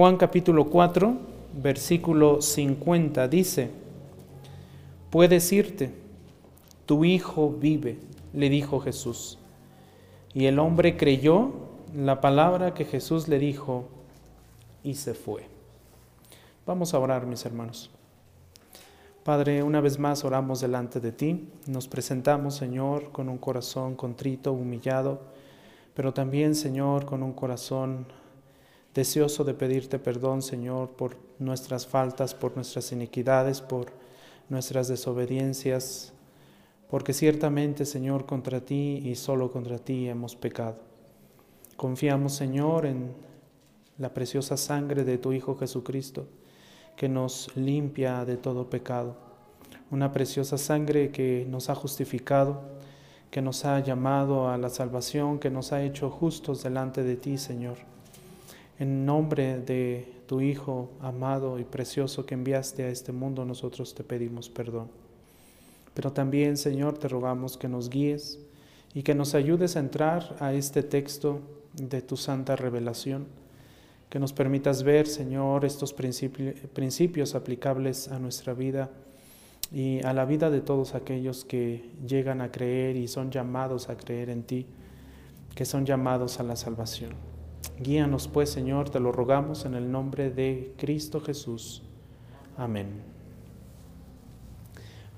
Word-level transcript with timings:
Juan 0.00 0.16
capítulo 0.16 0.70
4, 0.70 1.14
versículo 1.62 2.40
50 2.40 3.28
dice, 3.28 3.68
puedes 5.10 5.52
irte, 5.52 5.90
tu 6.86 7.04
hijo 7.04 7.50
vive, 7.50 7.98
le 8.32 8.48
dijo 8.48 8.80
Jesús. 8.80 9.38
Y 10.32 10.46
el 10.46 10.58
hombre 10.58 10.96
creyó 10.96 11.52
la 11.94 12.22
palabra 12.22 12.72
que 12.72 12.86
Jesús 12.86 13.28
le 13.28 13.38
dijo 13.38 13.88
y 14.82 14.94
se 14.94 15.12
fue. 15.12 15.44
Vamos 16.64 16.94
a 16.94 16.98
orar, 16.98 17.26
mis 17.26 17.44
hermanos. 17.44 17.90
Padre, 19.22 19.62
una 19.62 19.82
vez 19.82 19.98
más 19.98 20.24
oramos 20.24 20.62
delante 20.62 21.00
de 21.00 21.12
ti. 21.12 21.46
Nos 21.66 21.88
presentamos, 21.88 22.54
Señor, 22.54 23.12
con 23.12 23.28
un 23.28 23.36
corazón 23.36 23.96
contrito, 23.96 24.50
humillado, 24.54 25.20
pero 25.92 26.14
también, 26.14 26.54
Señor, 26.54 27.04
con 27.04 27.22
un 27.22 27.34
corazón 27.34 28.06
deseoso 28.94 29.44
de 29.44 29.54
pedirte 29.54 29.98
perdón, 29.98 30.42
Señor, 30.42 30.90
por 30.90 31.16
nuestras 31.38 31.86
faltas, 31.86 32.34
por 32.34 32.54
nuestras 32.56 32.92
iniquidades, 32.92 33.60
por 33.60 33.92
nuestras 34.48 34.88
desobediencias, 34.88 36.12
porque 36.90 37.12
ciertamente, 37.12 37.86
Señor, 37.86 38.26
contra 38.26 38.60
ti 38.60 39.00
y 39.04 39.14
solo 39.14 39.52
contra 39.52 39.78
ti 39.78 40.08
hemos 40.08 40.34
pecado. 40.34 40.76
Confiamos, 41.76 42.34
Señor, 42.34 42.84
en 42.84 43.14
la 43.96 44.12
preciosa 44.12 44.56
sangre 44.56 45.04
de 45.04 45.18
tu 45.18 45.32
Hijo 45.32 45.56
Jesucristo, 45.56 46.26
que 46.96 47.08
nos 47.08 47.56
limpia 47.56 48.24
de 48.24 48.36
todo 48.36 48.68
pecado. 48.68 49.16
Una 49.90 50.12
preciosa 50.12 50.58
sangre 50.58 51.10
que 51.10 51.46
nos 51.48 51.70
ha 51.70 51.74
justificado, 51.74 52.60
que 53.30 53.40
nos 53.40 53.64
ha 53.64 53.78
llamado 53.80 54.48
a 54.48 54.58
la 54.58 54.68
salvación, 54.68 55.38
que 55.38 55.50
nos 55.50 55.72
ha 55.72 55.82
hecho 55.82 56.10
justos 56.10 56.62
delante 56.64 57.04
de 57.04 57.16
ti, 57.16 57.38
Señor. 57.38 57.78
En 58.80 59.04
nombre 59.04 59.58
de 59.58 60.10
tu 60.26 60.40
Hijo 60.40 60.90
amado 61.02 61.58
y 61.58 61.64
precioso 61.64 62.24
que 62.24 62.32
enviaste 62.32 62.84
a 62.84 62.88
este 62.88 63.12
mundo, 63.12 63.44
nosotros 63.44 63.94
te 63.94 64.04
pedimos 64.04 64.48
perdón. 64.48 64.88
Pero 65.92 66.14
también, 66.14 66.56
Señor, 66.56 66.96
te 66.96 67.06
rogamos 67.06 67.58
que 67.58 67.68
nos 67.68 67.90
guíes 67.90 68.38
y 68.94 69.02
que 69.02 69.14
nos 69.14 69.34
ayudes 69.34 69.76
a 69.76 69.80
entrar 69.80 70.34
a 70.40 70.54
este 70.54 70.82
texto 70.82 71.40
de 71.74 72.00
tu 72.00 72.16
santa 72.16 72.56
revelación, 72.56 73.26
que 74.08 74.18
nos 74.18 74.32
permitas 74.32 74.82
ver, 74.82 75.06
Señor, 75.06 75.66
estos 75.66 75.92
principios 75.92 77.34
aplicables 77.34 78.08
a 78.08 78.18
nuestra 78.18 78.54
vida 78.54 78.88
y 79.70 80.02
a 80.06 80.14
la 80.14 80.24
vida 80.24 80.48
de 80.48 80.62
todos 80.62 80.94
aquellos 80.94 81.44
que 81.44 81.90
llegan 82.06 82.40
a 82.40 82.50
creer 82.50 82.96
y 82.96 83.08
son 83.08 83.30
llamados 83.30 83.90
a 83.90 83.98
creer 83.98 84.30
en 84.30 84.42
ti, 84.42 84.64
que 85.54 85.66
son 85.66 85.84
llamados 85.84 86.40
a 86.40 86.44
la 86.44 86.56
salvación. 86.56 87.29
Guíanos 87.78 88.28
pues, 88.28 88.50
Señor, 88.50 88.90
te 88.90 89.00
lo 89.00 89.12
rogamos 89.12 89.64
en 89.64 89.74
el 89.74 89.90
nombre 89.90 90.30
de 90.30 90.72
Cristo 90.76 91.20
Jesús. 91.20 91.82
Amén. 92.56 93.02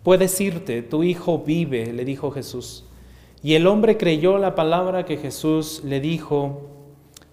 Puedes 0.03 0.41
irte, 0.41 0.83
tu 0.83 1.03
hijo 1.03 1.41
vive, 1.41 1.93
le 1.93 2.05
dijo 2.05 2.31
Jesús. 2.31 2.85
Y 3.43 3.55
el 3.55 3.67
hombre 3.67 3.97
creyó 3.97 4.39
la 4.39 4.55
palabra 4.55 5.05
que 5.05 5.17
Jesús 5.17 5.83
le 5.85 6.01
dijo 6.01 6.69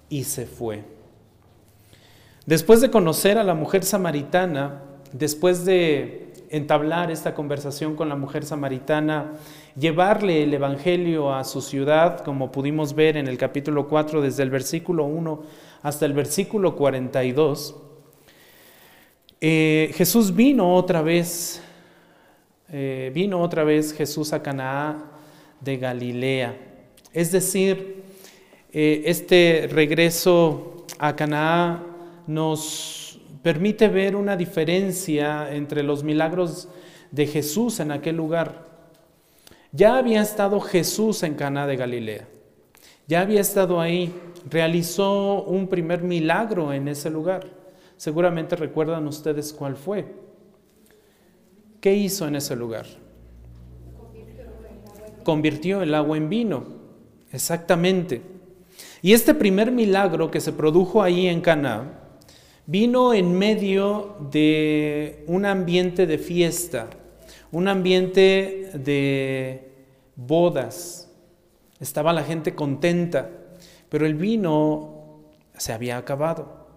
y 0.10 0.24
se 0.24 0.46
fue. 0.46 0.84
Después 2.46 2.82
de 2.82 2.90
conocer 2.90 3.38
a 3.38 3.44
la 3.44 3.54
mujer 3.54 3.84
samaritana, 3.84 4.82
después 5.14 5.66
de 5.66 6.29
entablar 6.50 7.12
esta 7.12 7.34
conversación 7.34 7.96
con 7.96 8.10
la 8.10 8.16
mujer 8.16 8.46
samaritana, 8.46 9.34
llevarle 9.78 10.44
el 10.44 10.54
Evangelio 10.54 11.34
a 11.34 11.44
su 11.44 11.62
ciudad, 11.62 12.24
como 12.24 12.52
pudimos 12.52 12.94
ver 12.94 13.18
en 13.18 13.28
el 13.28 13.38
capítulo 13.38 13.88
4, 13.88 14.22
desde 14.22 14.44
el 14.44 14.50
versículo 14.50 15.06
1 15.06 15.44
hasta 15.82 16.06
el 16.06 16.14
versículo 16.14 16.76
42, 16.76 17.76
eh, 19.42 19.92
Jesús 19.96 20.36
vino 20.36 20.76
otra 20.76 21.02
vez, 21.02 21.62
eh, 22.70 23.10
vino 23.14 23.40
otra 23.42 23.64
vez 23.64 23.94
Jesús 23.94 24.34
a 24.34 24.44
Canaá 24.44 24.98
de 25.62 25.78
Galilea. 25.78 26.58
Es 27.14 27.32
decir, 27.32 28.04
eh, 28.74 29.04
este 29.06 29.70
regreso 29.72 30.86
a 30.98 31.16
Canaá 31.16 31.82
nos 32.28 32.99
permite 33.42 33.88
ver 33.88 34.16
una 34.16 34.36
diferencia 34.36 35.54
entre 35.54 35.84
los 35.84 36.04
milagros 36.04 36.68
de 37.12 37.28
Jesús 37.28 37.80
en 37.80 37.92
aquel 37.92 38.16
lugar 38.18 38.70
ya 39.72 39.98
había 39.98 40.22
estado 40.22 40.60
Jesús 40.60 41.22
en 41.24 41.36
Cana 41.36 41.68
de 41.68 41.76
Galilea. 41.76 42.28
Ya 43.08 43.22
había 43.22 43.42
estado 43.42 43.80
ahí, 43.80 44.14
realizó 44.50 45.44
un 45.44 45.68
primer 45.68 46.04
milagro 46.04 46.74
en 46.74 46.88
ese 46.88 47.10
lugar. 47.10 47.48
Seguramente 47.98 48.56
recuerdan 48.56 49.08
ustedes 49.08 49.54
cuál 49.54 49.76
fue. 49.76 50.06
¿Qué 51.82 51.96
hizo 51.96 52.28
en 52.28 52.36
ese 52.36 52.56
lugar? 52.56 52.86
Convirtió 55.24 55.82
el 55.82 55.94
agua 55.94 56.18
en 56.18 56.30
vino. 56.30 56.64
Exactamente. 57.32 58.22
Y 59.02 59.14
este 59.14 59.36
primer 59.36 59.72
milagro 59.72 60.32
que 60.32 60.42
se 60.42 60.52
produjo 60.52 61.04
ahí 61.04 61.28
en 61.28 61.42
Cana 61.42 62.09
vino 62.70 63.14
en 63.14 63.38
medio 63.38 64.16
de 64.32 65.24
un 65.28 65.46
ambiente 65.46 66.06
de 66.06 66.18
fiesta 66.18 66.90
un 67.52 67.68
ambiente 67.68 68.72
de 68.74 69.72
bodas. 70.16 71.10
Estaba 71.80 72.14
la 72.14 72.24
gente 72.24 72.56
contenta, 72.56 73.30
pero 73.90 74.06
el 74.06 74.16
vino 74.16 75.22
se 75.58 75.74
había 75.74 75.98
acabado. 75.98 76.68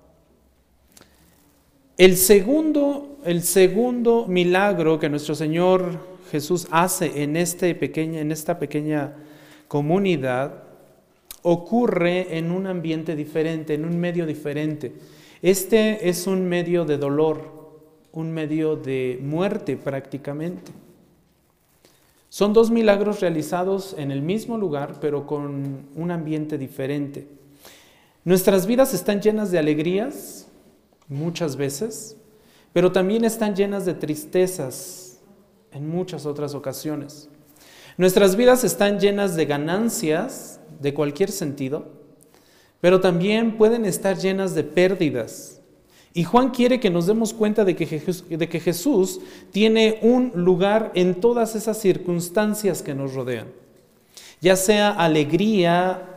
El 1.99 2.17
segundo, 2.17 3.19
el 3.25 3.43
segundo 3.43 4.27
milagro 4.27 4.99
que 4.99 5.09
nuestro 5.11 5.35
Señor 5.35 6.13
Jesús 6.31 6.67
hace 6.71 7.23
en, 7.23 7.37
este 7.37 7.75
pequeña, 7.75 8.21
en 8.21 8.33
esta 8.33 8.59
pequeña 8.59 9.15
comunidad 9.69 10.65
ocurre 11.43 12.39
en 12.39 12.51
un 12.51 12.67
ambiente 12.67 13.15
diferente, 13.15 13.75
en 13.75 13.85
un 13.85 13.99
medio 13.99 14.25
diferente. 14.25 14.93
Este 15.43 16.09
es 16.09 16.29
un 16.29 16.49
medio 16.49 16.85
de 16.85 16.99
dolor, 16.99 17.41
un 18.13 18.31
medio 18.31 18.77
de 18.77 19.19
muerte 19.21 19.77
prácticamente. 19.77 20.71
Son 22.29 22.53
dos 22.53 22.71
milagros 22.71 23.19
realizados 23.21 23.97
en 23.99 24.13
el 24.13 24.23
mismo 24.23 24.57
lugar, 24.57 24.99
pero 25.01 25.27
con 25.27 25.89
un 25.97 26.11
ambiente 26.13 26.59
diferente. 26.59 27.27
Nuestras 28.25 28.69
vidas 28.69 28.95
están 28.95 29.21
llenas 29.21 29.51
de 29.51 29.59
alegrías, 29.59 30.47
muchas 31.09 31.57
veces, 31.57 32.17
pero 32.73 32.93
también 32.93 33.25
están 33.25 33.57
llenas 33.57 33.85
de 33.85 33.95
tristezas 33.95 35.19
en 35.73 35.89
muchas 35.89 36.25
otras 36.25 36.55
ocasiones. 36.55 37.29
Nuestras 37.97 38.37
vidas 38.37 38.63
están 38.63 39.01
llenas 39.01 39.35
de 39.35 39.47
ganancias 39.47 40.61
de 40.81 40.95
cualquier 40.95 41.33
sentido, 41.33 42.02
pero 42.83 43.01
también 43.01 43.57
pueden 43.57 43.87
estar 43.87 44.19
llenas 44.19 44.55
de 44.55 44.65
pérdidas 44.65 45.63
y 46.15 46.25
Juan 46.25 46.51
quiere 46.51 46.79
que 46.79 46.91
nos 46.91 47.07
demos 47.07 47.33
cuenta 47.33 47.65
de 47.65 47.75
que, 47.75 47.87
Jesús, 47.87 48.25
de 48.29 48.49
que 48.49 48.61
Jesús 48.61 49.21
tiene 49.51 49.99
un 50.03 50.33
lugar 50.35 50.93
en 50.95 51.21
todas 51.21 51.57
esas 51.57 51.79
circunstancias 51.79 52.83
que 52.83 52.95
nos 52.95 53.15
rodean. 53.15 53.49
Ya 54.41 54.57
sea 54.57 54.91
alegría, 54.91 56.09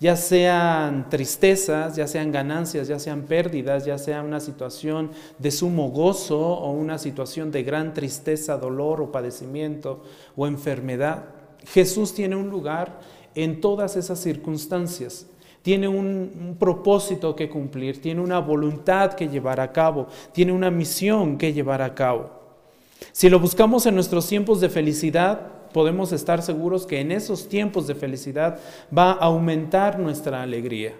ya 0.00 0.16
sean 0.16 1.08
tristezas, 1.10 1.94
ya 1.94 2.08
sean 2.08 2.32
ganancias, 2.32 2.88
ya 2.88 2.98
sean 2.98 3.22
pérdidas, 3.22 3.84
ya 3.84 3.98
sea 3.98 4.22
una 4.22 4.40
situación 4.40 5.12
de 5.38 5.50
sumo 5.52 5.90
gozo 5.90 6.40
o 6.40 6.72
una 6.72 6.98
situación 6.98 7.52
de 7.52 7.62
gran 7.62 7.94
tristeza, 7.94 8.56
dolor 8.56 9.00
o 9.00 9.12
padecimiento 9.12 10.02
o 10.34 10.48
enfermedad. 10.48 11.26
Jesús 11.68 12.14
tiene 12.14 12.34
un 12.34 12.50
lugar 12.50 12.98
en 13.36 13.60
todas 13.60 13.96
esas 13.96 14.18
circunstancias 14.18 15.26
tiene 15.66 15.88
un, 15.88 16.54
propósito 16.60 17.34
que 17.34 17.48
cumplir, 17.48 18.00
tiene 18.00 18.20
una 18.20 18.38
voluntad 18.38 19.14
que 19.14 19.26
llevar 19.26 19.58
a 19.58 19.72
cabo, 19.72 20.06
tiene 20.30 20.52
una 20.52 20.70
misión 20.70 21.36
que 21.36 21.52
llevar 21.52 21.82
a 21.82 21.92
cabo. 21.92 22.30
Si 23.10 23.28
lo 23.28 23.40
buscamos 23.40 23.84
en 23.84 23.96
nuestros 23.96 24.28
tiempos 24.28 24.60
de 24.60 24.68
felicidad, 24.68 25.40
podemos 25.72 26.12
estar 26.12 26.40
seguros 26.40 26.86
que 26.86 27.00
en 27.00 27.10
esos 27.10 27.48
tiempos 27.48 27.88
de 27.88 27.96
felicidad 27.96 28.60
va 28.96 29.10
a 29.10 29.24
aumentar 29.24 29.98
nuestra 29.98 30.40
alegría. 30.40 30.92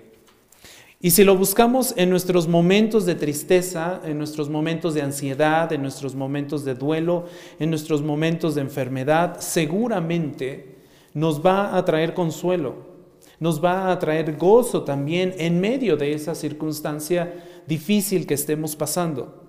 Y 1.01 1.13
si 1.13 1.23
lo 1.23 1.37
buscamos 1.37 1.95
en 1.97 2.11
nuestros 2.11 2.49
momentos 2.49 3.07
de 3.07 3.15
tristeza, 3.15 4.01
en 4.05 4.19
nuestros 4.19 4.51
momentos 4.51 4.95
de 4.95 5.03
ansiedad, 5.03 5.73
en 5.73 5.83
nuestros 5.83 6.17
momentos 6.17 6.65
de 6.65 6.75
duelo, 6.75 7.27
en 7.61 7.71
nuestros 7.71 8.03
momentos 8.03 8.57
de 8.57 8.63
enfermedad, 8.63 9.37
seguramente 9.39 10.75
nos 11.15 11.41
va 11.41 11.77
a 11.77 11.85
traer 11.85 12.15
consuelo, 12.15 12.96
nos 13.41 13.63
va 13.63 13.91
a 13.91 13.99
traer 13.99 14.37
gozo 14.37 14.83
también 14.85 15.35
en 15.39 15.61
medio 15.61 15.97
de 15.97 16.13
esa 16.13 16.35
circunstancia 16.35 17.45
difícil 17.67 18.27
que 18.27 18.35
estemos 18.35 18.77
pasando. 18.77 19.45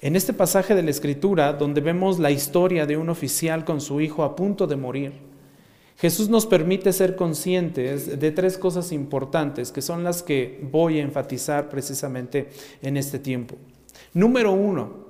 En 0.00 0.14
este 0.14 0.32
pasaje 0.32 0.74
de 0.74 0.82
la 0.82 0.90
Escritura, 0.90 1.52
donde 1.52 1.80
vemos 1.80 2.18
la 2.18 2.30
historia 2.30 2.86
de 2.86 2.96
un 2.96 3.08
oficial 3.08 3.64
con 3.64 3.80
su 3.80 4.00
hijo 4.00 4.22
a 4.24 4.36
punto 4.36 4.66
de 4.66 4.76
morir, 4.76 5.12
Jesús 5.98 6.28
nos 6.28 6.44
permite 6.44 6.92
ser 6.92 7.16
conscientes 7.16 8.20
de 8.20 8.30
tres 8.30 8.58
cosas 8.58 8.92
importantes 8.92 9.72
que 9.72 9.80
son 9.80 10.04
las 10.04 10.22
que 10.22 10.60
voy 10.70 10.98
a 10.98 11.02
enfatizar 11.02 11.70
precisamente 11.70 12.50
en 12.82 12.98
este 12.98 13.18
tiempo. 13.18 13.56
Número 14.12 14.52
uno, 14.52 15.06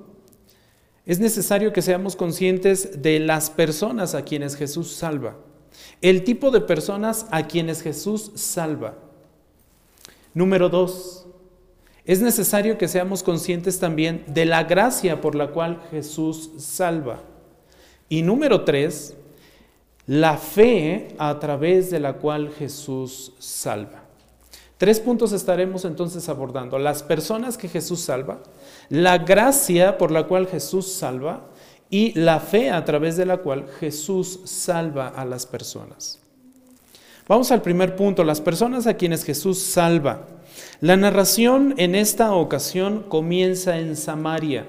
es 1.04 1.18
necesario 1.18 1.72
que 1.72 1.82
seamos 1.82 2.14
conscientes 2.14 3.02
de 3.02 3.18
las 3.18 3.50
personas 3.50 4.14
a 4.14 4.22
quienes 4.22 4.54
Jesús 4.54 4.92
salva, 4.92 5.36
el 6.00 6.24
tipo 6.24 6.50
de 6.50 6.60
personas 6.60 7.26
a 7.30 7.46
quienes 7.46 7.82
Jesús 7.82 8.32
salva. 8.34 8.94
Número 10.34 10.68
dos, 10.68 11.26
es 12.04 12.20
necesario 12.20 12.78
que 12.78 12.88
seamos 12.88 13.22
conscientes 13.22 13.80
también 13.80 14.24
de 14.28 14.44
la 14.44 14.64
gracia 14.64 15.20
por 15.20 15.34
la 15.34 15.48
cual 15.48 15.80
Jesús 15.90 16.50
salva. 16.58 17.20
Y 18.08 18.22
número 18.22 18.64
tres, 18.64 19.16
la 20.06 20.36
fe 20.36 21.08
a 21.18 21.38
través 21.40 21.90
de 21.90 21.98
la 21.98 22.14
cual 22.14 22.52
Jesús 22.56 23.32
salva. 23.38 24.04
Tres 24.78 25.00
puntos 25.00 25.32
estaremos 25.32 25.84
entonces 25.84 26.28
abordando. 26.28 26.78
Las 26.78 27.02
personas 27.02 27.56
que 27.56 27.68
Jesús 27.68 28.00
salva, 28.00 28.40
la 28.88 29.18
gracia 29.18 29.96
por 29.98 30.10
la 30.12 30.26
cual 30.26 30.46
Jesús 30.46 30.92
salva 30.92 31.46
y 31.90 32.18
la 32.18 32.40
fe 32.40 32.70
a 32.70 32.84
través 32.84 33.16
de 33.16 33.26
la 33.26 33.38
cual 33.38 33.66
Jesús 33.78 34.40
salva 34.44 35.08
a 35.08 35.24
las 35.24 35.46
personas. 35.46 36.20
Vamos 37.28 37.50
al 37.50 37.62
primer 37.62 37.96
punto, 37.96 38.22
las 38.22 38.40
personas 38.40 38.86
a 38.86 38.94
quienes 38.94 39.24
Jesús 39.24 39.58
salva. 39.58 40.26
La 40.80 40.96
narración 40.96 41.74
en 41.76 41.94
esta 41.94 42.32
ocasión 42.32 43.04
comienza 43.08 43.78
en 43.78 43.96
Samaria, 43.96 44.68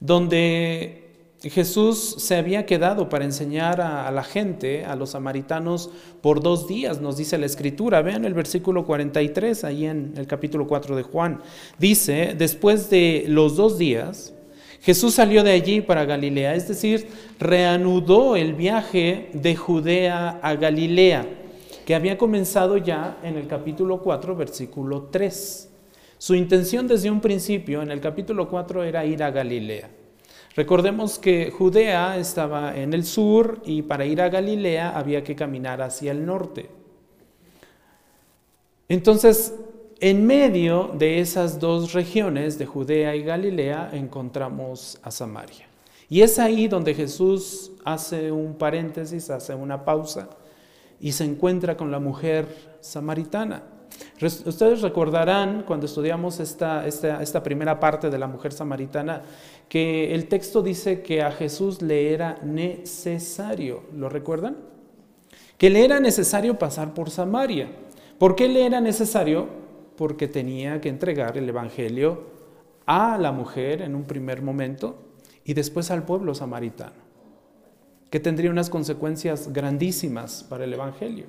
donde 0.00 1.02
Jesús 1.42 2.16
se 2.18 2.36
había 2.36 2.66
quedado 2.66 3.08
para 3.08 3.24
enseñar 3.24 3.80
a, 3.80 4.10
la 4.10 4.22
gente, 4.22 4.84
a 4.84 4.94
los 4.94 5.10
samaritanos, 5.10 5.90
por 6.20 6.40
dos 6.40 6.68
días, 6.68 7.00
nos 7.00 7.16
dice 7.16 7.38
la 7.38 7.46
escritura. 7.46 8.02
Vean 8.02 8.24
el 8.24 8.34
versículo 8.34 8.84
43, 8.84 9.64
ahí 9.64 9.86
en 9.86 10.14
el 10.16 10.26
capítulo 10.26 10.66
4 10.66 10.94
de 10.94 11.02
Juan. 11.02 11.40
Dice, 11.78 12.34
después 12.36 12.90
de 12.90 13.24
los 13.28 13.56
dos 13.56 13.76
días, 13.78 14.34
Jesús 14.82 15.14
salió 15.14 15.44
de 15.44 15.52
allí 15.52 15.80
para 15.80 16.04
Galilea, 16.04 16.56
es 16.56 16.66
decir, 16.66 17.06
reanudó 17.38 18.34
el 18.34 18.54
viaje 18.54 19.30
de 19.32 19.54
Judea 19.54 20.40
a 20.42 20.56
Galilea, 20.56 21.24
que 21.86 21.94
había 21.94 22.18
comenzado 22.18 22.76
ya 22.78 23.18
en 23.22 23.36
el 23.36 23.46
capítulo 23.46 24.02
4, 24.02 24.34
versículo 24.34 25.04
3. 25.04 25.70
Su 26.18 26.34
intención 26.34 26.88
desde 26.88 27.12
un 27.12 27.20
principio, 27.20 27.80
en 27.80 27.92
el 27.92 28.00
capítulo 28.00 28.48
4, 28.48 28.82
era 28.82 29.04
ir 29.04 29.22
a 29.22 29.30
Galilea. 29.30 29.88
Recordemos 30.56 31.18
que 31.18 31.52
Judea 31.52 32.18
estaba 32.18 32.76
en 32.76 32.92
el 32.92 33.04
sur 33.04 33.62
y 33.64 33.82
para 33.82 34.04
ir 34.04 34.20
a 34.20 34.30
Galilea 34.30 34.98
había 34.98 35.22
que 35.22 35.36
caminar 35.36 35.80
hacia 35.80 36.10
el 36.10 36.26
norte. 36.26 36.68
Entonces, 38.88 39.54
en 40.02 40.26
medio 40.26 40.90
de 40.98 41.20
esas 41.20 41.60
dos 41.60 41.92
regiones, 41.92 42.58
de 42.58 42.66
Judea 42.66 43.14
y 43.14 43.22
Galilea, 43.22 43.90
encontramos 43.92 44.98
a 45.00 45.12
Samaria. 45.12 45.68
Y 46.08 46.22
es 46.22 46.40
ahí 46.40 46.66
donde 46.66 46.92
Jesús 46.92 47.70
hace 47.84 48.32
un 48.32 48.54
paréntesis, 48.54 49.30
hace 49.30 49.54
una 49.54 49.84
pausa 49.84 50.28
y 51.00 51.12
se 51.12 51.22
encuentra 51.22 51.76
con 51.76 51.92
la 51.92 52.00
mujer 52.00 52.48
samaritana. 52.80 53.62
Ustedes 54.20 54.82
recordarán 54.82 55.62
cuando 55.64 55.86
estudiamos 55.86 56.40
esta, 56.40 56.84
esta, 56.84 57.42
primera 57.44 57.78
parte 57.78 58.10
de 58.10 58.18
la 58.18 58.26
mujer 58.26 58.52
samaritana 58.52 59.22
que 59.68 60.12
el 60.16 60.26
texto 60.26 60.62
dice 60.62 61.02
que 61.02 61.22
a 61.22 61.30
Jesús 61.30 61.80
le 61.80 62.12
era 62.12 62.40
necesario, 62.42 63.84
¿lo 63.94 64.08
recuerdan? 64.08 64.56
Que 65.56 65.70
le 65.70 65.84
era 65.84 66.00
necesario 66.00 66.58
pasar 66.58 66.92
por 66.92 67.08
Samaria. 67.08 67.68
¿Por 68.18 68.34
qué 68.34 68.48
le 68.48 68.66
era 68.66 68.80
necesario? 68.80 69.62
Porque 69.96 70.28
tenía 70.28 70.80
que 70.80 70.88
entregar 70.88 71.36
el 71.36 71.48
Evangelio 71.48 72.24
a 72.86 73.18
la 73.18 73.32
mujer 73.32 73.82
en 73.82 73.94
un 73.94 74.04
primer 74.04 74.42
momento 74.42 74.96
y 75.44 75.54
después 75.54 75.90
al 75.90 76.04
pueblo 76.04 76.34
samaritano, 76.34 77.02
que 78.10 78.20
tendría 78.20 78.50
unas 78.50 78.70
consecuencias 78.70 79.52
grandísimas 79.52 80.44
para 80.44 80.64
el 80.64 80.72
Evangelio. 80.72 81.26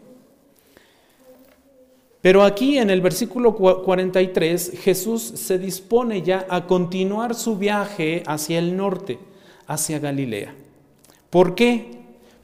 Pero 2.22 2.44
aquí 2.44 2.78
en 2.78 2.90
el 2.90 3.02
versículo 3.02 3.54
43 3.54 4.80
Jesús 4.82 5.22
se 5.22 5.60
dispone 5.60 6.22
ya 6.22 6.46
a 6.50 6.68
continuar 6.68 7.36
su 7.36 7.58
viaje 7.58 8.24
hacia 8.26 8.60
el 8.60 8.78
norte, 8.78 9.20
hacia 9.68 10.00
Galilea. 10.00 10.56
¿Por 11.30 11.54
qué? 11.54 11.92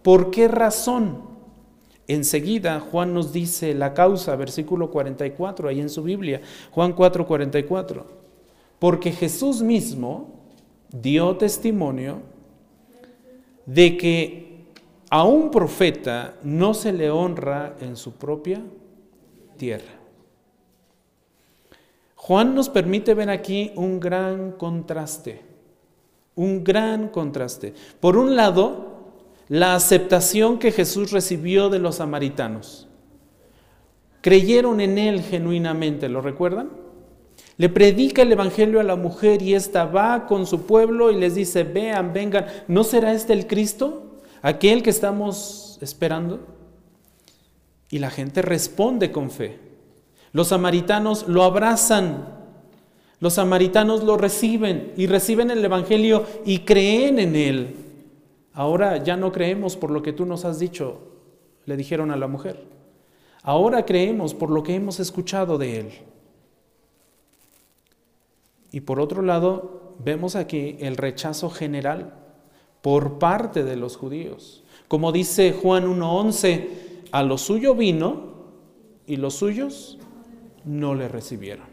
¿Por 0.03 0.31
qué 0.31 0.49
razón? 0.49 1.28
Enseguida 2.09 2.79
Juan 2.79 3.13
nos 3.13 3.31
dice 3.31 3.75
la 3.75 3.93
causa, 3.93 4.35
versículo 4.35 4.89
44, 4.89 5.69
ahí 5.69 5.79
en 5.79 5.89
su 5.89 6.01
Biblia, 6.01 6.41
Juan 6.71 6.93
4, 6.93 7.27
44. 7.27 8.03
Porque 8.79 9.11
Jesús 9.11 9.61
mismo 9.61 10.31
dio 10.91 11.37
testimonio 11.37 12.23
de 13.67 13.95
que 13.95 14.65
a 15.11 15.23
un 15.23 15.51
profeta 15.51 16.33
no 16.41 16.73
se 16.73 16.93
le 16.93 17.11
honra 17.11 17.75
en 17.79 17.95
su 17.95 18.13
propia 18.13 18.63
tierra. 19.57 19.93
Juan 22.15 22.55
nos 22.55 22.69
permite 22.69 23.13
ver 23.13 23.29
aquí 23.29 23.71
un 23.75 23.99
gran 23.99 24.53
contraste, 24.53 25.43
un 26.33 26.63
gran 26.63 27.09
contraste. 27.09 27.75
Por 27.99 28.17
un 28.17 28.35
lado, 28.35 28.98
la 29.49 29.73
aceptación 29.73 30.59
que 30.59 30.71
Jesús 30.71 31.11
recibió 31.11 31.69
de 31.69 31.79
los 31.79 31.95
samaritanos. 31.95 32.87
Creyeron 34.21 34.79
en 34.79 34.97
Él 34.97 35.21
genuinamente, 35.21 36.07
¿lo 36.07 36.21
recuerdan? 36.21 36.69
Le 37.57 37.67
predica 37.67 38.21
el 38.21 38.31
Evangelio 38.31 38.79
a 38.79 38.83
la 38.83 38.95
mujer 38.95 39.41
y 39.41 39.55
ésta 39.55 39.85
va 39.85 40.27
con 40.27 40.45
su 40.45 40.65
pueblo 40.65 41.11
y 41.11 41.15
les 41.15 41.35
dice, 41.35 41.63
vean, 41.63 42.13
vengan, 42.13 42.45
¿no 42.67 42.83
será 42.83 43.11
este 43.11 43.33
el 43.33 43.47
Cristo? 43.47 44.19
Aquel 44.41 44.83
que 44.83 44.91
estamos 44.91 45.77
esperando. 45.81 46.39
Y 47.89 47.99
la 47.99 48.11
gente 48.11 48.41
responde 48.41 49.11
con 49.11 49.31
fe. 49.31 49.59
Los 50.31 50.49
samaritanos 50.49 51.27
lo 51.27 51.43
abrazan, 51.43 52.27
los 53.19 53.33
samaritanos 53.33 54.03
lo 54.03 54.15
reciben 54.15 54.93
y 54.95 55.07
reciben 55.07 55.49
el 55.49 55.65
Evangelio 55.65 56.25
y 56.45 56.59
creen 56.59 57.17
en 57.17 57.35
él. 57.35 57.88
Ahora 58.59 59.01
ya 59.01 59.15
no 59.15 59.31
creemos 59.31 59.77
por 59.77 59.89
lo 59.89 60.01
que 60.01 60.11
tú 60.11 60.25
nos 60.25 60.43
has 60.43 60.59
dicho, 60.59 60.99
le 61.63 61.77
dijeron 61.77 62.11
a 62.11 62.17
la 62.17 62.27
mujer. 62.27 62.65
Ahora 63.41 63.85
creemos 63.85 64.33
por 64.33 64.49
lo 64.49 64.63
que 64.63 64.75
hemos 64.75 64.99
escuchado 64.99 65.57
de 65.57 65.79
él. 65.79 65.91
Y 68.73 68.81
por 68.81 68.99
otro 68.99 69.21
lado, 69.21 69.95
vemos 70.03 70.35
aquí 70.35 70.75
el 70.81 70.97
rechazo 70.97 71.49
general 71.49 72.13
por 72.81 73.17
parte 73.17 73.63
de 73.63 73.77
los 73.77 73.95
judíos. 73.95 74.61
Como 74.89 75.13
dice 75.13 75.53
Juan 75.53 75.85
1.11, 75.87 76.67
a 77.13 77.23
lo 77.23 77.37
suyo 77.37 77.75
vino 77.75 78.33
y 79.07 79.15
los 79.15 79.35
suyos 79.35 79.99
no 80.65 80.95
le 80.95 81.07
recibieron. 81.07 81.67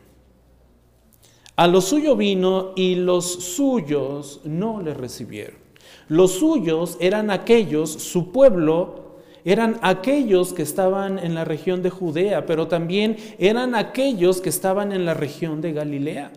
A 1.57 1.67
lo 1.67 1.81
suyo 1.81 2.15
vino 2.15 2.75
y 2.77 2.95
los 2.95 3.27
suyos 3.27 4.41
no 4.45 4.81
le 4.81 4.95
recibieron. 4.95 5.66
Los 6.09 6.33
suyos 6.33 6.97
eran 7.01 7.31
aquellos, 7.31 7.91
su 7.91 8.31
pueblo, 8.31 9.17
eran 9.45 9.79
aquellos 9.83 10.53
que 10.53 10.63
estaban 10.63 11.19
en 11.19 11.35
la 11.35 11.45
región 11.45 11.83
de 11.83 11.91
Judea, 11.91 12.47
pero 12.47 12.69
también 12.69 13.17
eran 13.39 13.75
aquellos 13.75 14.41
que 14.41 14.49
estaban 14.49 14.93
en 14.93 15.05
la 15.05 15.15
región 15.15 15.61
de 15.61 15.73
Galilea. 15.73 16.33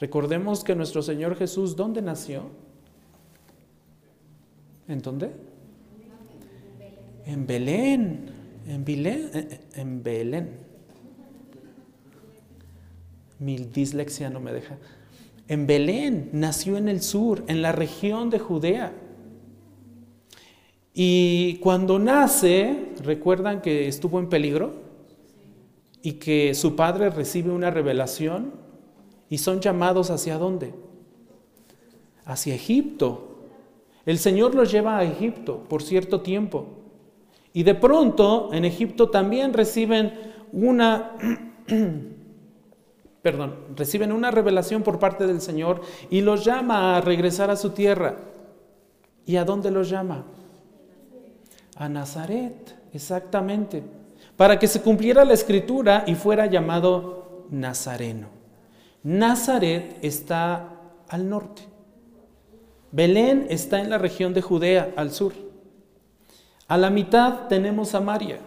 Recordemos 0.00 0.62
que 0.62 0.76
nuestro 0.76 1.02
Señor 1.02 1.36
Jesús, 1.36 1.74
¿dónde 1.74 2.02
nació? 2.02 2.50
¿En 4.86 5.02
dónde? 5.02 5.32
En 7.26 7.46
Belén, 7.46 8.30
en 8.66 8.84
Belén, 8.84 9.30
eh, 9.34 9.48
eh, 9.50 9.60
en 9.74 10.02
Belén. 10.02 10.50
Mi 13.38 13.56
dislexia 13.56 14.30
no 14.30 14.40
me 14.40 14.52
deja. 14.52 14.78
En 15.48 15.66
Belén, 15.66 16.28
nació 16.32 16.76
en 16.76 16.88
el 16.88 17.02
sur, 17.02 17.42
en 17.48 17.62
la 17.62 17.72
región 17.72 18.28
de 18.28 18.38
Judea. 18.38 18.92
Y 20.92 21.56
cuando 21.56 21.98
nace, 21.98 22.92
recuerdan 23.02 23.62
que 23.62 23.88
estuvo 23.88 24.18
en 24.18 24.28
peligro 24.28 24.74
y 26.02 26.14
que 26.14 26.54
su 26.54 26.76
padre 26.76 27.10
recibe 27.10 27.50
una 27.50 27.70
revelación 27.70 28.52
y 29.30 29.38
son 29.38 29.60
llamados 29.60 30.10
hacia 30.10 30.38
dónde? 30.38 30.74
Hacia 32.24 32.54
Egipto. 32.54 33.46
El 34.04 34.18
Señor 34.18 34.54
los 34.54 34.70
lleva 34.70 34.98
a 34.98 35.04
Egipto 35.04 35.64
por 35.68 35.82
cierto 35.82 36.20
tiempo. 36.20 36.66
Y 37.52 37.62
de 37.62 37.74
pronto 37.74 38.50
en 38.52 38.64
Egipto 38.64 39.08
también 39.08 39.52
reciben 39.52 40.12
una, 40.52 41.12
perdón, 43.30 43.56
reciben 43.76 44.10
una 44.10 44.30
revelación 44.30 44.82
por 44.82 44.98
parte 44.98 45.26
del 45.26 45.42
Señor 45.42 45.82
y 46.08 46.22
los 46.22 46.46
llama 46.46 46.96
a 46.96 47.02
regresar 47.02 47.50
a 47.50 47.56
su 47.56 47.70
tierra. 47.70 48.16
¿Y 49.26 49.36
a 49.36 49.44
dónde 49.44 49.70
los 49.70 49.90
llama? 49.90 50.24
A 51.76 51.90
Nazaret, 51.90 52.74
exactamente. 52.94 53.82
Para 54.34 54.58
que 54.58 54.66
se 54.66 54.80
cumpliera 54.80 55.26
la 55.26 55.34
escritura 55.34 56.04
y 56.06 56.14
fuera 56.14 56.46
llamado 56.46 57.44
Nazareno. 57.50 58.28
Nazaret 59.02 59.98
está 60.00 60.70
al 61.06 61.28
norte. 61.28 61.60
Belén 62.92 63.46
está 63.50 63.82
en 63.82 63.90
la 63.90 63.98
región 63.98 64.32
de 64.32 64.40
Judea, 64.40 64.94
al 64.96 65.12
sur. 65.12 65.34
A 66.66 66.78
la 66.78 66.88
mitad 66.88 67.46
tenemos 67.48 67.90
Samaria. 67.90 68.38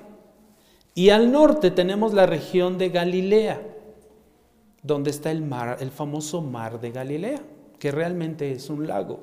Y 0.95 1.11
al 1.11 1.31
norte 1.31 1.69
tenemos 1.69 2.15
la 2.15 2.25
región 2.25 2.79
de 2.79 2.89
Galilea, 2.89 3.61
donde 4.83 5.11
está 5.11 5.31
el 5.31 5.41
mar, 5.41 5.77
el 5.79 5.91
famoso 5.91 6.41
mar 6.41 6.79
de 6.79 6.91
Galilea, 6.91 7.41
que 7.79 7.91
realmente 7.91 8.51
es 8.51 8.69
un 8.69 8.87
lago. 8.87 9.19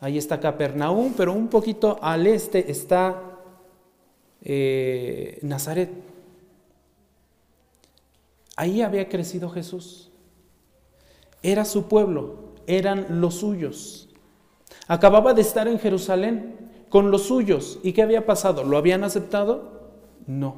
Ahí 0.00 0.16
está 0.16 0.40
Capernaum, 0.40 1.12
pero 1.16 1.32
un 1.32 1.48
poquito 1.48 1.98
al 2.00 2.26
este 2.26 2.70
está 2.70 3.22
eh, 4.42 5.38
Nazaret. 5.42 5.90
Ahí 8.56 8.82
había 8.82 9.08
crecido 9.08 9.50
Jesús. 9.50 10.10
Era 11.42 11.64
su 11.64 11.88
pueblo, 11.88 12.54
eran 12.66 13.20
los 13.20 13.36
suyos. 13.36 14.08
Acababa 14.88 15.34
de 15.34 15.42
estar 15.42 15.68
en 15.68 15.78
Jerusalén 15.78 16.56
con 16.88 17.10
los 17.10 17.22
suyos. 17.22 17.78
¿Y 17.82 17.92
qué 17.92 18.02
había 18.02 18.26
pasado? 18.26 18.64
¿Lo 18.64 18.76
habían 18.76 19.04
aceptado? 19.04 19.92
No. 20.26 20.56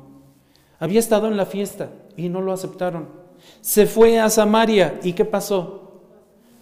Había 0.78 1.00
estado 1.00 1.28
en 1.28 1.36
la 1.36 1.46
fiesta 1.46 1.90
y 2.16 2.28
no 2.28 2.40
lo 2.40 2.52
aceptaron. 2.52 3.21
Se 3.60 3.86
fue 3.86 4.18
a 4.18 4.28
Samaria 4.28 4.98
y 5.02 5.12
¿qué 5.12 5.24
pasó? 5.24 6.00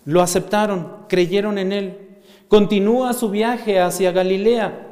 Lo 0.04 0.22
aceptaron, 0.22 1.04
creyeron 1.08 1.58
en 1.58 1.72
él. 1.72 2.08
Continúa 2.48 3.12
su 3.12 3.30
viaje 3.30 3.80
hacia 3.80 4.12
Galilea 4.12 4.88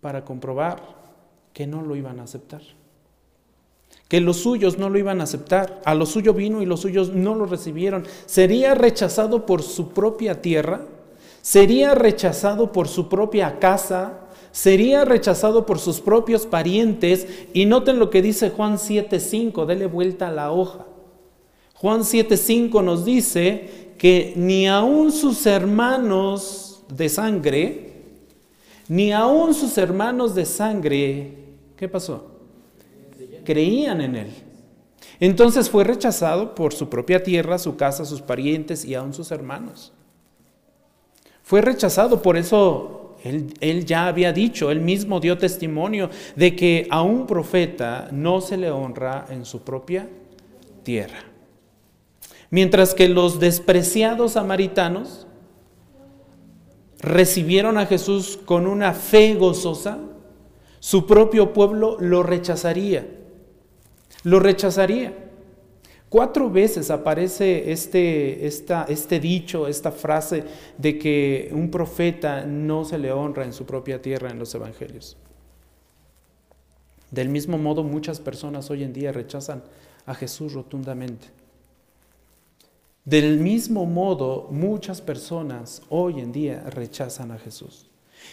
para 0.00 0.24
comprobar 0.24 0.82
que 1.52 1.66
no 1.66 1.82
lo 1.82 1.96
iban 1.96 2.20
a 2.20 2.24
aceptar. 2.24 2.62
Que 4.08 4.20
los 4.20 4.38
suyos 4.38 4.78
no 4.78 4.90
lo 4.90 4.98
iban 4.98 5.20
a 5.20 5.24
aceptar. 5.24 5.80
A 5.84 5.94
lo 5.94 6.04
suyo 6.04 6.34
vino 6.34 6.60
y 6.60 6.66
los 6.66 6.80
suyos 6.80 7.10
no 7.10 7.34
lo 7.34 7.46
recibieron. 7.46 8.04
Sería 8.26 8.74
rechazado 8.74 9.46
por 9.46 9.62
su 9.62 9.90
propia 9.90 10.42
tierra. 10.42 10.82
Sería 11.40 11.94
rechazado 11.94 12.72
por 12.72 12.88
su 12.88 13.08
propia 13.08 13.58
casa 13.58 14.18
sería 14.52 15.04
rechazado 15.04 15.66
por 15.66 15.78
sus 15.78 16.00
propios 16.00 16.46
parientes. 16.46 17.26
Y 17.52 17.66
noten 17.66 17.98
lo 17.98 18.10
que 18.10 18.22
dice 18.22 18.50
Juan 18.50 18.74
7.5, 18.74 19.66
dele 19.66 19.86
vuelta 19.86 20.28
a 20.28 20.32
la 20.32 20.52
hoja. 20.52 20.86
Juan 21.74 22.02
7.5 22.02 22.84
nos 22.84 23.04
dice 23.04 23.92
que 23.98 24.34
ni 24.36 24.68
aun 24.68 25.10
sus 25.10 25.46
hermanos 25.46 26.84
de 26.88 27.08
sangre, 27.08 27.92
ni 28.88 29.12
aun 29.12 29.54
sus 29.54 29.76
hermanos 29.78 30.34
de 30.34 30.44
sangre, 30.44 31.38
¿qué 31.76 31.88
pasó? 31.88 32.26
Creían 33.44 34.00
en 34.00 34.16
él. 34.16 34.30
Entonces 35.18 35.70
fue 35.70 35.84
rechazado 35.84 36.54
por 36.54 36.72
su 36.74 36.88
propia 36.88 37.22
tierra, 37.22 37.58
su 37.58 37.76
casa, 37.76 38.04
sus 38.04 38.20
parientes 38.20 38.84
y 38.84 38.94
aun 38.94 39.14
sus 39.14 39.30
hermanos. 39.30 39.92
Fue 41.42 41.60
rechazado, 41.60 42.22
por 42.22 42.36
eso 42.36 43.01
él, 43.24 43.84
ya 43.84 44.06
había 44.08 44.32
dicho, 44.32 44.70
él 44.70 44.80
mismo 44.80 45.20
dio 45.20 45.38
testimonio 45.38 46.10
de 46.34 46.56
que 46.56 46.86
a 46.90 47.02
un 47.02 47.26
profeta 47.26 48.08
no 48.10 48.40
se 48.40 48.56
le 48.56 48.70
honra 48.70 49.26
en 49.30 49.44
su 49.44 49.62
propia 49.62 50.08
tierra. 50.82 51.18
Mientras 52.50 52.94
que 52.94 53.08
los 53.08 53.38
despreciados 53.38 54.32
samaritanos 54.32 55.26
recibieron 56.98 57.78
a 57.78 57.86
Jesús 57.86 58.38
con 58.44 58.66
una 58.66 58.92
fe 58.92 59.34
gozosa, 59.34 59.98
su 60.80 61.06
propio 61.06 61.52
pueblo 61.52 61.96
lo 62.00 62.22
rechazaría. 62.22 63.06
Lo 64.24 64.40
rechazaría. 64.40 65.21
Cuatro 66.12 66.50
veces 66.50 66.90
aparece 66.90 67.72
este, 67.72 68.46
este 68.46 69.18
dicho, 69.18 69.66
esta 69.66 69.90
frase 69.90 70.44
de 70.76 70.98
que 70.98 71.48
un 71.54 71.70
profeta 71.70 72.44
no 72.44 72.84
se 72.84 72.98
le 72.98 73.10
honra 73.10 73.46
en 73.46 73.54
su 73.54 73.64
propia 73.64 74.02
tierra 74.02 74.28
en 74.28 74.38
los 74.38 74.54
evangelios. 74.54 75.16
Del 77.10 77.30
mismo 77.30 77.56
modo, 77.56 77.82
muchas 77.82 78.20
personas 78.20 78.70
hoy 78.70 78.82
en 78.82 78.92
día 78.92 79.10
rechazan 79.10 79.62
a 80.04 80.14
Jesús 80.14 80.52
rotundamente. 80.52 81.28
Del 83.06 83.38
mismo 83.38 83.86
modo, 83.86 84.48
muchas 84.50 85.00
personas 85.00 85.80
hoy 85.88 86.20
en 86.20 86.30
día 86.30 86.62
rechazan 86.68 87.30
a 87.30 87.38
Jesús. 87.38 87.88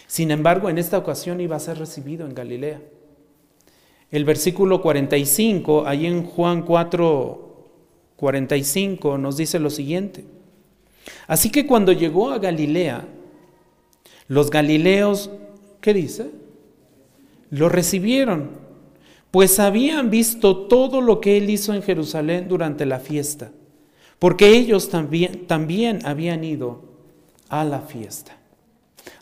Sin 0.06 0.30
embargo, 0.30 0.68
en 0.68 0.76
esta 0.76 0.98
ocasión 0.98 1.40
iba 1.40 1.56
a 1.56 1.60
ser 1.60 1.78
recibido 1.78 2.26
en 2.26 2.34
Galilea. 2.34 2.82
El 4.10 4.26
versículo 4.26 4.82
45, 4.82 5.86
ahí 5.86 6.04
en 6.04 6.26
Juan 6.26 6.60
4, 6.60 7.49
45 8.20 9.16
nos 9.16 9.38
dice 9.38 9.58
lo 9.58 9.70
siguiente. 9.70 10.26
Así 11.26 11.50
que 11.50 11.66
cuando 11.66 11.90
llegó 11.92 12.30
a 12.30 12.38
Galilea, 12.38 13.06
los 14.28 14.50
galileos, 14.50 15.30
¿qué 15.80 15.94
dice? 15.94 16.30
Lo 17.48 17.70
recibieron, 17.70 18.50
pues 19.30 19.58
habían 19.58 20.10
visto 20.10 20.66
todo 20.66 21.00
lo 21.00 21.22
que 21.22 21.38
él 21.38 21.48
hizo 21.48 21.72
en 21.72 21.82
Jerusalén 21.82 22.46
durante 22.46 22.84
la 22.84 23.00
fiesta, 23.00 23.52
porque 24.18 24.54
ellos 24.54 24.90
también, 24.90 25.46
también 25.46 26.04
habían 26.04 26.44
ido 26.44 26.82
a 27.48 27.64
la 27.64 27.80
fiesta. 27.80 28.36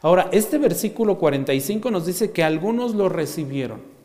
Ahora, 0.02 0.28
este 0.32 0.58
versículo 0.58 1.18
45 1.18 1.92
nos 1.92 2.04
dice 2.04 2.32
que 2.32 2.42
algunos 2.42 2.96
lo 2.96 3.08
recibieron 3.08 3.97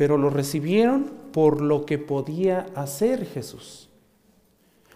pero 0.00 0.16
lo 0.16 0.30
recibieron 0.30 1.10
por 1.30 1.60
lo 1.60 1.84
que 1.84 1.98
podía 1.98 2.68
hacer 2.74 3.26
Jesús. 3.26 3.90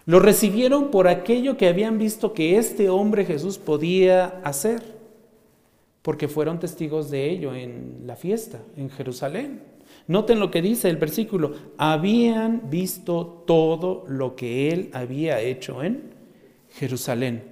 Lo 0.07 0.19
recibieron 0.19 0.91
por 0.91 1.09
aquello 1.09 1.59
que 1.59 1.69
habían 1.69 1.99
visto 1.99 2.33
que 2.33 2.57
este 2.57 2.89
hombre 2.89 3.27
Jesús 3.27 3.59
podía 3.59 4.41
hacer, 4.45 4.83
porque 6.01 6.27
fueron 6.27 6.59
testigos 6.59 7.11
de 7.11 7.29
ello 7.29 7.55
en 7.55 8.05
la 8.07 8.17
fiesta, 8.17 8.63
en 8.79 8.89
Jerusalén. 8.89 9.61
Noten 10.07 10.41
lo 10.41 10.51
que 10.51 10.63
dice 10.63 10.89
el 10.89 10.97
versículo, 10.97 11.53
habían 11.77 12.71
visto 12.71 13.45
todo 13.47 14.07
lo 14.09 14.35
que 14.35 14.71
él 14.71 14.89
había 14.95 15.39
hecho 15.39 15.83
en 15.83 16.15
Jerusalén. 16.71 17.43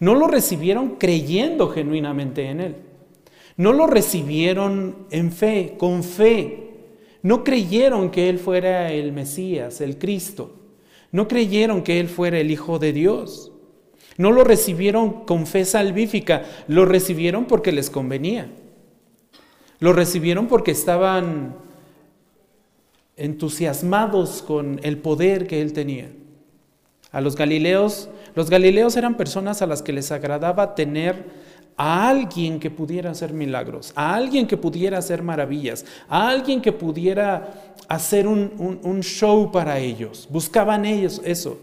No 0.00 0.16
lo 0.16 0.26
recibieron 0.26 0.96
creyendo 0.96 1.68
genuinamente 1.68 2.50
en 2.50 2.60
él. 2.60 2.76
No 3.56 3.72
lo 3.72 3.86
recibieron 3.86 5.06
en 5.12 5.30
fe, 5.30 5.76
con 5.78 6.02
fe, 6.02 6.65
no 7.26 7.42
creyeron 7.42 8.12
que 8.12 8.28
Él 8.28 8.38
fuera 8.38 8.92
el 8.92 9.10
Mesías, 9.10 9.80
el 9.80 9.98
Cristo. 9.98 10.60
No 11.10 11.26
creyeron 11.26 11.82
que 11.82 11.98
Él 11.98 12.08
fuera 12.08 12.38
el 12.38 12.52
Hijo 12.52 12.78
de 12.78 12.92
Dios. 12.92 13.50
No 14.16 14.30
lo 14.30 14.44
recibieron 14.44 15.24
con 15.24 15.48
fe 15.48 15.64
salvífica, 15.64 16.44
lo 16.68 16.84
recibieron 16.84 17.46
porque 17.46 17.72
les 17.72 17.90
convenía. 17.90 18.48
Lo 19.80 19.92
recibieron 19.92 20.46
porque 20.46 20.70
estaban 20.70 21.56
entusiasmados 23.16 24.40
con 24.42 24.78
el 24.84 24.98
poder 24.98 25.48
que 25.48 25.62
Él 25.62 25.72
tenía. 25.72 26.12
A 27.10 27.20
los 27.20 27.34
galileos, 27.34 28.08
los 28.36 28.50
galileos 28.50 28.96
eran 28.96 29.16
personas 29.16 29.62
a 29.62 29.66
las 29.66 29.82
que 29.82 29.92
les 29.92 30.12
agradaba 30.12 30.76
tener 30.76 31.24
a 31.76 32.08
alguien 32.08 32.58
que 32.58 32.70
pudiera 32.70 33.10
hacer 33.10 33.32
milagros, 33.32 33.92
a 33.94 34.14
alguien 34.14 34.46
que 34.46 34.56
pudiera 34.56 34.98
hacer 34.98 35.22
maravillas, 35.22 35.84
a 36.08 36.28
alguien 36.28 36.62
que 36.62 36.72
pudiera 36.72 37.74
hacer 37.88 38.26
un, 38.26 39.00
show 39.02 39.52
para 39.52 39.78
ellos. 39.78 40.26
Buscaban 40.30 40.86
ellos 40.86 41.20
eso. 41.24 41.58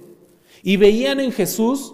Y 0.62 0.77
veían 0.77 1.20
en 1.20 1.32
Jesús, 1.32 1.93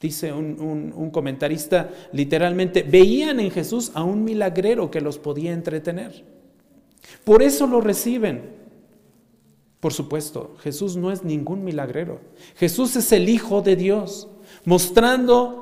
dice 0.00 0.32
un, 0.32 0.92
un 0.94 1.10
comentarista 1.10 1.90
literalmente, 2.12 2.82
veían 2.82 3.40
en 3.40 3.50
Jesús 3.50 3.90
a 3.94 4.04
un 4.04 4.24
milagrero 4.24 4.90
que 4.90 5.00
los 5.00 5.18
podía 5.18 5.52
entretener. 5.52 6.24
Por 7.24 7.42
eso 7.42 7.66
lo 7.66 7.80
reciben. 7.80 8.62
Por 9.80 9.92
supuesto, 9.92 10.54
Jesús 10.60 10.96
no 10.96 11.10
es 11.10 11.24
ningún 11.24 11.64
milagrero. 11.64 12.20
Jesús 12.56 12.94
es 12.94 13.10
el 13.10 13.28
Hijo 13.28 13.62
de 13.62 13.74
Dios, 13.74 14.28
mostrando 14.64 15.61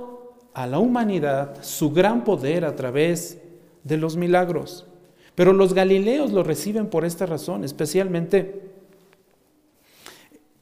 a 0.54 0.66
la 0.66 0.78
humanidad 0.78 1.62
su 1.62 1.92
gran 1.92 2.24
poder 2.24 2.64
a 2.64 2.76
través 2.76 3.38
de 3.84 3.96
los 3.96 4.16
milagros. 4.16 4.86
Pero 5.34 5.52
los 5.52 5.74
galileos 5.74 6.32
lo 6.32 6.42
reciben 6.42 6.88
por 6.88 7.04
esta 7.04 7.26
razón, 7.26 7.64
especialmente 7.64 8.70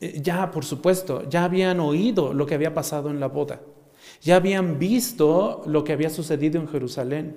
eh, 0.00 0.20
ya, 0.22 0.50
por 0.50 0.64
supuesto, 0.64 1.28
ya 1.28 1.44
habían 1.44 1.80
oído 1.80 2.32
lo 2.32 2.46
que 2.46 2.54
había 2.54 2.74
pasado 2.74 3.10
en 3.10 3.18
la 3.18 3.26
boda, 3.26 3.60
ya 4.20 4.36
habían 4.36 4.78
visto 4.78 5.62
lo 5.66 5.84
que 5.84 5.92
había 5.92 6.10
sucedido 6.10 6.60
en 6.60 6.68
Jerusalén 6.68 7.36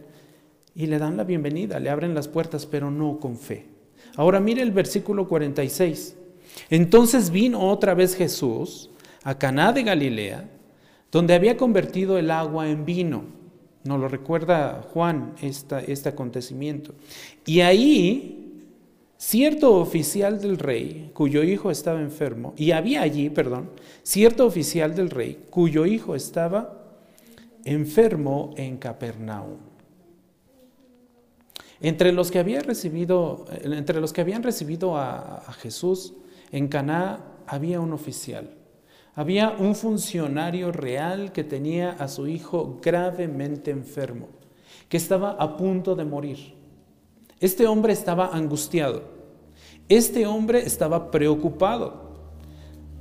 y 0.76 0.86
le 0.86 1.00
dan 1.00 1.18
la 1.18 1.24
bienvenida, 1.24 1.80
le 1.80 1.90
abren 1.90 2.14
las 2.14 2.28
puertas, 2.28 2.66
pero 2.66 2.92
no 2.92 3.20
con 3.20 3.38
fe. 3.38 3.66
Ahora 4.16 4.40
mire 4.40 4.62
el 4.62 4.72
versículo 4.72 5.28
46. 5.28 6.18
Entonces 6.70 7.30
vino 7.30 7.70
otra 7.70 7.94
vez 7.94 8.16
Jesús 8.16 8.90
a 9.24 9.38
Caná 9.38 9.72
de 9.72 9.84
Galilea 9.84 10.50
donde 11.12 11.34
había 11.34 11.58
convertido 11.58 12.18
el 12.18 12.32
agua 12.32 12.70
en 12.70 12.86
vino. 12.86 13.24
Nos 13.84 14.00
lo 14.00 14.08
recuerda 14.08 14.84
Juan 14.94 15.34
este 15.42 16.10
acontecimiento. 16.10 16.94
Y 17.46 17.62
ahí, 17.62 18.64
cierto 19.18 19.76
oficial 19.76 20.40
del 20.40 20.58
rey, 20.58 21.12
cuyo 21.14 21.44
hijo 21.44 21.70
estaba 21.72 22.00
enfermo, 22.00 22.54
y 22.58 22.72
había 22.72 23.02
allí, 23.02 23.30
perdón, 23.30 23.72
cierto 24.04 24.46
oficial 24.46 24.96
del 24.96 25.10
rey, 25.10 25.46
cuyo 25.50 25.86
hijo 25.86 26.16
estaba 26.16 26.78
enfermo 27.66 28.54
en 28.56 28.78
Capernaum. 28.78 29.58
Entre 31.82 32.12
los 32.14 32.30
que, 32.30 32.38
había 32.38 32.62
recibido, 32.62 33.48
entre 33.64 34.00
los 34.00 34.14
que 34.14 34.22
habían 34.22 34.44
recibido 34.44 34.98
a, 34.98 35.38
a 35.38 35.54
Jesús 35.54 36.14
en 36.52 36.68
Caná 36.68 37.26
había 37.48 37.80
un 37.80 37.92
oficial 37.92 38.61
había 39.16 39.52
un 39.52 39.76
funcionario 39.76 40.72
real 40.72 41.32
que 41.32 41.44
tenía 41.44 41.92
a 41.92 42.08
su 42.08 42.28
hijo 42.28 42.80
gravemente 42.82 43.72
enfermo, 43.72 44.28
que 44.88 44.98
estaba 44.98 45.32
a 45.32 45.58
punto 45.58 45.96
de 45.96 46.06
morir. 46.06 46.54
Este 47.40 47.68
hombre 47.68 47.94
estaba 47.94 48.28
angustiado. 48.28 49.04
Este 49.90 50.26
hombre 50.26 50.60
estaba 50.60 51.12
preocupado. 51.12 52.12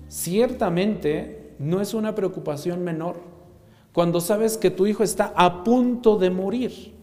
Ciertamente 0.08 1.54
no 1.58 1.80
es 1.80 1.94
una 1.94 2.14
preocupación 2.14 2.82
menor 2.82 3.20
cuando 3.92 4.20
sabes 4.20 4.56
que 4.56 4.70
tu 4.70 4.86
hijo 4.86 5.04
está 5.04 5.32
a 5.36 5.62
punto 5.62 6.16
de 6.16 6.30
morir. 6.30 6.94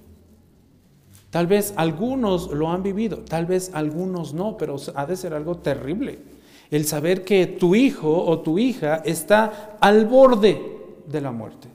Tal 1.29 1.47
vez 1.47 1.73
algunos 1.77 2.51
lo 2.51 2.71
han 2.71 2.83
vivido, 2.83 3.19
tal 3.19 3.45
vez 3.45 3.71
algunos 3.73 4.33
no, 4.33 4.57
pero 4.57 4.77
ha 4.95 5.05
de 5.05 5.15
ser 5.15 5.33
algo 5.33 5.57
terrible 5.57 6.36
el 6.69 6.85
saber 6.85 7.23
que 7.23 7.47
tu 7.47 7.75
hijo 7.75 8.25
o 8.25 8.39
tu 8.39 8.59
hija 8.59 8.97
está 9.05 9.77
al 9.79 10.05
borde 10.05 10.61
de 11.05 11.21
la 11.21 11.31
muerte. 11.31 11.67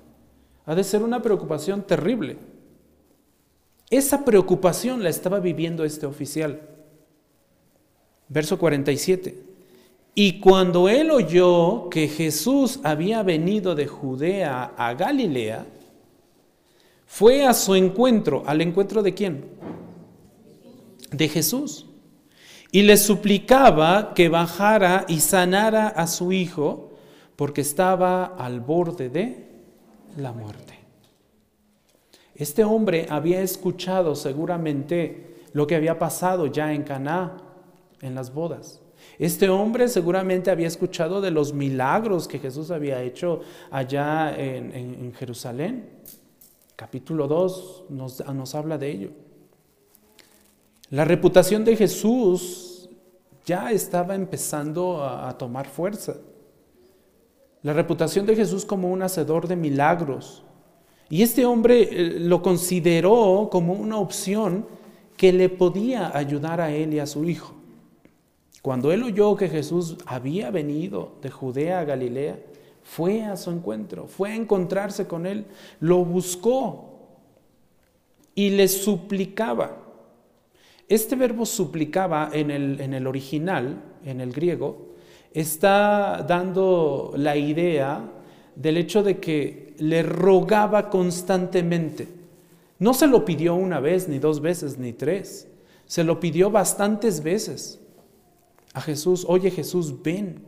Ha 0.67 0.75
de 0.75 0.85
ser 0.85 1.03
una 1.03 1.23
preocupación 1.23 1.83
terrible. 1.83 2.37
Esa 3.91 4.25
preocupación 4.25 5.03
la 5.03 5.09
estaba 5.09 5.41
viviendo 5.41 5.85
este 5.85 6.07
oficial. 6.07 6.61
Verso 8.29 8.59
47. 8.59 9.43
Y 10.15 10.41
cuando 10.41 10.89
él 10.89 11.11
oyó 11.11 11.89
que 11.89 12.09
Jesús 12.09 12.81
había 12.83 13.23
venido 13.23 13.75
de 13.75 13.87
Judea 13.87 14.73
a 14.77 14.95
Galilea, 14.95 15.67
fue 17.07 17.47
a 17.47 17.55
su 17.55 17.75
encuentro. 17.75 18.43
¿Al 18.47 18.61
encuentro 18.61 19.03
de 19.03 19.15
quién? 19.15 19.45
De 21.11 21.29
Jesús 21.29 21.87
y 22.75 22.83
le 22.83 22.97
suplicaba 22.97 24.15
que 24.15 24.31
bajara 24.31 25.05
y 25.07 25.21
sanara 25.21 25.89
a 25.89 26.07
su 26.07 26.33
hijo 26.33 26.95
porque 27.37 27.61
estaba 27.61 28.25
al 28.25 28.61
borde 28.61 29.11
de 29.11 29.47
la 30.17 30.33
muerte. 30.33 30.79
Este 32.35 32.65
hombre 32.65 33.07
había 33.11 33.43
escuchado 33.43 34.17
seguramente 34.17 35.37
lo 35.53 35.67
que 35.67 35.77
había 35.77 35.99
pasado 35.99 36.47
ya 36.47 36.73
en 36.73 36.83
Caná, 36.83 37.37
en 38.01 38.15
las 38.15 38.33
bodas. 38.33 38.81
Este 39.19 39.51
hombre 39.51 39.89
seguramente 39.89 40.51
había 40.51 40.67
escuchado 40.67 41.21
de 41.21 41.31
los 41.31 41.53
milagros 41.53 42.27
que 42.27 42.39
Jesús 42.39 42.71
había 42.71 43.03
hecho 43.03 43.41
allá 43.71 44.35
en, 44.35 45.13
Jerusalén. 45.13 45.91
Capítulo 46.75 47.29
2 47.29 47.85
nos, 47.91 48.27
nos 48.27 48.55
habla 48.55 48.79
de 48.79 48.91
ello. 48.91 49.11
La 50.93 51.07
reputación 51.07 51.65
de 51.65 51.75
Jesús 51.75 52.91
ya 53.47 53.73
estaba 53.73 54.15
empezando 54.15 55.03
a, 55.03 55.39
tomar 55.39 55.67
fuerza. 55.67 56.17
La 57.63 57.73
reputación 57.73 58.27
de 58.27 58.37
Jesús 58.37 58.67
como 58.67 58.93
un 58.93 59.03
hacedor 59.03 59.49
de 59.49 59.57
milagros. 59.57 60.45
Y 61.09 61.23
este 61.23 61.47
hombre 61.47 61.89
eh, 61.91 62.21
lo 62.21 62.43
consideró 62.43 63.49
como 63.51 63.73
una 63.73 63.97
opción 63.97 64.67
que 65.17 65.33
le 65.33 65.49
podía 65.49 66.15
ayudar 66.15 66.61
a 66.61 66.71
él 66.71 66.93
y 66.93 66.99
a 66.99 67.07
su 67.07 67.25
hijo. 67.25 67.55
Cuando 68.61 68.93
él 68.93 69.03
oyó 69.03 69.35
que 69.35 69.49
Jesús 69.49 69.97
había 70.05 70.51
venido 70.51 71.15
de 71.23 71.31
Judea 71.31 71.81
a 71.81 71.85
Galilea, 71.85 72.39
fue 72.83 73.25
a 73.25 73.39
su 73.39 73.51
encuentro, 73.51 74.09
fue 74.09 74.33
a 74.33 74.37
encontrarse 74.37 75.07
con 75.07 75.25
él, 75.25 75.47
lo 75.81 76.05
buscó 76.05 76.99
y 78.35 78.51
le 78.51 78.69
suplicaba. 78.69 79.82
Este 80.93 81.17
verbo 81.17 81.47
suplicaba 81.47 82.29
en 82.35 82.51
el, 82.51 83.07
original, 83.07 83.83
en 84.05 84.21
el 84.21 84.31
griego, 84.31 84.89
está 85.33 86.23
dando 86.29 87.15
la 87.17 87.35
idea 87.35 88.13
del 88.55 88.77
hecho 88.77 89.03
de 89.03 89.19
que 89.19 89.75
le 89.79 90.03
rogaba 90.03 90.91
constantemente. 90.91 92.09
No 92.79 92.93
se 92.93 93.07
lo 93.07 93.25
pidió 93.25 93.55
una 93.55 93.81
vez, 93.81 94.07
ni 94.07 94.19
dos 94.19 94.43
veces, 94.43 94.77
ni 94.77 94.93
tres. 94.93 95.49
Se 95.87 96.05
lo 96.05 96.21
pidió 96.21 96.51
bastantes 96.51 97.23
veces 97.23 97.81
a 98.75 98.83
Jesús. 98.83 99.25
Oye 99.27 99.51
Jesús, 99.51 100.03
ven, 100.03 100.45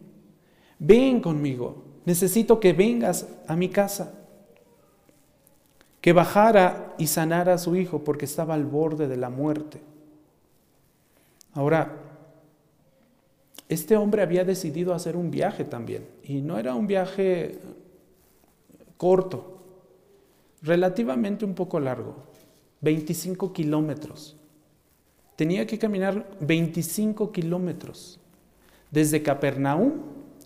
ven 0.78 1.22
conmigo. 1.22 1.84
Necesito 2.04 2.60
que 2.60 2.74
vengas 2.74 3.28
a 3.48 3.56
mi 3.56 3.70
casa. 3.70 4.12
Que 6.02 6.12
bajara 6.12 6.94
y 6.98 7.06
sanara 7.06 7.54
a 7.54 7.58
su 7.58 7.76
hijo 7.76 8.04
porque 8.04 8.26
estaba 8.26 8.52
al 8.52 8.66
borde 8.66 9.08
de 9.08 9.16
la 9.16 9.30
muerte. 9.30 9.93
Ahora, 11.54 12.00
este 13.68 13.96
hombre 13.96 14.22
había 14.22 14.44
decidido 14.44 14.92
hacer 14.92 15.16
un 15.16 15.30
viaje 15.30 15.64
también, 15.64 16.06
y 16.22 16.42
no 16.42 16.58
era 16.58 16.74
un 16.74 16.86
viaje 16.86 17.58
corto, 18.96 19.58
relativamente 20.62 21.44
un 21.44 21.54
poco 21.54 21.80
largo, 21.80 22.16
25 22.80 23.52
kilómetros. 23.52 24.36
Tenía 25.36 25.66
que 25.66 25.78
caminar 25.78 26.28
25 26.40 27.32
kilómetros 27.32 28.20
desde 28.90 29.22
Capernaum, 29.22 29.92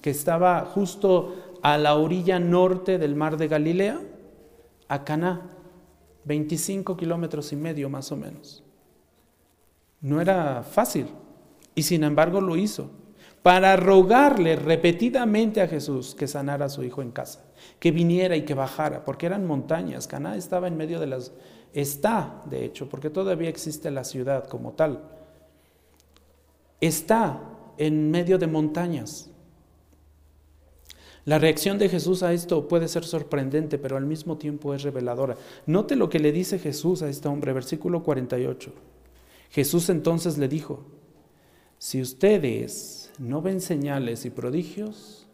que 0.01 0.11
estaba 0.11 0.64
justo 0.64 1.59
a 1.62 1.77
la 1.77 1.97
orilla 1.97 2.38
norte 2.38 2.99
del 2.99 3.14
mar 3.14 3.37
de 3.37 3.49
Galilea, 3.49 4.01
a 4.88 5.05
Caná, 5.05 5.51
25 6.25 6.97
kilómetros 6.97 7.53
y 7.53 7.57
medio 7.57 7.88
más 7.88 8.12
o 8.12 8.16
menos. 8.16 8.62
No 10.00 10.20
era 10.20 10.62
fácil. 10.62 11.06
Y 11.74 11.82
sin 11.82 12.04
embargo 12.04 12.40
lo 12.40 12.56
hizo. 12.56 12.90
Para 13.42 13.76
rogarle 13.76 14.56
repetidamente 14.56 15.61
a 15.61 15.68
Jesús 15.68 16.14
que 16.14 16.26
sanara 16.26 16.66
a 16.66 16.68
su 16.68 16.82
hijo 16.82 17.02
en 17.02 17.11
casa. 17.11 17.44
Que 17.78 17.90
viniera 17.90 18.37
y 18.37 18.44
que 18.44 18.54
bajara. 18.54 19.04
Porque 19.04 19.26
eran 19.26 19.46
montañas. 19.46 20.06
Caná 20.06 20.37
estaba 20.37 20.68
en 20.68 20.76
medio 20.76 21.00
de 21.00 21.06
las... 21.06 21.32
Está, 21.72 22.42
de 22.46 22.64
hecho, 22.64 22.88
porque 22.88 23.11
todavía 23.11 23.48
existe 23.48 23.90
la 23.90 24.04
ciudad 24.04 24.48
como 24.48 24.72
tal. 24.72 25.02
Está 26.80 27.40
en 27.76 28.11
medio 28.11 28.38
de 28.38 28.46
montañas. 28.46 29.30
La 31.24 31.38
reacción 31.38 31.78
de 31.78 31.90
Jesús 31.90 32.22
a 32.22 32.32
esto 32.32 32.68
puede 32.68 32.88
ser 32.88 33.04
sorprendente, 33.04 33.78
pero 33.78 33.98
al 33.98 34.06
mismo 34.06 34.38
tiempo 34.38 34.72
es 34.72 34.82
reveladora. 34.82 35.37
Note 35.66 35.94
lo 35.94 36.08
que 36.08 36.18
le 36.18 36.32
dice 36.32 36.58
Jesús 36.58 37.02
a 37.02 37.11
este 37.11 37.28
hombre, 37.28 37.52
versículo 37.52 38.02
48. 38.02 38.72
Jesús 39.50 39.88
entonces 39.88 40.38
le 40.38 40.48
dijo, 40.48 40.84
si 41.78 42.00
ustedes 42.02 43.11
no 43.18 43.40
ven 43.40 43.61
señales 43.61 44.24
y 44.24 44.30
prodigios, 44.30 45.26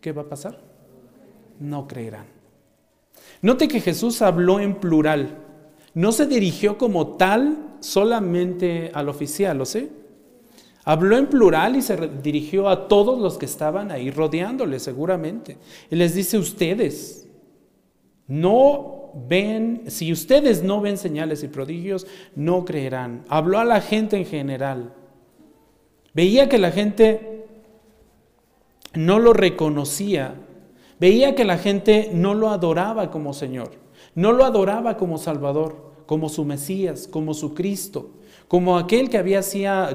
¿qué 0.00 0.12
va 0.12 0.22
a 0.22 0.28
pasar? 0.28 0.62
No 1.58 1.88
creerán. 1.88 2.26
Note 3.42 3.68
que 3.68 3.80
Jesús 3.80 4.22
habló 4.22 4.60
en 4.60 4.76
plural, 4.76 5.38
no 5.94 6.12
se 6.12 6.26
dirigió 6.26 6.78
como 6.78 7.16
tal 7.16 7.76
solamente 7.80 8.90
al 8.94 9.08
oficial, 9.08 9.58
¿lo 9.58 9.64
sé? 9.64 9.90
Habló 10.84 11.16
en 11.16 11.26
plural 11.26 11.76
y 11.76 11.82
se 11.82 11.96
dirigió 12.22 12.68
a 12.68 12.86
todos 12.86 13.20
los 13.20 13.38
que 13.38 13.46
estaban 13.46 13.90
ahí 13.90 14.10
rodeándole 14.10 14.78
seguramente. 14.78 15.58
Y 15.90 15.96
les 15.96 16.14
dice, 16.14 16.38
ustedes 16.38 17.25
no 18.28 19.12
ven, 19.28 19.84
si 19.86 20.12
ustedes 20.12 20.62
no 20.62 20.80
ven 20.80 20.98
señales 20.98 21.42
y 21.42 21.48
prodigios, 21.48 22.06
no 22.34 22.64
creerán. 22.64 23.24
Habló 23.28 23.58
a 23.58 23.64
la 23.64 23.80
gente 23.80 24.16
en 24.16 24.26
general. 24.26 24.92
Veía 26.12 26.48
que 26.48 26.58
la 26.58 26.70
gente 26.70 27.46
no 28.94 29.18
lo 29.18 29.32
reconocía. 29.32 30.34
Veía 30.98 31.34
que 31.34 31.44
la 31.44 31.58
gente 31.58 32.10
no 32.12 32.34
lo 32.34 32.50
adoraba 32.50 33.10
como 33.10 33.32
Señor. 33.32 33.72
No 34.14 34.32
lo 34.32 34.44
adoraba 34.44 34.96
como 34.96 35.18
Salvador, 35.18 35.94
como 36.06 36.28
su 36.28 36.44
Mesías, 36.44 37.06
como 37.06 37.34
su 37.34 37.54
Cristo, 37.54 38.10
como 38.48 38.78
aquel 38.78 39.10
que 39.10 39.18
había, 39.18 39.42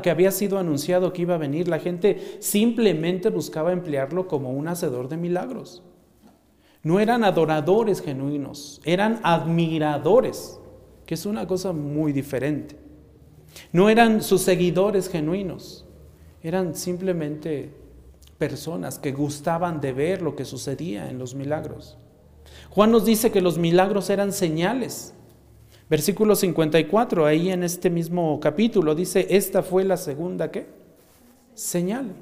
que 0.01 0.09
había 0.09 0.31
sido 0.31 0.59
anunciado 0.59 1.11
que 1.11 1.23
iba 1.23 1.35
a 1.35 1.39
venir. 1.39 1.67
La 1.67 1.79
gente 1.79 2.37
simplemente 2.39 3.29
buscaba 3.29 3.71
emplearlo 3.71 4.27
como 4.27 4.51
un 4.51 4.67
hacedor 4.67 5.09
de 5.09 5.17
milagros. 5.17 5.83
No 6.83 6.99
eran 6.99 7.23
adoradores 7.23 8.01
genuinos, 8.01 8.81
eran 8.83 9.19
admiradores, 9.23 10.59
que 11.05 11.13
es 11.13 11.25
una 11.25 11.47
cosa 11.47 11.73
muy 11.73 12.11
diferente. 12.11 12.75
No 13.71 13.89
eran 13.89 14.21
sus 14.21 14.41
seguidores 14.41 15.09
genuinos, 15.09 15.85
eran 16.41 16.75
simplemente 16.75 17.73
personas 18.37 18.97
que 18.97 19.11
gustaban 19.11 19.81
de 19.81 19.93
ver 19.93 20.21
lo 20.21 20.35
que 20.35 20.45
sucedía 20.45 21.09
en 21.09 21.19
los 21.19 21.35
milagros. 21.35 21.97
Juan 22.71 22.91
nos 22.91 23.05
dice 23.05 23.31
que 23.31 23.41
los 23.41 23.57
milagros 23.57 24.09
eran 24.09 24.33
señales, 24.33 25.13
Versículo 25.91 26.37
54, 26.37 27.25
ahí 27.25 27.51
en 27.51 27.63
este 27.63 27.89
mismo 27.89 28.39
capítulo 28.39 28.95
dice, 28.95 29.27
esta 29.29 29.61
fue 29.61 29.83
la 29.83 29.97
segunda 29.97 30.49
qué? 30.49 30.67
Señal. 31.53 32.13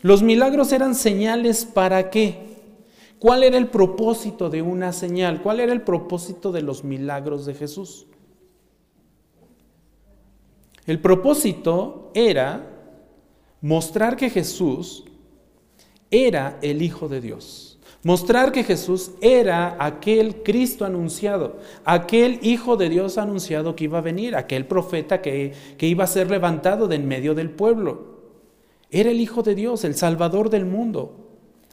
Los 0.00 0.22
milagros 0.22 0.70
eran 0.70 0.94
señales 0.94 1.64
para 1.64 2.08
qué? 2.08 2.47
¿Cuál 3.18 3.42
era 3.42 3.58
el 3.58 3.68
propósito 3.68 4.48
de 4.48 4.62
una 4.62 4.92
señal? 4.92 5.42
¿Cuál 5.42 5.60
era 5.60 5.72
el 5.72 5.82
propósito 5.82 6.52
de 6.52 6.62
los 6.62 6.84
milagros 6.84 7.46
de 7.46 7.54
Jesús? 7.54 8.06
El 10.86 11.00
propósito 11.00 12.10
era 12.14 12.66
mostrar 13.60 14.16
que 14.16 14.30
Jesús 14.30 15.04
era 16.10 16.58
el 16.62 16.80
Hijo 16.80 17.08
de 17.08 17.20
Dios. 17.20 17.78
Mostrar 18.04 18.52
que 18.52 18.62
Jesús 18.62 19.10
era 19.20 19.76
aquel 19.80 20.42
Cristo 20.44 20.84
anunciado, 20.84 21.58
aquel 21.84 22.38
Hijo 22.42 22.76
de 22.76 22.88
Dios 22.88 23.18
anunciado 23.18 23.74
que 23.74 23.84
iba 23.84 23.98
a 23.98 24.02
venir, 24.02 24.36
aquel 24.36 24.66
profeta 24.66 25.20
que, 25.20 25.52
que, 25.76 25.86
iba 25.86 26.04
a 26.04 26.06
ser 26.06 26.30
levantado 26.30 26.86
de 26.86 26.96
en 26.96 27.08
medio 27.08 27.34
del 27.34 27.50
pueblo. 27.50 28.18
Era 28.90 29.10
el 29.10 29.20
Hijo 29.20 29.42
de 29.42 29.56
Dios, 29.56 29.84
el 29.84 29.96
Salvador 29.96 30.48
del 30.48 30.64
mundo. 30.64 31.27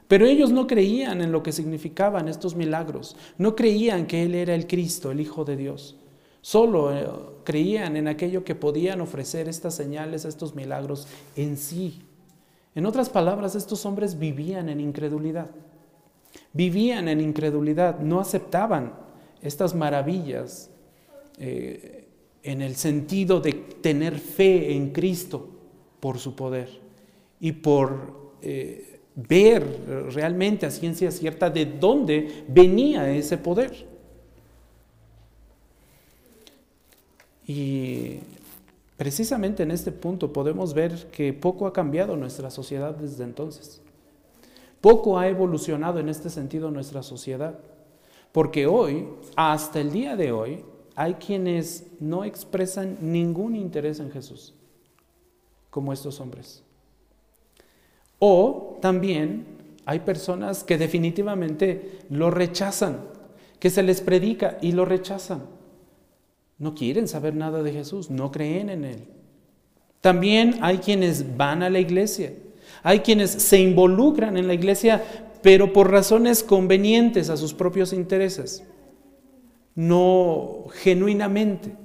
Pero 0.08 0.26
ellos 0.26 0.52
no 0.52 0.68
creían 0.68 1.22
en 1.22 1.32
lo 1.32 1.42
que 1.42 1.52
significaban 1.52 2.28
estos 2.28 2.56
milagros, 2.56 3.16
no 3.38 3.56
creían 3.56 4.06
que 4.06 4.24
Él 4.24 4.36
era 4.36 4.54
el 4.54 4.68
Cristo, 4.68 5.12
el 5.12 5.20
Hijo 5.20 5.46
de 5.46 5.58
Dios. 5.58 5.98
Solo 6.42 6.96
eh, 6.96 7.08
creían 7.44 7.98
en 7.98 8.08
aquello 8.08 8.44
que 8.44 8.54
podían 8.54 9.02
ofrecer 9.02 9.50
estas 9.50 9.74
señales, 9.74 10.26
estos 10.26 10.54
milagros 10.54 11.08
en 11.36 11.58
sí. 11.58 12.04
En 12.76 12.86
otras 12.86 13.10
palabras, 13.10 13.56
estos 13.56 13.86
hombres 13.86 14.20
vivían 14.20 14.70
en 14.70 14.80
incredulidad. 14.80 15.50
Vivían 16.54 17.08
en 17.08 17.20
incredulidad, 17.20 18.00
no 18.00 18.20
aceptaban 18.20 18.94
estas 19.42 19.74
maravillas 19.74 20.70
eh, 21.40 22.08
en 22.44 22.62
el 22.62 22.76
sentido 22.76 23.42
de 23.42 23.54
tener 23.54 24.20
fe 24.20 24.76
en 24.76 24.92
Cristo 24.92 25.50
por 26.00 26.20
su 26.20 26.36
poder 26.36 26.70
y 27.40 27.54
por 27.54 28.34
eh, 28.42 28.95
ver 29.16 29.64
realmente 30.14 30.66
a 30.66 30.72
ciencia 30.72 31.10
cierta 31.12 31.50
de 31.50 31.66
dónde 31.66 32.46
venía 32.48 33.10
ese 33.10 33.38
poder. 33.38 33.88
Y 37.48 38.20
precisamente 38.98 39.64
en 39.64 39.72
este 39.72 39.92
punto 39.92 40.34
podemos 40.34 40.74
ver 40.74 41.08
que 41.12 41.32
poco 41.34 41.68
ha 41.68 41.74
cambiado 41.74 42.18
nuestra 42.18 42.50
sociedad 42.50 42.96
desde 42.96 43.24
entonces. 43.24 43.82
Poco 44.82 45.18
ha 45.18 45.28
evolucionado 45.28 46.00
en 46.00 46.10
este 46.10 46.30
sentido 46.30 46.70
nuestra 46.70 47.02
sociedad. 47.02 47.58
Porque 48.32 48.68
hoy, 48.68 49.08
hasta 49.38 49.80
el 49.80 49.94
día 49.94 50.18
de 50.18 50.34
hoy, 50.34 50.66
hay 50.94 51.14
quienes 51.14 51.86
no 52.02 52.26
expresan 52.26 52.98
ningún 53.00 53.56
interés 53.56 54.02
en 54.02 54.12
Jesús, 54.12 54.54
como 55.70 55.94
estos 55.94 56.20
hombres. 56.20 56.65
O 58.20 58.78
también 58.82 59.46
hay 59.86 60.00
personas 60.00 60.64
que 60.64 60.78
definitivamente 60.78 62.00
lo 62.10 62.32
rechazan, 62.32 63.02
que 63.60 63.70
se 63.70 63.84
les 63.84 64.02
predica 64.02 64.58
y 64.62 64.72
lo 64.72 64.86
rechazan. 64.86 65.44
No 66.58 66.74
quieren 66.74 67.08
saber 67.08 67.36
nada 67.36 67.62
de 67.64 67.72
Jesús, 67.72 68.10
no 68.10 68.32
creen 68.32 68.70
en 68.70 68.86
Él. 68.86 69.04
También 70.02 70.60
hay 70.62 70.78
quienes 70.78 71.36
van 71.36 71.64
a 71.64 71.70
la 71.70 71.80
iglesia, 71.80 72.34
hay 72.84 73.00
quienes 73.00 73.32
se 73.32 73.60
involucran 73.60 74.38
en 74.38 74.48
la 74.48 74.54
iglesia, 74.54 75.04
pero 75.42 75.74
por 75.74 75.92
razones 75.92 76.44
convenientes 76.44 77.30
a 77.30 77.38
sus 77.38 77.54
propios 77.54 77.92
intereses, 77.92 78.64
no 79.76 80.66
genuinamente, 80.74 81.76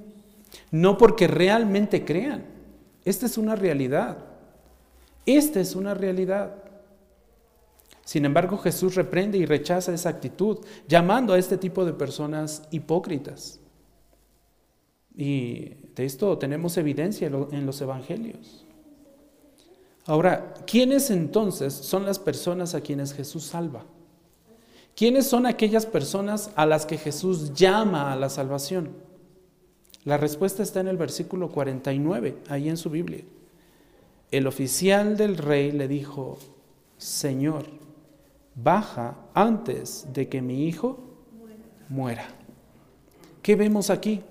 no 0.71 0.97
porque 0.97 1.27
realmente 1.27 2.05
crean. 2.05 2.45
Esta 3.03 3.25
es 3.25 3.37
una 3.37 3.55
realidad. 3.55 4.30
Esta 5.25 5.59
es 5.59 5.75
una 5.75 5.93
realidad. 5.93 6.55
Sin 8.03 8.25
embargo, 8.25 8.57
Jesús 8.57 8.95
reprende 8.95 9.37
y 9.37 9.45
rechaza 9.45 9.93
esa 9.93 10.09
actitud, 10.09 10.59
llamando 10.87 11.33
a 11.33 11.39
este 11.39 11.57
tipo 11.57 11.85
de 11.85 11.93
personas 11.93 12.63
hipócritas. 12.71 13.59
Y 15.15 15.75
de 15.95 16.05
esto 16.05 16.37
tenemos 16.37 16.77
evidencia 16.77 17.27
en 17.27 17.65
los 17.65 17.81
evangelios. 17.81 18.65
Ahora, 20.05 20.53
¿quiénes 20.65 21.11
entonces 21.11 21.73
son 21.73 22.05
las 22.05 22.17
personas 22.17 22.73
a 22.73 22.81
quienes 22.81 23.13
Jesús 23.13 23.43
salva? 23.43 23.85
¿Quiénes 24.95 25.27
son 25.27 25.45
aquellas 25.45 25.85
personas 25.85 26.51
a 26.55 26.65
las 26.65 26.85
que 26.85 26.97
Jesús 26.97 27.53
llama 27.53 28.11
a 28.11 28.15
la 28.15 28.29
salvación? 28.29 28.89
La 30.03 30.17
respuesta 30.17 30.63
está 30.63 30.79
en 30.79 30.87
el 30.87 30.97
versículo 30.97 31.49
49, 31.51 32.39
ahí 32.49 32.67
en 32.67 32.77
su 32.77 32.89
Biblia. 32.89 33.23
El 34.31 34.47
oficial 34.47 35.17
del 35.17 35.37
rey 35.37 35.71
le 35.73 35.89
dijo, 35.89 36.37
Señor, 36.97 37.65
baja 38.55 39.17
antes 39.33 40.07
de 40.13 40.29
que 40.29 40.41
mi 40.41 40.67
hijo 40.67 40.99
muera. 41.89 42.25
¿Qué 43.41 43.57
vemos 43.57 43.89
aquí? 43.89 44.21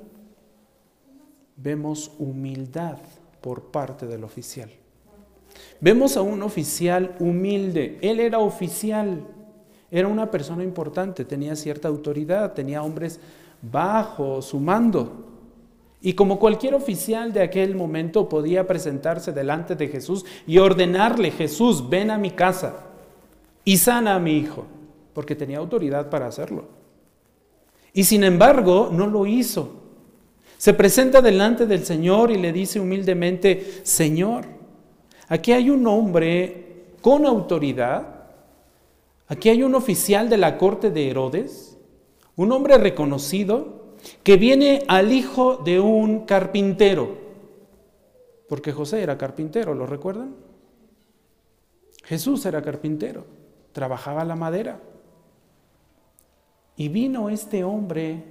Vemos 1.56 2.12
humildad 2.18 2.96
por 3.42 3.64
parte 3.64 4.06
del 4.06 4.24
oficial. 4.24 4.70
Vemos 5.80 6.16
a 6.16 6.22
un 6.22 6.42
oficial 6.42 7.16
humilde. 7.20 7.98
Él 8.00 8.20
era 8.20 8.38
oficial, 8.38 9.26
era 9.90 10.08
una 10.08 10.30
persona 10.30 10.64
importante, 10.64 11.24
tenía 11.26 11.56
cierta 11.56 11.88
autoridad, 11.88 12.54
tenía 12.54 12.82
hombres 12.82 13.20
bajo 13.60 14.40
su 14.40 14.60
mando. 14.60 15.29
Y 16.02 16.14
como 16.14 16.38
cualquier 16.38 16.74
oficial 16.74 17.32
de 17.32 17.42
aquel 17.42 17.74
momento 17.74 18.28
podía 18.28 18.66
presentarse 18.66 19.32
delante 19.32 19.74
de 19.74 19.88
Jesús 19.88 20.24
y 20.46 20.58
ordenarle, 20.58 21.30
Jesús, 21.30 21.88
ven 21.88 22.10
a 22.10 22.18
mi 22.18 22.30
casa 22.30 22.86
y 23.64 23.76
sana 23.76 24.14
a 24.14 24.18
mi 24.18 24.38
hijo, 24.38 24.64
porque 25.12 25.36
tenía 25.36 25.58
autoridad 25.58 26.08
para 26.08 26.26
hacerlo. 26.26 26.64
Y 27.92 28.04
sin 28.04 28.24
embargo, 28.24 28.88
no 28.90 29.06
lo 29.06 29.26
hizo. 29.26 29.80
Se 30.56 30.74
presenta 30.74 31.20
delante 31.20 31.66
del 31.66 31.84
Señor 31.84 32.30
y 32.30 32.36
le 32.36 32.52
dice 32.52 32.80
humildemente, 32.80 33.80
Señor, 33.82 34.46
aquí 35.28 35.52
hay 35.52 35.70
un 35.70 35.86
hombre 35.86 36.84
con 37.00 37.26
autoridad, 37.26 38.26
aquí 39.26 39.48
hay 39.48 39.62
un 39.62 39.74
oficial 39.74 40.28
de 40.28 40.36
la 40.36 40.58
corte 40.58 40.90
de 40.90 41.10
Herodes, 41.10 41.78
un 42.36 42.52
hombre 42.52 42.78
reconocido, 42.78 43.79
que 44.22 44.36
viene 44.36 44.82
al 44.88 45.12
hijo 45.12 45.56
de 45.56 45.80
un 45.80 46.20
carpintero, 46.26 47.18
porque 48.48 48.72
José 48.72 49.02
era 49.02 49.16
carpintero, 49.16 49.74
¿lo 49.74 49.86
recuerdan? 49.86 50.34
Jesús 52.04 52.44
era 52.46 52.62
carpintero, 52.62 53.24
trabajaba 53.72 54.24
la 54.24 54.36
madera. 54.36 54.80
Y 56.76 56.88
vino 56.88 57.28
este 57.30 57.62
hombre 57.62 58.24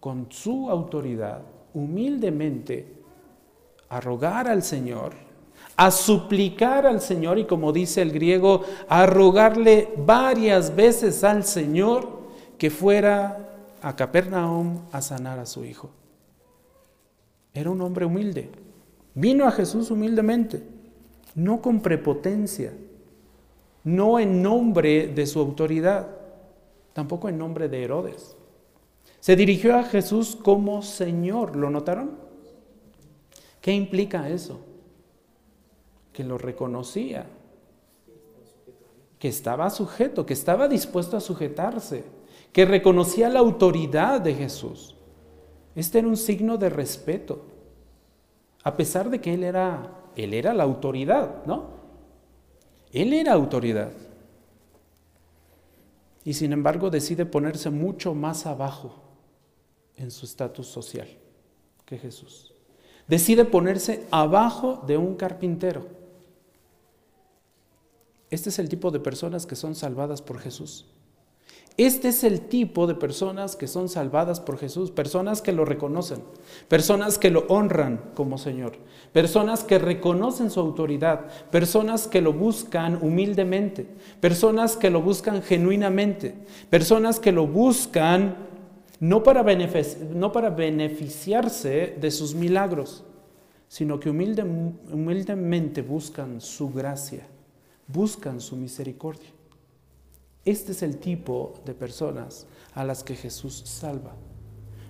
con 0.00 0.26
su 0.30 0.70
autoridad, 0.70 1.42
humildemente, 1.74 3.00
a 3.88 4.00
rogar 4.00 4.48
al 4.48 4.62
Señor, 4.62 5.12
a 5.76 5.90
suplicar 5.90 6.86
al 6.86 7.00
Señor 7.00 7.38
y 7.38 7.44
como 7.44 7.72
dice 7.72 8.02
el 8.02 8.12
griego, 8.12 8.62
a 8.88 9.06
rogarle 9.06 9.90
varias 9.96 10.74
veces 10.74 11.22
al 11.24 11.44
Señor 11.44 12.20
que 12.56 12.70
fuera 12.70 13.49
a 13.82 13.96
Capernaum 13.96 14.82
a 14.92 15.00
sanar 15.00 15.38
a 15.38 15.46
su 15.46 15.64
hijo. 15.64 15.90
Era 17.52 17.70
un 17.70 17.80
hombre 17.80 18.04
humilde. 18.04 18.50
Vino 19.14 19.46
a 19.46 19.50
Jesús 19.50 19.90
humildemente, 19.90 20.62
no 21.34 21.60
con 21.60 21.80
prepotencia, 21.80 22.72
no 23.82 24.18
en 24.18 24.42
nombre 24.42 25.08
de 25.08 25.26
su 25.26 25.40
autoridad, 25.40 26.08
tampoco 26.92 27.28
en 27.28 27.38
nombre 27.38 27.68
de 27.68 27.82
Herodes. 27.82 28.36
Se 29.18 29.36
dirigió 29.36 29.76
a 29.76 29.82
Jesús 29.82 30.36
como 30.36 30.82
Señor, 30.82 31.56
¿lo 31.56 31.70
notaron? 31.70 32.12
¿Qué 33.60 33.72
implica 33.72 34.28
eso? 34.28 34.60
Que 36.12 36.24
lo 36.24 36.38
reconocía, 36.38 37.26
que 39.18 39.28
estaba 39.28 39.68
sujeto, 39.70 40.24
que 40.24 40.32
estaba 40.34 40.68
dispuesto 40.68 41.16
a 41.16 41.20
sujetarse 41.20 42.19
que 42.52 42.64
reconocía 42.64 43.28
la 43.28 43.40
autoridad 43.40 44.20
de 44.20 44.34
Jesús. 44.34 44.96
Este 45.74 46.00
era 46.00 46.08
un 46.08 46.16
signo 46.16 46.56
de 46.56 46.68
respeto, 46.68 47.46
a 48.62 48.76
pesar 48.76 49.08
de 49.08 49.20
que 49.20 49.34
él 49.34 49.44
era, 49.44 49.94
él 50.16 50.34
era 50.34 50.52
la 50.52 50.64
autoridad, 50.64 51.44
¿no? 51.46 51.68
Él 52.92 53.12
era 53.12 53.32
autoridad. 53.32 53.92
Y 56.24 56.34
sin 56.34 56.52
embargo 56.52 56.90
decide 56.90 57.24
ponerse 57.24 57.70
mucho 57.70 58.14
más 58.14 58.46
abajo 58.46 59.00
en 59.96 60.10
su 60.10 60.26
estatus 60.26 60.66
social 60.66 61.08
que 61.86 61.98
Jesús. 61.98 62.52
Decide 63.06 63.44
ponerse 63.44 64.06
abajo 64.10 64.82
de 64.86 64.96
un 64.96 65.14
carpintero. 65.14 65.86
Este 68.28 68.50
es 68.50 68.58
el 68.58 68.68
tipo 68.68 68.90
de 68.90 69.00
personas 69.00 69.46
que 69.46 69.56
son 69.56 69.74
salvadas 69.74 70.20
por 70.20 70.38
Jesús 70.38 70.86
Este 71.80 72.08
es 72.08 72.24
el 72.24 72.42
tipo 72.42 72.86
de 72.86 72.94
personas 72.94 73.56
que 73.56 73.66
son 73.66 73.88
salvadas 73.88 74.38
por 74.38 74.58
Jesús, 74.58 74.90
personas 74.90 75.40
que 75.40 75.52
lo 75.52 75.64
reconocen, 75.64 76.18
personas 76.68 77.16
que 77.16 77.30
lo 77.30 77.46
honran 77.48 78.02
como 78.14 78.36
Señor, 78.36 78.72
personas 79.14 79.64
que 79.64 79.78
reconocen 79.78 80.50
su 80.50 80.60
autoridad, 80.60 81.28
personas 81.50 82.06
que 82.06 82.20
lo 82.20 82.34
buscan 82.34 82.98
humildemente, 83.00 83.86
personas 84.20 84.76
que 84.76 84.90
lo 84.90 85.00
buscan 85.00 85.42
genuinamente, 85.42 86.34
personas 86.68 87.18
que 87.18 87.32
lo 87.32 87.46
buscan 87.46 88.36
no 89.00 89.22
para, 89.22 89.42
beneficiarse 89.42 91.96
de 91.98 92.10
sus 92.10 92.34
milagros, 92.34 93.04
sino 93.68 93.98
que 93.98 94.10
humildemente 94.10 95.80
buscan 95.80 96.42
su 96.42 96.70
gracia, 96.70 97.26
buscan 97.86 98.38
su 98.38 98.58
misericordia. 98.58 99.39
Este 100.44 100.72
es 100.72 100.82
el 100.82 100.98
tipo 100.98 101.54
de 101.64 101.74
personas 101.74 102.46
a 102.74 102.84
las 102.84 103.04
que 103.04 103.14
Jesús 103.14 103.62
salva. 103.66 104.12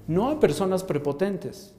No 0.06 0.28
a 0.28 0.40
personas 0.40 0.84
prepotentes, 0.84 1.74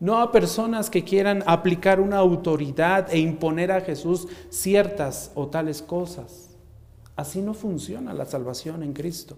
no 0.00 0.18
a 0.18 0.30
personas 0.30 0.90
que 0.90 1.04
quieran 1.04 1.42
aplicar 1.46 2.00
una 2.00 2.18
autoridad 2.18 3.12
e 3.12 3.18
imponer 3.18 3.72
a 3.72 3.80
Jesús 3.80 4.28
ciertas 4.48 5.32
o 5.34 5.48
tales 5.48 5.82
cosas. 5.82 6.50
Así 7.16 7.40
no 7.42 7.52
funciona 7.52 8.14
la 8.14 8.26
salvación 8.26 8.82
en 8.82 8.92
Cristo. 8.92 9.36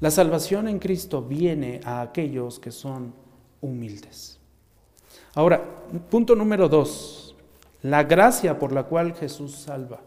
La 0.00 0.10
salvación 0.10 0.68
en 0.68 0.78
Cristo 0.78 1.22
viene 1.22 1.80
a 1.84 2.02
aquellos 2.02 2.58
que 2.58 2.70
son 2.70 3.14
humildes. 3.60 4.38
Ahora, 5.34 5.64
punto 6.10 6.36
número 6.36 6.68
dos, 6.68 7.34
la 7.82 8.04
gracia 8.04 8.58
por 8.58 8.72
la 8.72 8.84
cual 8.84 9.14
Jesús 9.14 9.52
salva. 9.52 10.00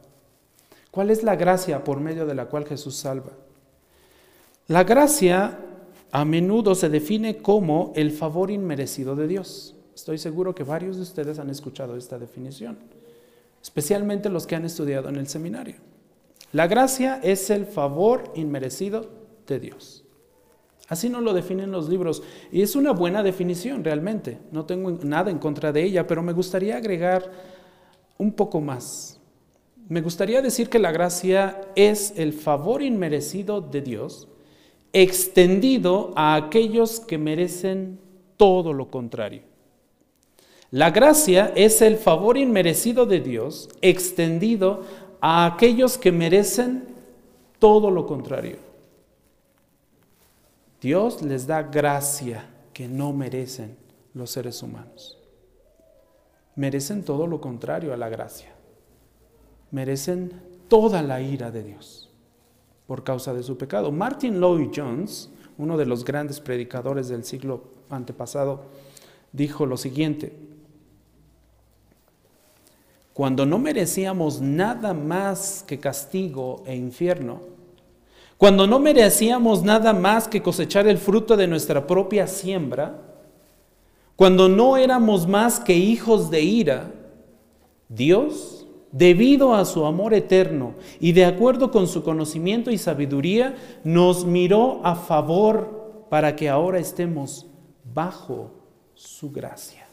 ¿Cuál 0.96 1.10
es 1.10 1.24
la 1.24 1.36
gracia 1.36 1.84
por 1.84 2.00
medio 2.00 2.26
de 2.26 2.36
la 2.36 2.46
cual 2.46 2.66
Jesús 2.66 2.96
salva? 2.96 3.34
La 4.68 4.86
gracia 4.86 5.60
a 6.10 6.24
menudo 6.24 6.74
se 6.74 6.88
define 6.88 7.42
como 7.42 7.92
el 7.98 8.12
favor 8.12 8.50
inmerecido 8.50 9.14
de 9.18 9.28
Dios. 9.28 9.76
Estoy 9.94 10.18
seguro 10.18 10.56
que 10.56 10.64
varios 10.64 10.96
de 10.96 11.02
ustedes 11.02 11.38
han 11.38 11.50
escuchado 11.50 11.98
esta 11.98 12.18
definición, 12.18 12.78
especialmente 13.62 14.30
los 14.30 14.48
que 14.48 14.56
han 14.56 14.64
estudiado 14.64 15.10
en 15.10 15.18
el 15.18 15.28
seminario. 15.28 15.76
La 16.54 16.68
gracia 16.68 17.20
es 17.22 17.50
el 17.50 17.66
favor 17.66 18.32
inmerecido 18.34 19.10
de 19.48 19.60
Dios. 19.60 20.06
Así 20.88 21.10
no 21.10 21.20
lo 21.20 21.34
definen 21.34 21.72
los 21.72 21.90
libros 21.90 22.24
y 22.54 22.62
es 22.62 22.74
una 22.78 22.94
buena 22.94 23.22
definición 23.22 23.84
realmente. 23.84 24.40
No 24.54 24.64
tengo 24.66 24.92
nada 25.04 25.30
en 25.30 25.40
contra 25.40 25.74
de 25.74 25.84
ella, 25.84 26.08
pero 26.08 26.24
me 26.24 26.32
gustaría 26.32 26.78
agregar 26.78 27.30
un 28.18 28.32
poco 28.32 28.62
más. 28.62 29.20
Me 29.88 30.02
gustaría 30.02 30.41
decir 30.41 30.69
que 30.69 30.80
la 30.80 30.91
gracia 30.91 31.62
es 31.76 32.13
el 32.17 32.34
favor 32.34 32.82
inmerecido 32.82 33.62
de 33.62 33.82
Dios 33.82 34.28
extendido 34.93 36.12
a 36.15 36.36
aquellos 36.36 37.00
que 37.00 37.19
merecen 37.19 38.00
todo 38.36 38.74
lo 38.74 38.89
contrario. 38.89 39.43
La 40.71 40.89
gracia 40.89 41.52
es 41.56 41.84
el 41.84 41.98
favor 41.98 42.38
inmerecido 42.38 43.06
de 43.06 43.19
Dios 43.19 43.69
extendido 43.82 44.84
a 45.21 45.45
aquellos 45.45 46.00
que 46.00 46.12
merecen 46.12 46.86
todo 47.60 47.91
lo 47.91 48.08
contrario. 48.08 48.58
Dios 50.82 51.21
les 51.21 51.45
da 51.45 51.62
gracia 51.62 52.50
que 52.74 52.88
no 52.88 53.13
merecen 53.13 53.78
los 54.15 54.32
seres 54.32 54.63
humanos. 54.63 55.19
Merecen 56.56 57.04
todo 57.04 57.28
lo 57.28 57.39
contrario 57.39 57.93
a 57.93 57.98
la 57.98 58.10
gracia 58.10 58.55
merecen 59.76 60.32
toda 60.70 61.02
la 61.02 61.20
ira 61.20 61.52
de 61.52 61.62
Dios 61.62 62.10
por 62.88 63.04
causa 63.04 63.34
de 63.34 63.44
su 63.44 63.58
pecado. 63.58 63.92
Martin 63.92 64.40
Lloyd 64.40 64.70
Jones, 64.74 65.30
uno 65.58 65.76
de 65.76 65.86
los 65.86 66.06
grandes 66.06 66.40
predicadores 66.40 67.10
del 67.10 67.26
siglo 67.26 67.62
antepasado, 67.90 68.64
dijo 69.34 69.66
lo 69.66 69.76
siguiente, 69.76 70.32
cuando 73.12 73.46
no 73.46 73.60
merecíamos 73.60 74.40
nada 74.40 74.94
más 74.94 75.66
que 75.68 75.78
castigo 75.78 76.64
e 76.66 76.78
infierno, 76.78 77.42
cuando 78.38 78.68
no 78.68 78.80
merecíamos 78.80 79.62
nada 79.64 79.92
más 79.92 80.30
que 80.30 80.42
cosechar 80.42 80.88
el 80.88 80.98
fruto 80.98 81.36
de 81.36 81.48
nuestra 81.48 81.86
propia 81.86 82.28
siembra, 82.28 83.02
cuando 84.16 84.48
no 84.48 84.78
éramos 84.78 85.28
más 85.28 85.60
que 85.60 85.76
hijos 85.76 86.30
de 86.30 86.42
ira, 86.44 86.94
Dios 87.90 88.64
debido 88.91 89.54
a 89.54 89.65
su 89.65 89.86
amor 89.86 90.13
eterno 90.13 90.74
y 91.00 91.12
de 91.12 91.26
acuerdo 91.26 91.71
con 91.71 91.88
su 91.88 92.04
conocimiento 92.04 92.71
y 92.71 92.78
sabiduría, 92.78 93.56
nos 93.84 94.26
miró 94.26 94.82
a 94.84 94.95
favor 94.95 96.06
para 96.10 96.36
que 96.36 96.50
ahora 96.50 96.80
estemos 96.80 97.48
bajo 97.93 98.52
su 98.93 99.32
gracia. 99.32 99.86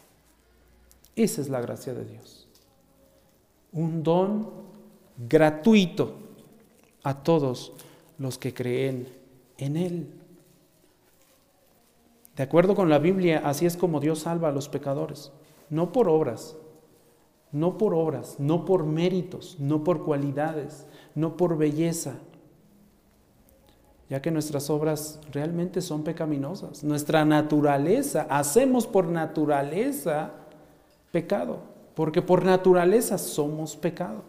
Esa 1.17 1.41
es 1.41 1.49
la 1.49 1.61
gracia 1.61 1.95
de 1.95 2.05
Dios. 2.05 2.49
Un 3.73 4.03
don 4.03 4.51
gratuito 5.29 6.15
a 7.03 7.23
todos 7.23 7.73
los 8.19 8.39
que 8.39 8.55
creen 8.55 9.09
en 9.59 9.77
Él. 9.77 10.07
De 12.37 12.43
acuerdo 12.43 12.75
con 12.75 12.89
la 12.89 12.99
Biblia, 12.99 13.43
así 13.45 13.67
es 13.67 13.77
como 13.77 14.01
Dios 14.01 14.21
salva 14.21 14.49
a 14.49 14.53
los 14.53 14.69
pecadores, 14.69 15.33
no 15.69 15.93
por 15.93 16.09
obras, 16.09 16.57
no 17.53 17.77
por 17.77 17.95
obras, 17.95 18.37
no 18.39 18.65
por 18.65 18.85
méritos, 18.85 19.57
no 19.59 19.85
por 19.85 20.05
cualidades, 20.05 20.87
no 21.15 21.37
por 21.37 21.59
belleza, 21.59 22.15
ya 24.09 24.21
que 24.21 24.31
nuestras 24.31 24.71
obras 24.71 25.21
realmente 25.31 25.81
son 25.81 26.03
pecaminosas. 26.03 26.83
Nuestra 26.83 27.25
naturaleza, 27.25 28.27
hacemos 28.29 28.87
por 28.87 29.07
naturaleza 29.07 30.33
pecado, 31.11 31.61
porque 31.95 32.23
por 32.23 32.45
naturaleza 32.45 33.19
somos 33.19 33.77
pecado. 33.77 34.23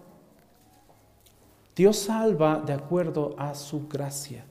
Dios 1.75 1.97
salva 1.97 2.61
de 2.65 2.73
acuerdo 2.73 3.35
a 3.37 3.55
su 3.55 3.87
gracia. 3.87 4.45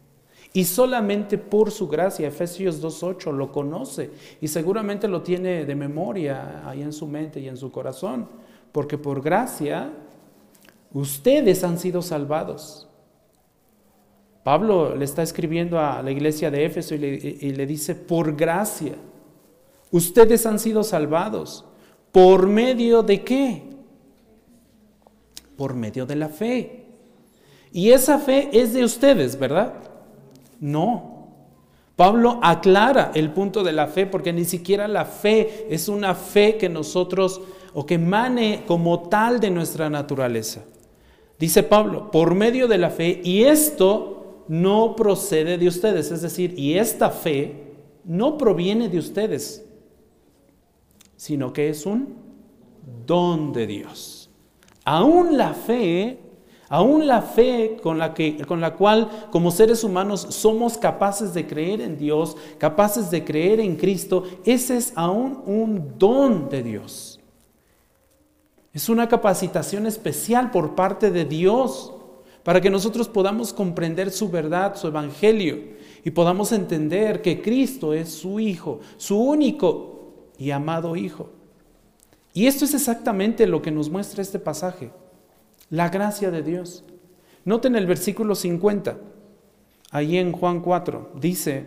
Y 0.55 0.65
solamente 0.65 1.39
por 1.39 1.71
su 1.71 1.89
gracia, 1.89 2.29
Efesios 2.29 2.83
2.8 2.83 3.33
lo 3.33 3.53
conoce 3.53 4.11
y 4.41 4.49
seguramente 4.49 5.09
lo 5.09 5.23
tiene 5.23 5.65
de 5.65 5.75
memoria 5.75 6.69
ahí 6.69 6.83
en 6.83 6.93
su 6.93 7.07
mente 7.07 7.41
y 7.41 7.49
en 7.49 7.57
su 7.57 7.73
corazón 7.73 8.29
porque 8.73 8.99
por 8.99 9.23
gracia 9.23 9.93
ustedes 10.93 11.63
han 11.63 11.79
sido 11.79 12.03
salvados. 12.03 12.89
Pablo 14.43 14.97
le 14.97 15.05
está 15.05 15.23
escribiendo 15.23 15.79
a 15.79 16.03
la 16.03 16.11
iglesia 16.11 16.51
de 16.51 16.65
Éfeso 16.65 16.95
y 16.95 16.99
le, 16.99 17.67
dice, 17.67 17.95
por 17.95 18.35
gracia, 18.35 18.95
ustedes 19.93 20.47
han 20.47 20.59
sido 20.59 20.83
salvados. 20.83 21.65
¿Por 22.11 22.49
medio 22.49 23.03
de 23.03 23.23
qué? 23.23 23.63
Por 25.57 25.75
medio 25.75 26.07
de 26.07 26.17
la 26.17 26.29
fe. 26.29 26.87
Y 27.73 27.91
esa 27.91 28.19
fe 28.19 28.51
es 28.53 28.73
de 28.73 28.85
ustedes, 28.85 29.39
¿verdad? 29.39 29.75
No. 30.59 31.29
Pablo 31.95 32.41
aclara 32.43 33.13
el 33.15 33.31
punto 33.31 33.63
de 33.63 33.73
la 33.73 33.87
fe 33.87 34.07
porque 34.07 34.33
ni 34.33 34.45
siquiera 34.45 34.89
la 34.89 35.05
fe 35.05 35.69
es 35.71 35.89
una 35.89 36.15
fe 36.15 36.57
que 36.57 36.69
nosotros 36.69 37.41
o 37.75 37.87
que 37.87 37.99
mane 37.99 38.65
como 38.67 39.09
tal 39.09 39.41
de 39.41 39.51
nuestra 39.51 39.89
naturaleza. 39.91 40.65
Dice 41.39 41.63
Pablo, 41.63 42.11
por 42.11 42.35
medio 42.35 42.69
de 42.69 42.79
la 42.79 42.91
fe, 42.91 43.21
y 43.25 43.43
esto 43.43 44.45
no 44.49 44.95
procede 44.95 45.59
de 45.59 45.69
ustedes, 45.69 46.11
es 46.11 46.23
decir, 46.23 46.55
y 46.57 46.75
esta 46.75 47.11
fe 47.11 47.75
no 48.05 48.39
proviene 48.39 48.89
de 48.89 48.99
ustedes, 48.99 49.65
sino 51.17 51.53
que 51.53 51.69
es 51.69 51.87
un 51.87 52.15
don 53.07 53.53
de 53.53 53.67
Dios. 53.67 54.31
Aún 54.85 55.37
la 55.37 55.55
fe, 55.55 56.19
aún 56.69 57.07
la 57.07 57.23
fe 57.23 57.77
con 57.83 57.99
la, 57.99 58.15
que, 58.15 58.45
con 58.47 58.61
la 58.61 58.75
cual 58.75 59.09
como 59.31 59.51
seres 59.51 59.85
humanos 59.85 60.27
somos 60.31 60.77
capaces 60.77 61.33
de 61.35 61.47
creer 61.47 61.81
en 61.81 61.97
Dios, 61.97 62.37
capaces 62.59 63.11
de 63.11 63.25
creer 63.25 63.61
en 63.61 63.77
Cristo, 63.77 64.25
ese 64.45 64.77
es 64.77 64.93
aún 64.97 65.43
un 65.47 65.99
don 65.99 66.49
de 66.49 66.63
Dios. 66.63 67.12
Es 68.73 68.89
una 68.89 69.09
capacitación 69.09 69.87
especial 69.87 70.51
por 70.51 70.75
parte 70.75 71.11
de 71.11 71.25
Dios 71.25 71.93
para 72.43 72.61
que 72.61 72.71
nosotros 72.71 73.09
podamos 73.09 73.53
comprender 73.53 74.11
su 74.11 74.31
verdad, 74.31 74.77
su 74.77 74.89
evangelio, 74.89 75.59
y 76.05 76.11
podamos 76.11 76.53
entender 76.53 77.23
que 77.23 77.43
Cristo 77.43 77.95
es 77.95 78.11
su 78.11 78.41
Hijo, 78.41 78.81
su 78.97 79.17
único 79.19 80.25
y 80.39 80.51
amado 80.51 80.97
Hijo. 80.97 81.31
Y 82.35 82.47
esto 82.47 82.65
es 82.65 82.75
exactamente 82.75 83.47
lo 83.47 83.63
que 83.63 83.71
nos 83.71 83.91
muestra 83.91 84.23
este 84.23 84.39
pasaje, 84.39 84.91
la 85.71 85.91
gracia 85.91 86.31
de 86.31 86.43
Dios. 86.43 86.83
Noten 87.45 87.77
el 87.77 87.87
versículo 87.87 88.35
50, 88.35 88.99
ahí 89.91 90.17
en 90.17 90.33
Juan 90.33 90.61
4, 90.61 91.13
dice, 91.21 91.67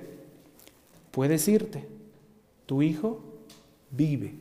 puedes 1.11 1.47
irte, 1.47 1.87
tu 2.65 2.81
Hijo 2.81 3.21
vive, 3.91 4.35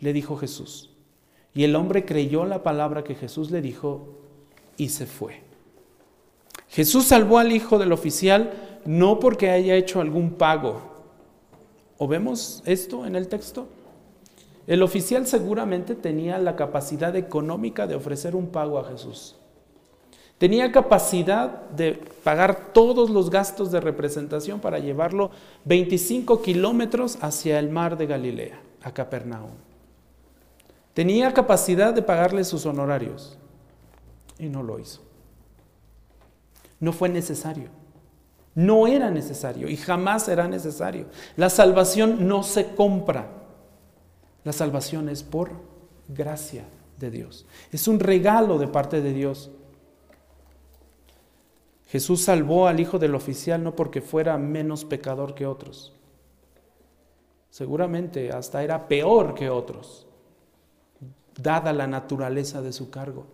le 0.00 0.12
dijo 0.12 0.36
Jesús. 0.36 0.93
Y 1.54 1.64
el 1.64 1.76
hombre 1.76 2.04
creyó 2.04 2.44
la 2.44 2.62
palabra 2.62 3.04
que 3.04 3.14
Jesús 3.14 3.50
le 3.50 3.62
dijo 3.62 4.08
y 4.76 4.88
se 4.88 5.06
fue. 5.06 5.42
Jesús 6.68 7.04
salvó 7.04 7.38
al 7.38 7.52
hijo 7.52 7.78
del 7.78 7.92
oficial 7.92 8.52
no 8.84 9.20
porque 9.20 9.50
haya 9.50 9.76
hecho 9.76 10.00
algún 10.00 10.32
pago. 10.32 10.80
¿O 11.96 12.08
vemos 12.08 12.62
esto 12.66 13.06
en 13.06 13.14
el 13.14 13.28
texto? 13.28 13.68
El 14.66 14.82
oficial 14.82 15.26
seguramente 15.26 15.94
tenía 15.94 16.38
la 16.38 16.56
capacidad 16.56 17.14
económica 17.14 17.86
de 17.86 17.94
ofrecer 17.94 18.34
un 18.34 18.48
pago 18.48 18.78
a 18.78 18.84
Jesús. 18.84 19.36
Tenía 20.38 20.72
capacidad 20.72 21.68
de 21.70 21.92
pagar 22.24 22.72
todos 22.72 23.08
los 23.08 23.30
gastos 23.30 23.70
de 23.70 23.80
representación 23.80 24.58
para 24.58 24.80
llevarlo 24.80 25.30
25 25.64 26.42
kilómetros 26.42 27.18
hacia 27.20 27.58
el 27.58 27.70
mar 27.70 27.96
de 27.96 28.06
Galilea, 28.06 28.60
a 28.82 28.92
Capernaum. 28.92 29.52
Tenía 30.94 31.34
capacidad 31.34 31.92
de 31.92 32.02
pagarle 32.02 32.44
sus 32.44 32.66
honorarios 32.66 33.36
y 34.38 34.48
no 34.48 34.62
lo 34.62 34.78
hizo. 34.78 35.02
No 36.80 36.92
fue 36.92 37.08
necesario. 37.08 37.68
No 38.54 38.86
era 38.86 39.10
necesario 39.10 39.68
y 39.68 39.76
jamás 39.76 40.24
será 40.24 40.46
necesario. 40.46 41.06
La 41.36 41.50
salvación 41.50 42.28
no 42.28 42.44
se 42.44 42.74
compra. 42.74 43.28
La 44.44 44.52
salvación 44.52 45.08
es 45.08 45.24
por 45.24 45.50
gracia 46.08 46.64
de 46.98 47.10
Dios. 47.10 47.46
Es 47.72 47.88
un 47.88 47.98
regalo 47.98 48.58
de 48.58 48.68
parte 48.68 49.00
de 49.00 49.12
Dios. 49.12 49.50
Jesús 51.88 52.22
salvó 52.22 52.68
al 52.68 52.78
hijo 52.78 52.98
del 52.98 53.14
oficial 53.14 53.62
no 53.62 53.74
porque 53.74 54.00
fuera 54.00 54.38
menos 54.38 54.84
pecador 54.84 55.34
que 55.34 55.46
otros. 55.46 55.92
Seguramente 57.50 58.32
hasta 58.32 58.62
era 58.64 58.88
peor 58.88 59.34
que 59.34 59.48
otros, 59.48 60.03
dada 61.40 61.72
la 61.72 61.86
naturaleza 61.86 62.62
de 62.62 62.72
su 62.72 62.90
cargo. 62.90 63.26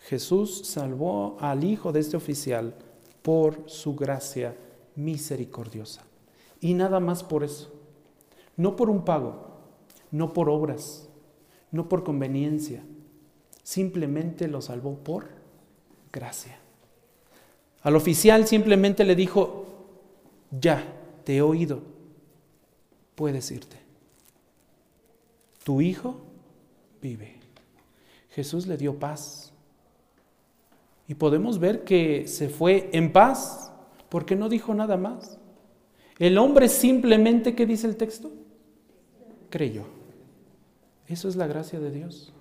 Jesús 0.00 0.66
salvó 0.66 1.36
al 1.40 1.62
hijo 1.62 1.92
de 1.92 2.00
este 2.00 2.16
oficial 2.16 2.74
por 3.22 3.62
su 3.66 3.94
gracia 3.94 4.56
misericordiosa. 4.96 6.02
Y 6.60 6.74
nada 6.74 7.00
más 7.00 7.22
por 7.22 7.44
eso. 7.44 7.72
No 8.56 8.76
por 8.76 8.90
un 8.90 9.04
pago, 9.04 9.46
no 10.10 10.32
por 10.32 10.50
obras, 10.50 11.08
no 11.70 11.88
por 11.88 12.04
conveniencia. 12.04 12.82
Simplemente 13.62 14.48
lo 14.48 14.60
salvó 14.60 14.96
por 14.98 15.28
gracia. 16.12 16.58
Al 17.82 17.96
oficial 17.96 18.46
simplemente 18.46 19.04
le 19.04 19.14
dijo, 19.14 19.66
ya, 20.50 20.84
te 21.24 21.36
he 21.36 21.42
oído, 21.42 21.80
puedes 23.14 23.50
irte. 23.50 23.79
Tu 25.64 25.80
hijo 25.80 26.16
vive. 27.00 27.38
Jesús 28.30 28.66
le 28.66 28.76
dio 28.76 28.98
paz 28.98 29.52
y 31.08 31.14
podemos 31.14 31.58
ver 31.58 31.84
que 31.84 32.28
se 32.28 32.48
fue 32.48 32.88
en 32.92 33.12
paz 33.12 33.72
porque 34.08 34.36
no 34.36 34.48
dijo 34.48 34.74
nada 34.74 34.96
más. 34.96 35.38
El 36.18 36.38
hombre 36.38 36.68
simplemente, 36.68 37.54
¿qué 37.54 37.66
dice 37.66 37.86
el 37.86 37.96
texto? 37.96 38.30
Creyó. 39.48 39.84
Eso 41.08 41.28
es 41.28 41.34
la 41.34 41.46
gracia 41.46 41.80
de 41.80 41.90
Dios. 41.90 42.32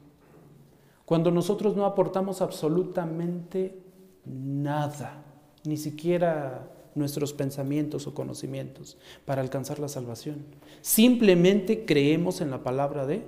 Cuando 1.05 1.31
nosotros 1.31 1.75
no 1.75 1.85
aportamos 1.85 2.41
absolutamente 2.41 3.79
nada, 4.25 5.23
ni 5.63 5.75
siquiera 5.75 6.69
nuestros 6.99 7.33
pensamientos 7.33 8.05
o 8.05 8.13
conocimientos 8.13 8.97
para 9.25 9.41
alcanzar 9.41 9.79
la 9.79 9.87
salvación. 9.87 10.45
Simplemente 10.81 11.85
creemos 11.85 12.41
en 12.41 12.51
la 12.51 12.61
palabra 12.61 13.07
de 13.07 13.23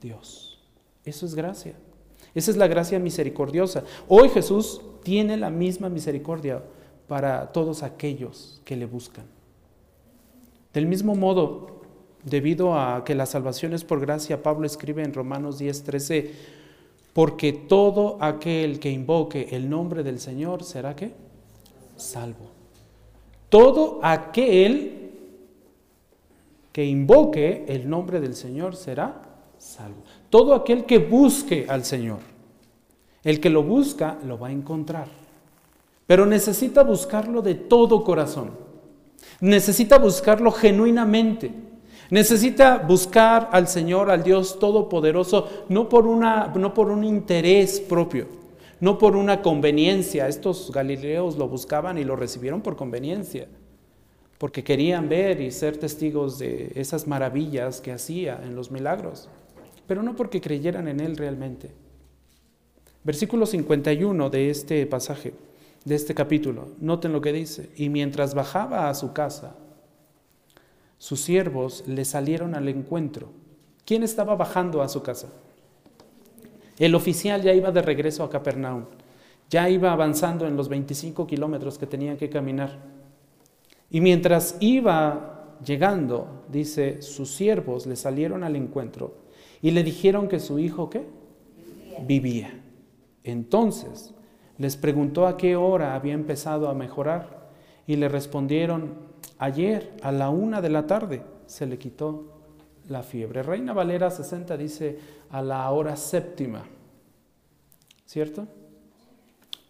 Dios. 0.00 0.58
Eso 1.04 1.26
es 1.26 1.34
gracia. 1.34 1.74
Esa 2.34 2.50
es 2.50 2.56
la 2.56 2.68
gracia 2.68 2.98
misericordiosa. 2.98 3.84
Hoy 4.08 4.28
Jesús 4.28 4.80
tiene 5.02 5.36
la 5.36 5.50
misma 5.50 5.88
misericordia 5.88 6.62
para 7.08 7.52
todos 7.52 7.82
aquellos 7.82 8.60
que 8.64 8.76
le 8.76 8.86
buscan. 8.86 9.24
Del 10.72 10.86
mismo 10.86 11.14
modo, 11.14 11.80
debido 12.24 12.78
a 12.78 13.04
que 13.04 13.14
la 13.14 13.26
salvación 13.26 13.72
es 13.72 13.84
por 13.84 14.00
gracia, 14.00 14.42
Pablo 14.42 14.66
escribe 14.66 15.02
en 15.02 15.14
Romanos 15.14 15.58
10, 15.58 15.82
13, 15.82 16.32
porque 17.12 17.52
todo 17.52 18.18
aquel 18.20 18.78
que 18.78 18.90
invoque 18.90 19.48
el 19.52 19.68
nombre 19.68 20.02
del 20.02 20.20
Señor 20.20 20.62
será 20.62 20.94
que 20.94 21.14
salvo. 21.96 22.57
Todo 23.48 24.00
aquel 24.02 25.10
que 26.72 26.84
invoque 26.84 27.64
el 27.68 27.88
nombre 27.88 28.20
del 28.20 28.34
Señor 28.34 28.76
será 28.76 29.22
salvo. 29.58 30.02
Todo 30.30 30.54
aquel 30.54 30.84
que 30.84 30.98
busque 30.98 31.66
al 31.68 31.84
Señor, 31.84 32.18
el 33.24 33.40
que 33.40 33.50
lo 33.50 33.62
busca, 33.62 34.18
lo 34.24 34.38
va 34.38 34.48
a 34.48 34.52
encontrar. 34.52 35.08
Pero 36.06 36.24
necesita 36.24 36.82
buscarlo 36.82 37.42
de 37.42 37.54
todo 37.54 38.04
corazón. 38.04 38.52
Necesita 39.40 39.98
buscarlo 39.98 40.52
genuinamente. 40.52 41.52
Necesita 42.10 42.78
buscar 42.78 43.50
al 43.52 43.68
Señor, 43.68 44.10
al 44.10 44.22
Dios 44.22 44.58
Todopoderoso, 44.58 45.48
no 45.68 45.88
por, 45.88 46.06
una, 46.06 46.46
no 46.54 46.72
por 46.72 46.90
un 46.90 47.04
interés 47.04 47.80
propio, 47.80 48.26
no 48.80 48.98
por 48.98 49.16
una 49.16 49.42
conveniencia. 49.42 50.28
Estos 50.28 50.70
galileos 50.72 51.36
lo 51.36 51.48
buscaban 51.48 51.98
y 51.98 52.04
lo 52.04 52.16
recibieron 52.16 52.60
por 52.60 52.76
conveniencia, 52.76 53.48
porque 54.38 54.64
querían 54.64 55.08
ver 55.08 55.40
y 55.40 55.50
ser 55.50 55.76
testigos 55.76 56.38
de 56.38 56.72
esas 56.74 57.06
maravillas 57.06 57.80
que 57.80 57.92
hacía 57.92 58.40
en 58.42 58.54
los 58.54 58.70
milagros 58.70 59.28
pero 59.88 60.02
no 60.02 60.14
porque 60.14 60.40
creyeran 60.40 60.86
en 60.86 61.00
Él 61.00 61.16
realmente. 61.16 61.72
Versículo 63.02 63.46
51 63.46 64.30
de 64.30 64.50
este 64.50 64.86
pasaje, 64.86 65.32
de 65.84 65.94
este 65.94 66.14
capítulo, 66.14 66.68
noten 66.78 67.12
lo 67.12 67.22
que 67.22 67.32
dice, 67.32 67.70
y 67.74 67.88
mientras 67.88 68.34
bajaba 68.34 68.90
a 68.90 68.94
su 68.94 69.14
casa, 69.14 69.56
sus 70.98 71.20
siervos 71.20 71.84
le 71.86 72.04
salieron 72.04 72.54
al 72.54 72.68
encuentro. 72.68 73.30
¿Quién 73.86 74.02
estaba 74.02 74.36
bajando 74.36 74.82
a 74.82 74.88
su 74.88 75.02
casa? 75.02 75.32
El 76.78 76.94
oficial 76.94 77.42
ya 77.42 77.52
iba 77.52 77.72
de 77.72 77.82
regreso 77.82 78.22
a 78.22 78.30
Capernaum, 78.30 78.84
ya 79.50 79.68
iba 79.68 79.92
avanzando 79.92 80.46
en 80.46 80.56
los 80.56 80.68
25 80.68 81.26
kilómetros 81.26 81.78
que 81.78 81.86
tenían 81.86 82.16
que 82.16 82.30
caminar. 82.30 82.78
Y 83.90 84.00
mientras 84.00 84.56
iba 84.60 85.56
llegando, 85.64 86.44
dice, 86.48 87.02
sus 87.02 87.34
siervos 87.34 87.86
le 87.86 87.96
salieron 87.96 88.44
al 88.44 88.54
encuentro 88.54 89.14
y 89.60 89.72
le 89.72 89.82
dijeron 89.82 90.28
que 90.28 90.38
su 90.38 90.58
hijo, 90.58 90.88
¿qué? 90.88 91.06
Vivía. 92.06 92.62
Entonces 93.24 94.14
les 94.56 94.76
preguntó 94.76 95.26
a 95.26 95.36
qué 95.36 95.56
hora 95.56 95.94
había 95.94 96.14
empezado 96.14 96.68
a 96.68 96.74
mejorar 96.74 97.48
y 97.86 97.96
le 97.96 98.08
respondieron, 98.08 98.94
ayer 99.38 99.96
a 100.02 100.12
la 100.12 100.30
una 100.30 100.60
de 100.60 100.68
la 100.68 100.86
tarde 100.86 101.22
se 101.46 101.66
le 101.66 101.78
quitó 101.78 102.37
la 102.88 103.02
fiebre. 103.02 103.42
Reina 103.42 103.72
Valera 103.72 104.10
60 104.10 104.56
dice 104.56 104.98
a 105.30 105.42
la 105.42 105.70
hora 105.70 105.96
séptima, 105.96 106.64
¿cierto? 108.06 108.46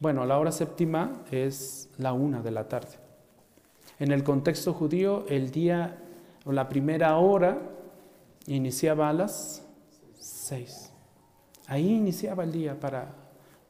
Bueno, 0.01 0.25
la 0.25 0.39
hora 0.39 0.53
séptima 0.53 1.25
es 1.31 1.91
la 1.99 2.13
una 2.13 2.41
de 2.41 2.51
la 2.51 2.69
tarde. 2.69 2.97
En 3.99 4.13
el 4.13 4.23
contexto 4.23 4.73
judío, 4.73 5.25
el 5.29 5.51
día 5.51 5.99
o 6.45 6.53
la 6.53 6.69
primera 6.69 7.17
hora 7.19 7.59
iniciaba 8.47 9.09
a 9.09 9.13
las 9.13 9.65
Ahí 11.67 11.91
iniciaba 11.91 12.45
el 12.45 12.53
día 12.53 12.81
para, 12.81 13.13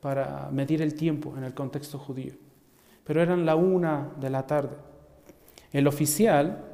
para 0.00 0.48
medir 0.52 0.82
el 0.82 0.94
tiempo 0.94 1.34
en 1.36 1.44
el 1.44 1.54
contexto 1.54 1.98
judío. 1.98 2.34
Pero 3.04 3.22
eran 3.22 3.44
la 3.44 3.56
una 3.56 4.12
de 4.20 4.30
la 4.30 4.46
tarde. 4.46 4.76
El 5.72 5.86
oficial 5.86 6.67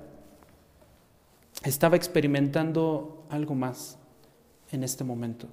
estaba 1.65 1.97
experimentando 1.97 3.27
algo 3.31 3.55
más 3.55 3.99
en 4.71 4.85
este 4.85 5.05
momento. 5.05 5.49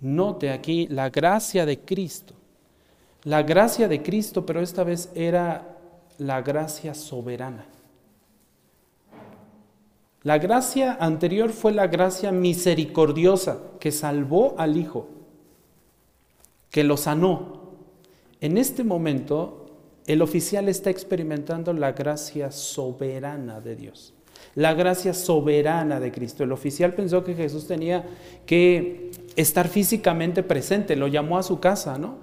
Note 0.00 0.50
aquí 0.50 0.86
la 0.88 1.10
gracia 1.10 1.66
de 1.66 1.80
Cristo. 1.80 2.34
La 3.24 3.42
gracia 3.42 3.88
de 3.88 4.02
Cristo, 4.02 4.46
pero 4.46 4.60
esta 4.60 4.84
vez 4.84 5.10
era 5.14 5.76
la 6.18 6.40
gracia 6.42 6.94
soberana. 6.94 7.66
La 10.22 10.38
gracia 10.38 10.98
anterior 11.00 11.50
fue 11.50 11.72
la 11.72 11.86
gracia 11.86 12.30
misericordiosa 12.30 13.58
que 13.78 13.90
salvó 13.90 14.54
al 14.58 14.76
Hijo, 14.76 15.08
que 16.70 16.84
lo 16.84 16.98
sanó. 16.98 17.60
En 18.40 18.58
este 18.58 18.84
momento, 18.84 19.66
el 20.06 20.20
oficial 20.20 20.68
está 20.68 20.90
experimentando 20.90 21.72
la 21.72 21.92
gracia 21.92 22.52
soberana 22.52 23.60
de 23.60 23.76
Dios, 23.76 24.12
la 24.54 24.74
gracia 24.74 25.14
soberana 25.14 26.00
de 26.00 26.12
Cristo. 26.12 26.44
El 26.44 26.52
oficial 26.52 26.94
pensó 26.94 27.24
que 27.24 27.34
Jesús 27.34 27.66
tenía 27.66 28.04
que 28.46 29.10
estar 29.36 29.68
físicamente 29.68 30.42
presente, 30.42 30.96
lo 30.96 31.08
llamó 31.08 31.38
a 31.38 31.42
su 31.42 31.60
casa, 31.60 31.98
¿no? 31.98 32.16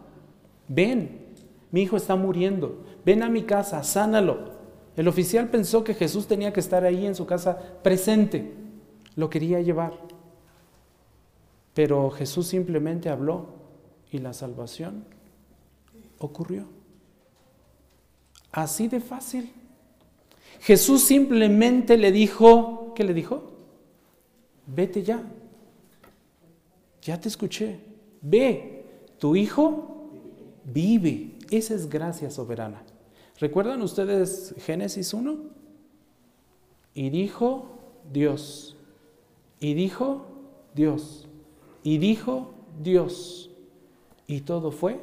Ven, 0.67 1.27
mi 1.71 1.81
hijo 1.81 1.97
está 1.97 2.15
muriendo, 2.15 2.83
ven 3.05 3.23
a 3.23 3.29
mi 3.29 3.43
casa, 3.43 3.83
sánalo. 3.83 4.57
El 4.95 5.07
oficial 5.07 5.49
pensó 5.49 5.83
que 5.83 5.93
Jesús 5.93 6.27
tenía 6.27 6.51
que 6.51 6.59
estar 6.59 6.83
ahí 6.83 7.05
en 7.05 7.15
su 7.15 7.25
casa 7.25 7.57
presente. 7.83 8.53
Lo 9.15 9.29
quería 9.29 9.61
llevar. 9.61 9.93
Pero 11.73 12.09
Jesús 12.09 12.47
simplemente 12.47 13.09
habló 13.09 13.49
y 14.11 14.17
la 14.17 14.33
salvación 14.33 15.05
ocurrió. 16.17 16.65
Así 18.51 18.87
de 18.87 18.99
fácil. 18.99 19.53
Jesús 20.59 21.03
simplemente 21.03 21.97
le 21.97 22.11
dijo, 22.11 22.93
¿qué 22.95 23.03
le 23.03 23.13
dijo? 23.13 23.43
Vete 24.65 25.03
ya. 25.03 25.23
Ya 27.01 27.19
te 27.19 27.29
escuché. 27.29 27.79
Ve, 28.21 28.83
tu 29.17 29.35
hijo 29.35 30.09
vive. 30.65 31.35
Esa 31.49 31.73
es 31.73 31.89
gracia 31.89 32.29
soberana. 32.29 32.81
¿Recuerdan 33.39 33.81
ustedes 33.81 34.55
Génesis 34.59 35.13
1? 35.13 35.37
Y 36.93 37.09
dijo 37.09 37.67
Dios. 38.11 38.75
Y 39.59 39.73
dijo 39.73 40.25
Dios. 40.73 41.27
Y 41.83 41.99
dijo 41.99 42.51
Dios. 42.83 43.49
Y 44.25 44.41
todo 44.41 44.71
fue 44.71 44.99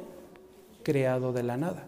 creado 0.83 1.33
de 1.33 1.43
la 1.43 1.57
nada. 1.57 1.87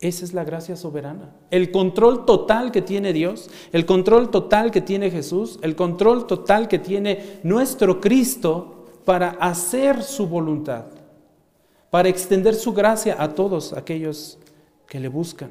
Esa 0.00 0.24
es 0.24 0.32
la 0.32 0.44
gracia 0.44 0.76
soberana. 0.76 1.34
El 1.50 1.72
control 1.72 2.24
total 2.24 2.70
que 2.70 2.82
tiene 2.82 3.12
Dios, 3.12 3.50
el 3.72 3.84
control 3.84 4.30
total 4.30 4.70
que 4.70 4.80
tiene 4.80 5.10
Jesús, 5.10 5.58
el 5.62 5.74
control 5.74 6.26
total 6.26 6.68
que 6.68 6.78
tiene 6.78 7.40
nuestro 7.42 8.00
Cristo 8.00 8.86
para 9.04 9.30
hacer 9.30 10.02
su 10.02 10.28
voluntad, 10.28 10.84
para 11.90 12.08
extender 12.08 12.54
su 12.54 12.74
gracia 12.74 13.16
a 13.18 13.34
todos 13.34 13.72
aquellos 13.72 14.38
que 14.86 15.00
le 15.00 15.08
buscan. 15.08 15.50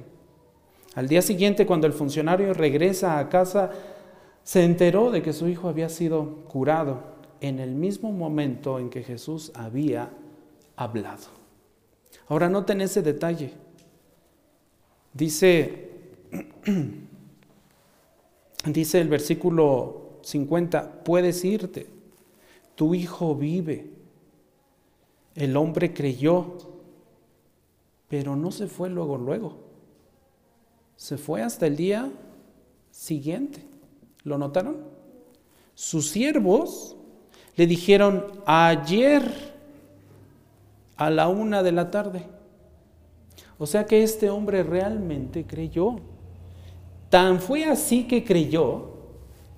Al 0.95 1.07
día 1.07 1.21
siguiente, 1.21 1.65
cuando 1.65 1.85
el 1.85 1.93
funcionario 1.93 2.53
regresa 2.53 3.19
a 3.19 3.29
casa, 3.29 3.71
se 4.43 4.63
enteró 4.63 5.11
de 5.11 5.21
que 5.21 5.33
su 5.33 5.47
hijo 5.47 5.67
había 5.67 5.89
sido 5.89 6.43
curado 6.47 7.17
en 7.41 7.59
el 7.59 7.75
mismo 7.75 8.13
momento 8.13 8.79
en 8.79 8.89
que 8.89 9.03
Jesús 9.03 9.51
había 9.53 10.09
hablado. 10.77 11.25
Ahora 12.29 12.49
noten 12.49 12.81
ese 12.81 13.01
detalle. 13.01 13.66
Dice, 15.17 15.89
dice 18.65 19.01
el 19.01 19.09
versículo 19.09 20.19
50, 20.21 21.03
puedes 21.03 21.43
irte, 21.43 21.87
tu 22.75 22.93
hijo 22.93 23.35
vive. 23.35 23.89
El 25.33 25.57
hombre 25.57 25.91
creyó, 25.91 26.57
pero 28.07 28.35
no 28.35 28.51
se 28.51 28.67
fue 28.67 28.91
luego, 28.91 29.17
luego. 29.17 29.57
Se 30.95 31.17
fue 31.17 31.41
hasta 31.41 31.65
el 31.65 31.75
día 31.75 32.11
siguiente. 32.91 33.65
¿Lo 34.23 34.37
notaron? 34.37 34.77
Sus 35.73 36.09
siervos 36.09 36.95
le 37.55 37.65
dijeron 37.65 38.23
ayer 38.45 39.55
a 40.95 41.09
la 41.09 41.27
una 41.27 41.63
de 41.63 41.71
la 41.71 41.89
tarde. 41.89 42.36
O 43.59 43.65
sea 43.65 43.85
que 43.85 44.03
este 44.03 44.29
hombre 44.29 44.63
realmente 44.63 45.45
creyó. 45.45 45.95
Tan 47.09 47.39
fue 47.39 47.65
así 47.65 48.05
que 48.05 48.23
creyó 48.23 48.97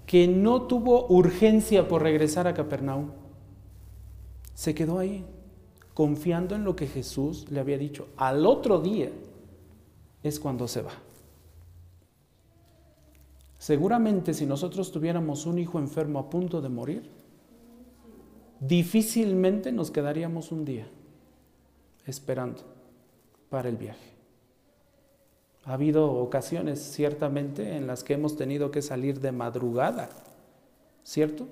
que 0.06 0.28
no 0.28 0.64
tuvo 0.64 1.08
urgencia 1.08 1.88
por 1.88 2.02
regresar 2.02 2.48
a 2.48 2.54
Capernaum. 2.54 3.12
Se 4.54 4.74
quedó 4.74 5.00
ahí, 5.00 5.26
confiando 5.94 6.56
en 6.56 6.64
lo 6.64 6.76
que 6.76 6.88
Jesús 6.88 7.46
le 7.50 7.60
había 7.60 7.78
dicho. 7.78 8.08
Al 8.18 8.46
otro 8.46 8.80
día 8.80 9.12
es 10.24 10.40
cuando 10.40 10.68
se 10.68 10.82
va. 10.82 10.94
Seguramente 13.58 14.34
si 14.34 14.46
nosotros 14.46 14.92
tuviéramos 14.92 15.46
un 15.46 15.60
hijo 15.60 15.80
enfermo 15.80 16.20
a 16.20 16.30
punto 16.30 16.62
de 16.62 16.70
morir, 16.70 17.10
difícilmente 18.62 19.72
nos 19.72 19.92
quedaríamos 19.92 20.52
un 20.52 20.64
día 20.64 20.88
esperando 22.06 22.79
para 23.50 23.70
el 23.70 23.78
viaje. 23.78 24.10
Ha 25.66 25.74
habido 25.74 26.12
ocasiones, 26.12 26.80
ciertamente, 26.80 27.76
en 27.76 27.88
las 27.88 28.04
que 28.04 28.14
hemos 28.14 28.36
tenido 28.36 28.72
que 28.72 28.82
salir 28.82 29.20
de 29.20 29.32
madrugada, 29.32 30.10
¿cierto? 31.04 31.48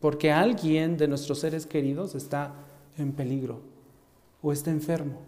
Porque 0.00 0.32
alguien 0.32 0.96
de 0.96 1.08
nuestros 1.08 1.40
seres 1.40 1.66
queridos 1.66 2.14
está 2.14 2.54
en 2.96 3.12
peligro 3.12 3.60
o 4.42 4.52
está 4.52 4.70
enfermo. 4.70 5.18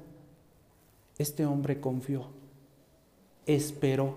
Este 1.19 1.45
hombre 1.45 1.81
confió, 1.81 2.27
esperó. 3.47 4.15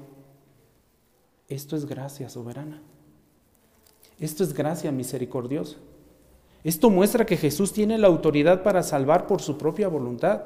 Esto 1.50 1.76
es 1.76 1.86
gracia 1.86 2.30
soberana. 2.30 2.82
Esto 4.20 4.44
es 4.44 4.54
gracia 4.54 4.92
misericordiosa. 4.92 5.78
Esto 6.64 6.90
muestra 6.90 7.26
que 7.26 7.36
Jesús 7.36 7.74
tiene 7.74 7.98
la 7.98 8.08
autoridad 8.08 8.64
para 8.64 8.84
salvar 8.84 9.28
por 9.28 9.42
su 9.42 9.58
propia 9.58 9.90
voluntad 9.90 10.44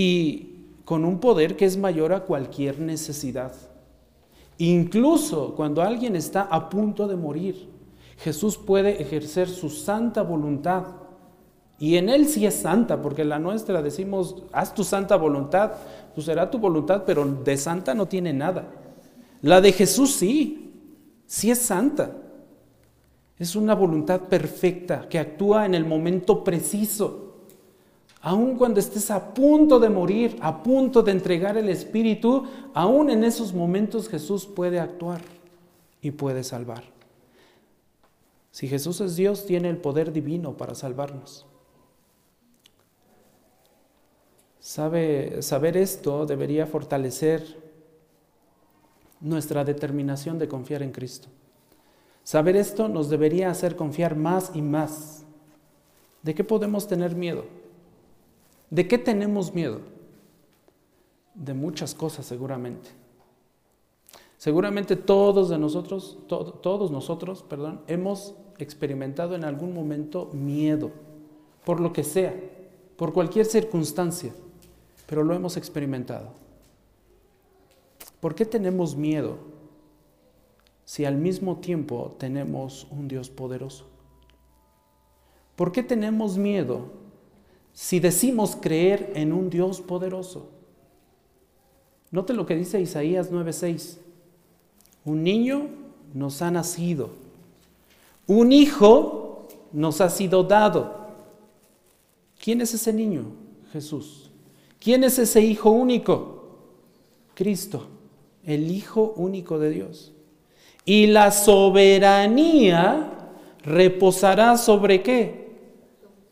y 0.00 0.54
con 0.84 1.04
un 1.04 1.18
poder 1.18 1.56
que 1.56 1.64
es 1.64 1.76
mayor 1.76 2.12
a 2.12 2.20
cualquier 2.20 2.78
necesidad. 2.78 3.52
Incluso 4.58 5.56
cuando 5.56 5.82
alguien 5.82 6.14
está 6.14 6.42
a 6.42 6.68
punto 6.70 7.08
de 7.08 7.16
morir, 7.16 7.68
Jesús 8.18 8.56
puede 8.56 9.02
ejercer 9.02 9.48
su 9.48 9.68
santa 9.68 10.22
voluntad. 10.22 10.84
Y 11.80 11.96
en 11.96 12.08
Él 12.08 12.28
sí 12.28 12.46
es 12.46 12.54
santa, 12.54 13.02
porque 13.02 13.24
la 13.24 13.40
nuestra 13.40 13.82
decimos, 13.82 14.36
haz 14.52 14.72
tu 14.72 14.84
santa 14.84 15.16
voluntad, 15.16 15.72
pues 16.14 16.26
será 16.26 16.48
tu 16.48 16.58
voluntad, 16.58 17.02
pero 17.04 17.24
de 17.24 17.56
santa 17.56 17.92
no 17.92 18.06
tiene 18.06 18.32
nada. 18.32 18.68
La 19.42 19.60
de 19.60 19.72
Jesús 19.72 20.14
sí, 20.14 20.74
sí 21.26 21.50
es 21.50 21.58
santa. 21.58 22.12
Es 23.36 23.56
una 23.56 23.74
voluntad 23.74 24.20
perfecta 24.22 25.08
que 25.08 25.18
actúa 25.18 25.66
en 25.66 25.74
el 25.74 25.84
momento 25.84 26.44
preciso. 26.44 27.27
Aun 28.20 28.56
cuando 28.56 28.80
estés 28.80 29.10
a 29.10 29.32
punto 29.32 29.78
de 29.78 29.88
morir, 29.88 30.36
a 30.40 30.62
punto 30.62 31.02
de 31.02 31.12
entregar 31.12 31.56
el 31.56 31.68
Espíritu, 31.68 32.46
aún 32.74 33.10
en 33.10 33.22
esos 33.22 33.54
momentos 33.54 34.08
Jesús 34.08 34.46
puede 34.46 34.80
actuar 34.80 35.20
y 36.02 36.10
puede 36.10 36.42
salvar. 36.42 36.82
Si 38.50 38.66
Jesús 38.66 39.00
es 39.00 39.14
Dios, 39.14 39.46
tiene 39.46 39.70
el 39.70 39.76
poder 39.76 40.12
divino 40.12 40.56
para 40.56 40.74
salvarnos. 40.74 41.46
Sabe, 44.58 45.40
saber 45.42 45.76
esto 45.76 46.26
debería 46.26 46.66
fortalecer 46.66 47.56
nuestra 49.20 49.64
determinación 49.64 50.38
de 50.38 50.48
confiar 50.48 50.82
en 50.82 50.90
Cristo. 50.90 51.28
Saber 52.24 52.56
esto 52.56 52.88
nos 52.88 53.08
debería 53.08 53.50
hacer 53.50 53.76
confiar 53.76 54.16
más 54.16 54.50
y 54.54 54.60
más. 54.60 55.24
¿De 56.22 56.34
qué 56.34 56.44
podemos 56.44 56.86
tener 56.86 57.14
miedo? 57.14 57.44
¿De 58.70 58.86
qué 58.86 58.98
tenemos 58.98 59.54
miedo? 59.54 59.80
De 61.34 61.54
muchas 61.54 61.94
cosas 61.94 62.26
seguramente. 62.26 62.90
Seguramente 64.36 64.94
todos 64.94 65.48
de 65.48 65.58
nosotros, 65.58 66.18
todos 66.28 66.90
nosotros, 66.90 67.42
perdón, 67.42 67.80
hemos 67.88 68.34
experimentado 68.58 69.34
en 69.34 69.44
algún 69.44 69.74
momento 69.74 70.30
miedo, 70.32 70.92
por 71.64 71.80
lo 71.80 71.92
que 71.92 72.04
sea, 72.04 72.34
por 72.96 73.12
cualquier 73.12 73.46
circunstancia, 73.46 74.32
pero 75.06 75.24
lo 75.24 75.34
hemos 75.34 75.56
experimentado. 75.56 76.30
¿Por 78.20 78.34
qué 78.34 78.44
tenemos 78.44 78.96
miedo 78.96 79.38
si 80.84 81.04
al 81.04 81.16
mismo 81.16 81.58
tiempo 81.58 82.16
tenemos 82.18 82.86
un 82.90 83.08
Dios 83.08 83.30
poderoso? 83.30 83.86
¿Por 85.56 85.72
qué 85.72 85.82
tenemos 85.82 86.36
miedo 86.36 87.07
si 87.78 88.00
decimos 88.00 88.56
creer 88.60 89.12
en 89.14 89.32
un 89.32 89.50
Dios 89.50 89.80
poderoso. 89.80 90.48
Note 92.10 92.32
lo 92.32 92.44
que 92.44 92.56
dice 92.56 92.80
Isaías 92.80 93.30
9:6. 93.30 93.98
Un 95.04 95.22
niño 95.22 95.68
nos 96.12 96.42
ha 96.42 96.50
nacido. 96.50 97.10
Un 98.26 98.50
hijo 98.50 99.46
nos 99.72 100.00
ha 100.00 100.10
sido 100.10 100.42
dado. 100.42 101.06
¿Quién 102.42 102.62
es 102.62 102.74
ese 102.74 102.92
niño? 102.92 103.26
Jesús. 103.72 104.28
¿Quién 104.80 105.04
es 105.04 105.16
ese 105.20 105.40
hijo 105.40 105.70
único? 105.70 106.46
Cristo, 107.34 107.86
el 108.44 108.72
hijo 108.72 109.14
único 109.16 109.60
de 109.60 109.70
Dios. 109.70 110.12
Y 110.84 111.06
la 111.06 111.30
soberanía 111.30 113.30
reposará 113.62 114.56
sobre 114.56 115.00
qué? 115.00 115.47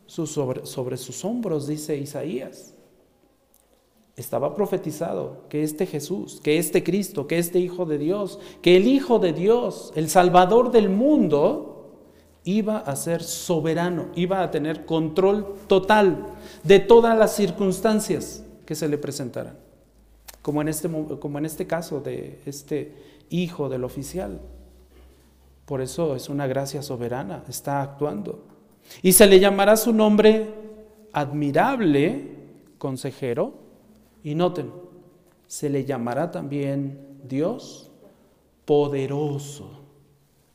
Sobre, 0.07 0.97
sus 0.97 1.25
hombros, 1.25 1.67
dice 1.67 1.97
Isaías. 1.97 2.75
Estaba 4.17 4.55
profetizado 4.55 5.43
que 5.49 5.63
este 5.63 5.87
Jesús, 5.87 6.41
que 6.43 6.59
este 6.59 6.83
Cristo, 6.83 7.27
que 7.27 7.39
este 7.39 7.59
Hijo 7.59 7.85
de 7.85 7.99
Dios, 7.99 8.39
que 8.63 8.77
el 8.77 8.87
Hijo 8.89 9.19
de 9.19 9.33
Dios, 9.33 9.93
el 9.95 10.09
Salvador 10.09 10.71
del 10.71 10.89
mundo, 10.89 11.77
iba 12.45 12.79
a 12.79 12.97
ser 12.97 13.23
soberano, 13.23 14.07
iba 14.15 14.43
a 14.43 14.51
tener 14.51 14.87
control 14.87 15.55
total 15.67 16.27
de 16.63 16.79
todas 16.79 17.19
las 17.19 17.35
circunstancias 17.35 18.43
que 18.65 18.75
se 18.75 18.89
le 18.89 18.97
presentaran. 18.97 19.59
Como 20.41 20.63
en 20.63 20.69
este, 20.69 20.89
como 20.89 21.39
en 21.39 21.45
este 21.45 21.67
caso 21.67 22.01
de 22.01 22.41
este 22.47 22.95
hijo 23.31 23.69
del 23.69 23.85
oficial. 23.85 24.41
Por 25.67 25.81
eso 25.81 26.15
es 26.15 26.29
una 26.29 26.47
gracia 26.47 26.83
soberana, 26.83 27.43
está 27.49 27.83
actuando. 27.83 28.56
Y 29.03 29.12
se 29.12 29.26
le 29.26 29.41
llamará 29.41 29.76
su 29.76 29.93
nombre 29.93 30.55
admirable, 31.12 32.28
consejero. 32.78 33.55
Y 34.22 34.34
noten, 34.34 34.72
se 35.47 35.70
le 35.70 35.84
llamará 35.84 36.30
también 36.30 36.99
Dios 37.22 37.91
poderoso. 38.64 39.82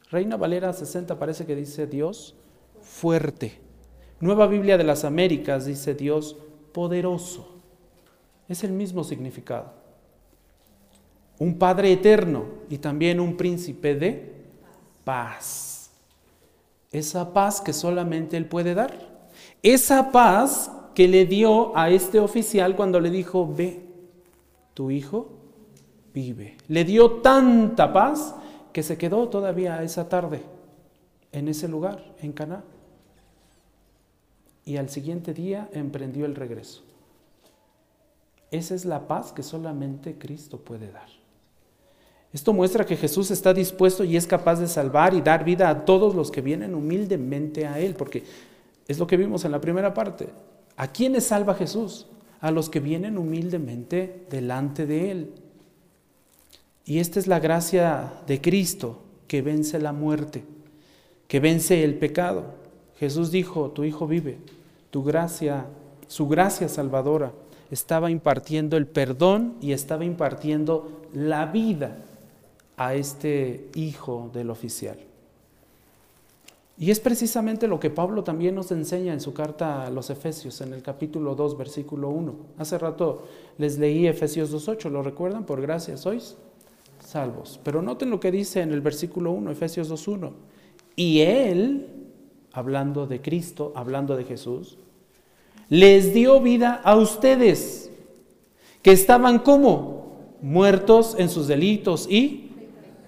Reina 0.10 0.36
Valera 0.36 0.74
60 0.74 1.18
parece 1.18 1.46
que 1.46 1.56
dice 1.56 1.88
Dios 1.88 2.36
fuerte. 2.82 3.60
Nueva 4.20 4.46
Biblia 4.48 4.78
de 4.78 4.84
las 4.84 5.06
Américas 5.06 5.66
dice 5.66 5.96
Dios 5.96 6.36
poderoso. 6.74 7.56
Es 8.48 8.64
el 8.64 8.72
mismo 8.72 9.04
significado. 9.04 9.74
Un 11.40 11.58
Padre 11.58 11.92
eterno 11.94 12.46
y 12.70 12.78
también 12.78 13.20
un 13.20 13.38
príncipe 13.38 13.96
de 13.96 14.34
paz. 15.04 15.71
Esa 16.92 17.34
paz 17.34 17.62
que 17.62 17.74
solamente 17.74 18.38
Él 18.38 18.46
puede 18.46 18.74
dar. 18.74 18.94
Esa 19.64 20.12
paz 20.12 20.72
que 20.94 21.08
le 21.08 21.26
dio 21.26 21.76
a 21.78 21.90
este 21.90 22.20
oficial 22.20 22.76
cuando 22.76 23.00
le 23.00 23.10
dijo, 23.10 23.48
ve, 23.48 23.86
tu 24.74 24.92
hijo 24.92 25.30
vive. 26.14 26.58
Le 26.68 26.84
dio 26.84 27.22
tanta 27.22 27.94
paz 27.94 28.36
que 28.74 28.84
se 28.84 28.98
quedó 28.98 29.30
todavía 29.30 29.82
esa 29.84 30.10
tarde 30.10 30.44
en 31.32 31.48
ese 31.48 31.68
lugar, 31.68 32.14
en 32.20 32.34
Caná. 32.34 32.64
Y 34.66 34.78
al 34.78 34.90
siguiente 34.90 35.34
día 35.34 35.70
emprendió 35.74 36.26
el 36.26 36.36
regreso. 36.36 36.84
Esa 38.52 38.76
es 38.76 38.86
la 38.86 39.08
paz 39.08 39.32
que 39.32 39.44
solamente 39.44 40.18
Cristo 40.18 40.60
puede 40.60 40.92
dar. 40.92 41.21
Esto 42.34 42.54
muestra 42.54 42.86
que 42.86 42.96
Jesús 42.96 43.30
está 43.30 43.54
dispuesto 43.54 44.04
y 44.04 44.16
es 44.16 44.26
capaz 44.26 44.60
de 44.60 44.68
salvar 44.68 45.14
y 45.14 45.22
dar 45.22 45.44
vida 45.44 45.70
a 45.70 45.84
todos 45.84 46.16
los 46.16 46.32
que 46.32 46.42
vienen 46.42 46.74
humildemente 46.76 47.68
a 47.68 47.80
Él, 47.80 47.96
porque 47.96 48.24
es 48.88 49.00
lo 49.00 49.08
que 49.08 49.18
vimos 49.18 49.44
en 49.44 49.52
la 49.52 49.60
primera 49.60 49.94
parte. 49.94 50.30
¿A 50.78 50.88
quiénes 50.88 51.26
salva 51.26 51.56
Jesús? 51.56 52.08
A 52.40 52.52
los 52.52 52.70
que 52.70 52.80
vienen 52.80 53.18
humildemente 53.18 54.26
delante 54.30 54.86
de 54.86 55.12
Él. 55.12 55.34
Y 56.86 57.00
esta 57.00 57.20
es 57.20 57.28
la 57.28 57.40
gracia 57.40 58.14
de 58.28 58.40
Cristo 58.40 59.02
que 59.28 59.42
vence 59.42 59.80
la 59.80 59.92
muerte, 59.92 60.44
que 61.28 61.40
vence 61.40 61.84
el 61.84 61.96
pecado. 61.96 62.46
Jesús 62.98 63.32
dijo, 63.32 63.72
tu 63.72 63.84
Hijo 63.84 64.08
vive, 64.08 64.38
tu 64.90 65.04
gracia, 65.04 65.66
su 66.08 66.28
gracia 66.28 66.70
salvadora 66.70 67.34
estaba 67.72 68.10
impartiendo 68.10 68.78
el 68.78 68.88
perdón 68.88 69.56
y 69.62 69.74
estaba 69.74 70.06
impartiendo 70.06 71.02
la 71.14 71.46
vida 71.46 71.98
a 72.86 72.96
este 72.96 73.70
hijo 73.76 74.32
del 74.34 74.50
oficial. 74.50 74.98
Y 76.80 76.90
es 76.90 77.00
precisamente 77.00 77.68
lo 77.68 77.80
que 77.80 77.92
Pablo 77.92 78.24
también 78.24 78.56
nos 78.56 78.72
enseña 78.72 79.14
en 79.14 79.22
su 79.22 79.36
carta 79.36 79.86
a 79.86 79.92
los 79.92 80.10
Efesios, 80.10 80.62
en 80.62 80.74
el 80.74 80.82
capítulo 80.82 81.36
2, 81.36 81.60
versículo 81.60 82.10
1. 82.10 82.36
Hace 82.58 82.80
rato 82.80 83.28
les 83.60 83.78
leí 83.78 84.08
Efesios 84.08 84.52
2.8, 84.52 84.90
¿lo 84.90 85.04
recuerdan? 85.04 85.46
Por 85.46 85.62
gracia 85.62 85.96
sois 85.96 86.38
salvos. 87.06 87.60
Pero 87.64 87.84
noten 87.84 88.10
lo 88.10 88.20
que 88.20 88.32
dice 88.32 88.62
en 88.62 88.72
el 88.72 88.82
versículo 88.82 89.32
1, 89.32 89.52
Efesios 89.52 89.92
2.1. 89.92 90.32
Y 90.96 91.20
Él, 91.20 91.86
hablando 92.52 93.06
de 93.06 93.22
Cristo, 93.22 93.74
hablando 93.76 94.18
de 94.18 94.24
Jesús, 94.24 94.80
les 95.70 96.16
dio 96.16 96.42
vida 96.42 96.82
a 96.84 96.96
ustedes, 96.96 97.92
que 98.82 98.92
estaban 98.92 99.38
como 99.38 100.16
muertos 100.42 101.16
en 101.20 101.30
sus 101.30 101.48
delitos 101.48 102.10
y 102.10 102.51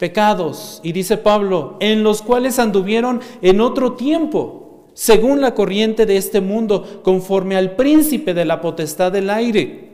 pecados. 0.03 0.81
Y 0.83 0.91
dice 0.91 1.15
Pablo, 1.15 1.77
en 1.79 2.03
los 2.03 2.21
cuales 2.21 2.59
anduvieron 2.59 3.21
en 3.41 3.61
otro 3.61 3.93
tiempo, 3.93 4.89
según 4.93 5.39
la 5.39 5.55
corriente 5.55 6.05
de 6.05 6.17
este 6.17 6.41
mundo, 6.41 7.01
conforme 7.05 7.55
al 7.55 7.77
príncipe 7.77 8.33
de 8.33 8.43
la 8.43 8.59
potestad 8.59 9.13
del 9.13 9.29
aire, 9.29 9.91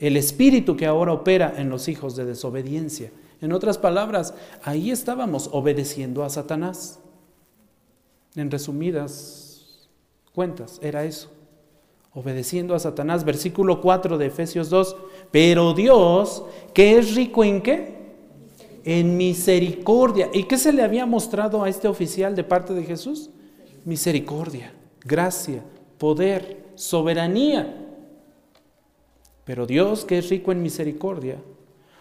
el 0.00 0.16
espíritu 0.16 0.76
que 0.76 0.86
ahora 0.86 1.12
opera 1.12 1.54
en 1.56 1.70
los 1.70 1.86
hijos 1.86 2.16
de 2.16 2.24
desobediencia. 2.24 3.12
En 3.40 3.52
otras 3.52 3.78
palabras, 3.78 4.34
ahí 4.64 4.90
estábamos 4.90 5.48
obedeciendo 5.52 6.24
a 6.24 6.30
Satanás. 6.30 6.98
En 8.34 8.50
resumidas 8.50 9.88
cuentas, 10.34 10.80
era 10.82 11.04
eso. 11.04 11.30
Obedeciendo 12.12 12.74
a 12.74 12.80
Satanás. 12.80 13.22
Versículo 13.22 13.80
4 13.80 14.18
de 14.18 14.26
Efesios 14.26 14.68
2. 14.68 14.96
Pero 15.30 15.74
Dios, 15.74 16.42
que 16.72 16.98
es 16.98 17.14
rico 17.14 17.44
en 17.44 17.62
qué? 17.62 17.93
En 18.84 19.16
misericordia. 19.16 20.30
¿Y 20.32 20.44
qué 20.44 20.58
se 20.58 20.72
le 20.72 20.82
había 20.82 21.06
mostrado 21.06 21.64
a 21.64 21.68
este 21.68 21.88
oficial 21.88 22.36
de 22.36 22.44
parte 22.44 22.74
de 22.74 22.84
Jesús? 22.84 23.30
Misericordia, 23.84 24.72
gracia, 25.04 25.62
poder, 25.98 26.64
soberanía. 26.74 27.80
Pero 29.44 29.66
Dios, 29.66 30.04
que 30.04 30.18
es 30.18 30.28
rico 30.30 30.52
en 30.52 30.62
misericordia, 30.62 31.38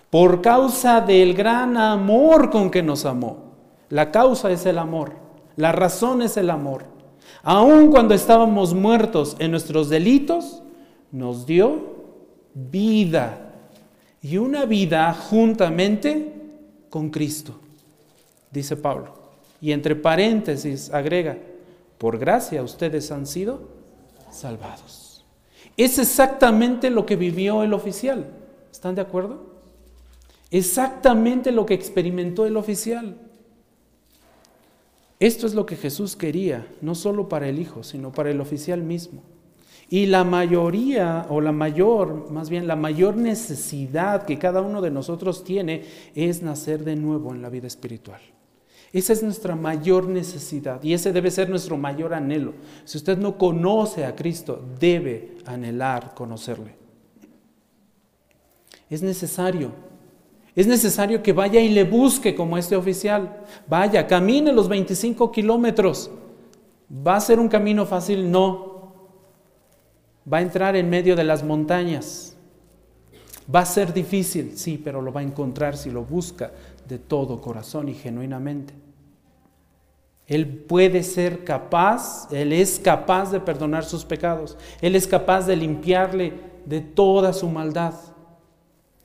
por 0.09 0.41
causa 0.41 1.01
del 1.01 1.33
gran 1.33 1.75
amor 1.77 2.49
con 2.49 2.69
que 2.69 2.83
nos 2.83 3.05
amó. 3.05 3.53
La 3.89 4.11
causa 4.11 4.51
es 4.51 4.65
el 4.65 4.77
amor, 4.77 5.13
la 5.55 5.71
razón 5.71 6.21
es 6.21 6.37
el 6.37 6.49
amor. 6.49 6.85
Aun 7.43 7.89
cuando 7.89 8.13
estábamos 8.13 8.73
muertos 8.73 9.35
en 9.39 9.51
nuestros 9.51 9.89
delitos, 9.89 10.61
nos 11.11 11.45
dio 11.45 11.95
vida. 12.53 13.51
Y 14.21 14.37
una 14.37 14.65
vida 14.65 15.13
juntamente 15.13 16.32
con 16.93 17.09
Cristo, 17.09 17.55
dice 18.51 18.75
Pablo. 18.75 19.15
Y 19.59 19.71
entre 19.71 19.95
paréntesis 19.95 20.91
agrega, 20.91 21.39
por 21.97 22.19
gracia 22.19 22.61
ustedes 22.61 23.09
han 23.11 23.25
sido 23.25 23.61
salvados. 24.29 25.25
Es 25.75 25.97
exactamente 25.97 26.91
lo 26.91 27.03
que 27.03 27.15
vivió 27.15 27.63
el 27.63 27.73
oficial. 27.73 28.27
¿Están 28.71 28.93
de 28.93 29.01
acuerdo? 29.01 29.53
exactamente 30.51 31.51
lo 31.51 31.65
que 31.65 31.73
experimentó 31.73 32.45
el 32.45 32.57
oficial. 32.57 33.17
Esto 35.19 35.47
es 35.47 35.55
lo 35.55 35.65
que 35.65 35.75
Jesús 35.75 36.15
quería, 36.15 36.67
no 36.79 36.93
solo 36.93 37.27
para 37.27 37.49
el 37.49 37.57
Hijo, 37.57 37.81
sino 37.81 38.11
para 38.11 38.29
el 38.29 38.39
oficial 38.39 38.83
mismo. 38.83 39.23
Y 39.93 40.07
la 40.07 40.23
mayoría, 40.23 41.27
o 41.29 41.39
la 41.39 41.51
mayor, 41.51 42.31
más 42.31 42.49
bien 42.49 42.65
la 42.65 42.75
mayor 42.75 43.15
necesidad 43.15 44.25
que 44.25 44.39
cada 44.39 44.59
uno 44.61 44.81
de 44.81 44.89
nosotros 44.89 45.43
tiene 45.43 45.83
es 46.15 46.41
nacer 46.41 46.83
de 46.83 46.95
nuevo 46.95 47.31
en 47.31 47.43
la 47.43 47.49
vida 47.49 47.67
espiritual. 47.67 48.19
Esa 48.91 49.13
es 49.13 49.21
nuestra 49.21 49.55
mayor 49.55 50.07
necesidad 50.07 50.81
y 50.81 50.93
ese 50.93 51.13
debe 51.13 51.29
ser 51.29 51.47
nuestro 51.47 51.77
mayor 51.77 52.15
anhelo. 52.15 52.55
Si 52.85 52.97
usted 52.97 53.19
no 53.19 53.37
conoce 53.37 54.03
a 54.03 54.15
Cristo, 54.15 54.65
debe 54.79 55.37
anhelar 55.45 56.15
conocerle. 56.15 56.73
Es 58.89 59.03
necesario 59.03 59.73
es 60.55 60.65
necesario 60.65 61.21
que 61.21 61.33
vaya 61.33 61.61
y 61.61 61.69
le 61.69 61.83
busque 61.83 62.33
como 62.33 62.57
este 62.57 62.75
oficial. 62.75 63.43
Vaya, 63.67 64.07
camine 64.07 64.51
los 64.53 64.67
25 64.67 65.31
kilómetros. 65.31 66.09
¿Va 66.91 67.15
a 67.15 67.21
ser 67.21 67.39
un 67.39 67.47
camino 67.47 67.85
fácil? 67.85 68.31
No. 68.31 68.72
Va 70.31 70.37
a 70.37 70.41
entrar 70.41 70.75
en 70.75 70.89
medio 70.89 71.15
de 71.15 71.23
las 71.23 71.43
montañas. 71.43 72.35
Va 73.53 73.61
a 73.61 73.65
ser 73.65 73.93
difícil, 73.93 74.57
sí, 74.57 74.77
pero 74.81 75.01
lo 75.01 75.11
va 75.11 75.19
a 75.19 75.23
encontrar 75.23 75.75
si 75.75 75.91
lo 75.91 76.03
busca 76.03 76.51
de 76.87 76.97
todo 76.97 77.41
corazón 77.41 77.89
y 77.89 77.93
genuinamente. 77.93 78.73
Él 80.27 80.47
puede 80.47 81.03
ser 81.03 81.43
capaz, 81.43 82.31
Él 82.31 82.53
es 82.53 82.79
capaz 82.79 83.31
de 83.31 83.41
perdonar 83.41 83.83
sus 83.83 84.05
pecados. 84.05 84.57
Él 84.81 84.95
es 84.95 85.05
capaz 85.05 85.45
de 85.45 85.57
limpiarle 85.57 86.33
de 86.65 86.79
toda 86.79 87.33
su 87.33 87.49
maldad. 87.49 87.93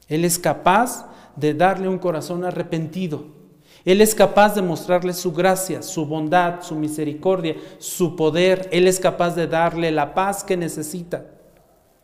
Él 0.07 0.25
es 0.25 0.39
capaz 0.39 1.09
de 1.35 1.55
darle 1.55 1.89
un 1.89 1.99
corazón 1.99 2.45
arrepentido. 2.45 3.38
Él 3.85 4.01
es 4.01 4.15
capaz 4.15 4.55
de 4.55 4.63
mostrarle 4.63 5.13
su 5.13 5.33
gracia, 5.33 5.83
su 5.83 6.07
bondad, 6.07 6.63
su 6.63 6.75
misericordia, 6.75 7.57
su 7.79 8.17
poder. 8.17 8.69
Él 8.73 8.87
es 8.87 9.01
capaz 9.01 9.35
de 9.35 9.47
darle 9.47 9.91
la 9.91 10.15
paz 10.15 10.45
que 10.45 10.57
necesita 10.57 11.27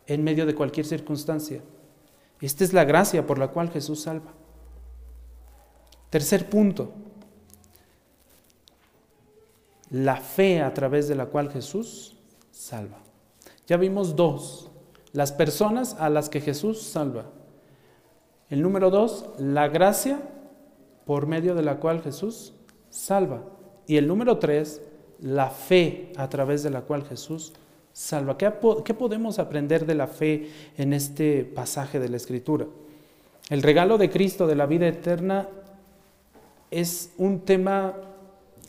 en 0.07 0.23
medio 0.23 0.45
de 0.45 0.55
cualquier 0.55 0.85
circunstancia. 0.85 1.61
Esta 2.41 2.63
es 2.63 2.73
la 2.73 2.85
gracia 2.85 3.25
por 3.25 3.39
la 3.39 3.49
cual 3.49 3.69
Jesús 3.69 4.01
salva. 4.01 4.33
Tercer 6.09 6.49
punto, 6.49 6.91
la 9.89 10.17
fe 10.17 10.61
a 10.61 10.73
través 10.73 11.07
de 11.07 11.15
la 11.15 11.25
cual 11.27 11.51
Jesús 11.51 12.15
salva. 12.51 12.97
Ya 13.67 13.77
vimos 13.77 14.15
dos, 14.15 14.69
las 15.11 15.31
personas 15.31 15.95
a 15.99 16.09
las 16.09 16.29
que 16.29 16.41
Jesús 16.41 16.81
salva. 16.81 17.25
El 18.49 18.61
número 18.61 18.91
dos, 18.91 19.25
la 19.37 19.67
gracia 19.67 20.19
por 21.05 21.27
medio 21.27 21.55
de 21.55 21.63
la 21.63 21.77
cual 21.77 22.01
Jesús 22.01 22.53
salva. 22.89 23.43
Y 23.87 23.97
el 23.97 24.07
número 24.07 24.37
tres, 24.39 24.81
la 25.21 25.49
fe 25.49 26.11
a 26.17 26.29
través 26.29 26.63
de 26.63 26.71
la 26.71 26.81
cual 26.81 27.03
Jesús 27.03 27.53
salva. 27.93 28.37
¿Qué, 28.37 28.51
podemos 28.51 29.39
aprender 29.39 29.85
de 29.85 29.95
la 29.95 30.07
fe 30.07 30.49
en 30.77 30.93
este 30.93 31.45
pasaje 31.45 31.99
de 31.99 32.09
la 32.09 32.17
Escritura? 32.17 32.65
El 33.49 33.61
regalo 33.61 33.97
de 33.97 34.09
Cristo 34.09 34.47
de 34.47 34.55
la 34.55 34.65
vida 34.65 34.87
eterna 34.87 35.47
es 36.71 37.13
un 37.17 37.41
tema 37.41 37.93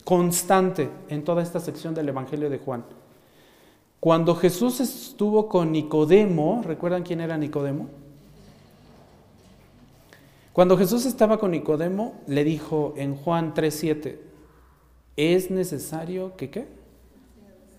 constante 0.03 0.89
en 1.09 1.23
toda 1.23 1.43
esta 1.43 1.59
sección 1.59 1.93
del 1.93 2.09
Evangelio 2.09 2.49
de 2.49 2.59
Juan. 2.59 2.85
Cuando 3.99 4.35
Jesús 4.35 4.79
estuvo 4.79 5.49
con 5.49 5.71
Nicodemo, 5.71 6.61
¿recuerdan 6.63 7.03
quién 7.03 7.19
era 7.19 7.37
Nicodemo? 7.37 7.87
Cuando 10.57 10.75
Jesús 10.75 11.05
estaba 11.05 11.37
con 11.37 11.51
Nicodemo, 11.51 12.15
le 12.25 12.43
dijo 12.43 12.95
en 12.97 13.15
Juan 13.15 13.53
3:7, 13.53 14.17
es 15.15 15.51
necesario 15.51 16.35
que 16.35 16.49
qué? 16.49 16.67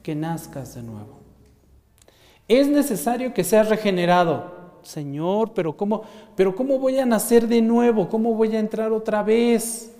Que 0.04 0.14
nazcas 0.14 0.76
de 0.76 0.84
nuevo. 0.84 1.18
Es 2.46 2.68
necesario 2.68 3.34
que 3.34 3.42
seas 3.42 3.68
regenerado. 3.68 4.78
Señor, 4.82 5.54
pero 5.54 5.76
¿cómo, 5.76 6.02
pero 6.36 6.54
¿cómo 6.54 6.78
voy 6.78 7.00
a 7.00 7.04
nacer 7.04 7.48
de 7.48 7.60
nuevo? 7.62 8.08
¿Cómo 8.08 8.34
voy 8.34 8.54
a 8.54 8.60
entrar 8.60 8.92
otra 8.92 9.24
vez 9.24 9.92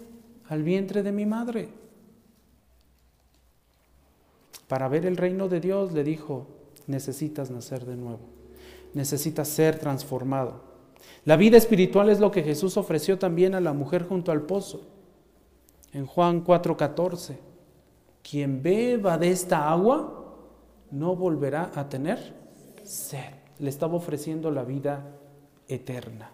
al 0.49 0.63
vientre 0.63 1.03
de 1.03 1.11
mi 1.11 1.27
madre? 1.27 1.71
Para 4.69 4.87
ver 4.87 5.05
el 5.05 5.17
reino 5.17 5.49
de 5.49 5.59
Dios, 5.59 5.91
le 5.91 6.05
dijo, 6.05 6.47
necesitas 6.87 7.51
nacer 7.51 7.85
de 7.87 7.97
nuevo, 7.97 8.21
necesitas 8.95 9.49
ser 9.49 9.81
transformado. 9.81 10.68
La 11.25 11.37
vida 11.37 11.57
espiritual 11.57 12.09
es 12.09 12.21
lo 12.21 12.31
que 12.31 12.43
Jesús 12.43 12.77
ofreció 12.77 13.19
también 13.19 13.55
a 13.55 13.61
la 13.61 13.73
mujer 13.73 14.07
junto 14.07 14.33
al 14.33 14.43
pozo. 14.43 14.83
En 15.93 16.07
Juan 16.07 16.45
4:14, 16.45 17.37
quien 18.23 18.63
beba 18.63 19.19
de 19.19 19.31
esta 19.31 19.71
agua 19.71 20.37
no 20.91 21.17
volverá 21.17 21.71
a 21.75 21.89
tener 21.89 22.35
sed. 22.85 23.35
Le 23.59 23.69
estaba 23.69 23.95
ofreciendo 23.95 24.51
la 24.51 24.65
vida 24.65 25.05
eterna. 25.67 26.31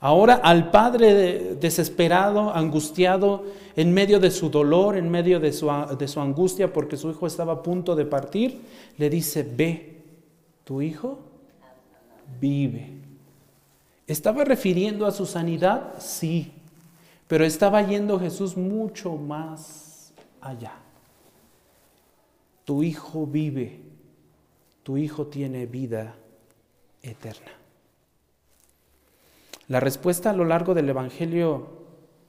Ahora 0.00 0.34
al 0.34 0.70
padre 0.70 1.56
desesperado, 1.56 2.54
angustiado, 2.54 3.44
en 3.76 3.92
medio 3.92 4.18
de 4.18 4.30
su 4.30 4.48
dolor, 4.48 4.96
en 4.96 5.10
medio 5.10 5.40
de 5.40 5.52
su, 5.52 5.70
de 5.98 6.08
su, 6.08 6.20
angustia 6.20 6.72
porque 6.72 6.96
su 6.96 7.10
hijo 7.10 7.26
estaba 7.26 7.54
a 7.54 7.62
punto 7.62 7.94
de 7.94 8.06
partir, 8.06 8.60
le 8.96 9.10
dice, 9.10 9.42
ve, 9.42 10.02
tu 10.64 10.80
hijo 10.80 11.18
vive. 12.40 12.99
¿Estaba 14.10 14.42
refiriendo 14.42 15.06
a 15.06 15.12
su 15.12 15.24
sanidad? 15.24 15.94
Sí, 16.00 16.50
pero 17.28 17.44
estaba 17.44 17.80
yendo 17.80 18.18
Jesús 18.18 18.56
mucho 18.56 19.14
más 19.14 20.12
allá. 20.40 20.72
Tu 22.64 22.82
hijo 22.82 23.24
vive, 23.24 23.82
tu 24.82 24.96
hijo 24.96 25.28
tiene 25.28 25.66
vida 25.66 26.16
eterna. 27.02 27.52
La 29.68 29.78
respuesta 29.78 30.30
a 30.30 30.34
lo 30.34 30.44
largo 30.44 30.74
del 30.74 30.88
Evangelio 30.88 31.68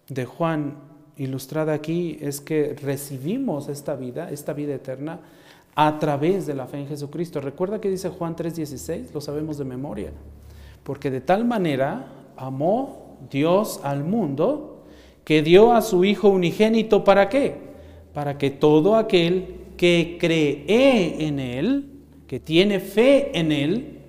de 0.07 0.25
Juan, 0.25 0.75
ilustrada 1.17 1.73
aquí, 1.73 2.19
es 2.21 2.41
que 2.41 2.75
recibimos 2.79 3.69
esta 3.69 3.95
vida, 3.95 4.29
esta 4.29 4.53
vida 4.53 4.75
eterna, 4.75 5.19
a 5.73 5.97
través 5.97 6.45
de 6.45 6.53
la 6.53 6.67
fe 6.67 6.77
en 6.77 6.88
Jesucristo. 6.88 7.41
Recuerda 7.41 7.82
que 7.82 7.89
dice 7.89 8.09
Juan 8.09 8.36
3:16, 8.36 9.15
lo 9.15 9.19
sabemos 9.19 9.57
de 9.57 9.65
memoria, 9.65 10.11
porque 10.84 11.11
de 11.11 11.21
tal 11.21 11.45
manera 11.45 12.07
amó 12.38 13.17
Dios 13.29 13.79
al 13.84 14.03
mundo 14.03 14.84
que 15.23 15.41
dio 15.41 15.73
a 15.73 15.82
su 15.82 16.03
Hijo 16.03 16.29
unigénito, 16.29 17.03
¿para 17.03 17.29
qué? 17.29 17.55
Para 18.13 18.38
que 18.38 18.49
todo 18.49 18.95
aquel 18.95 19.55
que 19.77 20.17
cree 20.19 21.27
en 21.27 21.39
Él, 21.39 21.91
que 22.27 22.39
tiene 22.39 22.79
fe 22.79 23.38
en 23.38 23.51
Él, 23.51 23.99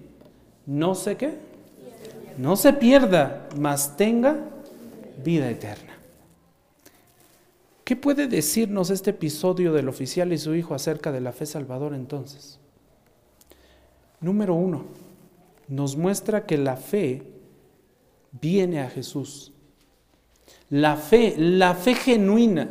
no 0.66 0.94
qué, 0.94 1.38
no 2.38 2.56
se 2.56 2.72
pierda, 2.72 3.48
mas 3.58 3.96
tenga 3.96 4.36
vida 5.22 5.50
eterna. 5.50 5.92
¿Qué 7.84 7.96
puede 7.96 8.26
decirnos 8.26 8.90
este 8.90 9.10
episodio 9.10 9.72
del 9.72 9.88
oficial 9.88 10.32
y 10.32 10.38
su 10.38 10.54
hijo 10.54 10.74
acerca 10.74 11.12
de 11.12 11.20
la 11.20 11.32
fe 11.32 11.46
salvadora 11.46 11.96
entonces? 11.96 12.58
Número 14.20 14.54
uno, 14.54 14.84
nos 15.68 15.96
muestra 15.96 16.46
que 16.46 16.58
la 16.58 16.76
fe 16.76 17.22
viene 18.40 18.80
a 18.80 18.88
Jesús. 18.88 19.52
La 20.70 20.96
fe, 20.96 21.34
la 21.36 21.74
fe 21.74 21.94
genuina, 21.94 22.68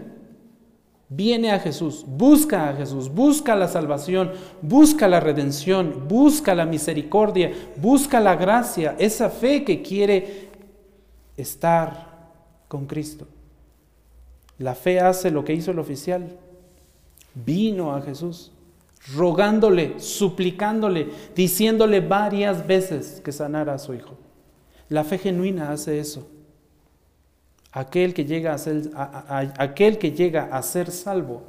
viene 1.13 1.51
a 1.51 1.59
Jesús, 1.59 2.05
busca 2.07 2.69
a 2.69 2.73
Jesús, 2.73 3.13
busca 3.13 3.55
la 3.55 3.67
salvación, 3.67 4.31
busca 4.61 5.09
la 5.09 5.19
redención, 5.19 6.07
busca 6.07 6.55
la 6.55 6.65
misericordia, 6.65 7.51
busca 7.75 8.19
la 8.21 8.35
gracia, 8.35 8.95
esa 8.97 9.29
fe 9.29 9.63
que 9.65 9.81
quiere 9.81 10.49
estar 11.35 12.31
con 12.67 12.85
Cristo. 12.85 13.27
La 14.57 14.73
fe 14.73 14.99
hace 15.01 15.31
lo 15.31 15.43
que 15.43 15.53
hizo 15.53 15.71
el 15.71 15.79
oficial, 15.79 16.37
vino 17.35 17.93
a 17.93 18.01
Jesús, 18.01 18.51
rogándole, 19.15 19.99
suplicándole, 19.99 21.09
diciéndole 21.35 22.01
varias 22.01 22.67
veces 22.67 23.21
que 23.23 23.31
sanara 23.31 23.73
a 23.73 23.79
su 23.79 23.93
hijo. 23.93 24.17
La 24.89 25.03
fe 25.03 25.17
genuina 25.17 25.71
hace 25.71 25.99
eso. 25.99 26.27
Aquel 27.71 28.13
que 28.13 28.25
llega 28.25 28.53
a 28.53 30.61
ser, 30.61 30.91
salvo 30.91 31.43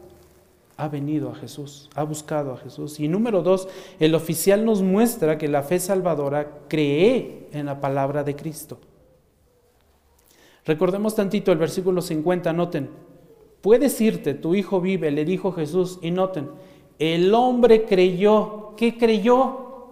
ha 0.77 0.89
venido 0.89 1.31
a 1.31 1.35
Jesús, 1.35 1.91
ha 1.95 2.05
buscado 2.05 2.53
a 2.53 2.57
Jesús. 2.57 3.01
Y 3.01 3.09
número 3.09 3.43
dos, 3.43 3.69
el 3.99 4.15
oficial 4.15 4.65
nos 4.65 4.83
muestra 4.83 5.39
que 5.39 5.49
la 5.49 5.63
fe 5.63 5.81
salvadora 5.81 6.61
cree 6.69 7.49
en 7.53 7.67
la 7.67 7.81
palabra 7.81 8.23
de 8.23 8.37
Cristo. 8.37 8.79
Recordemos 10.65 11.17
tantito 11.17 11.51
el 11.51 11.59
versículo 11.59 12.01
50, 12.01 12.53
noten, 12.53 12.89
puedes 13.61 14.01
irte, 14.01 14.35
tu 14.35 14.55
hijo 14.55 14.81
vive, 14.81 15.11
le 15.11 15.25
dijo 15.25 15.51
Jesús, 15.51 15.99
y 16.03 16.13
noten, 16.13 16.51
el 17.03 17.35
hombre 17.35 17.85
creyó, 17.85 18.75
¿qué 18.77 18.97
creyó? 18.97 19.89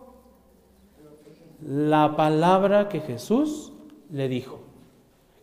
La 1.60 2.14
palabra 2.16 2.88
que 2.88 3.00
Jesús 3.00 3.72
le 4.12 4.28
dijo. 4.28 4.60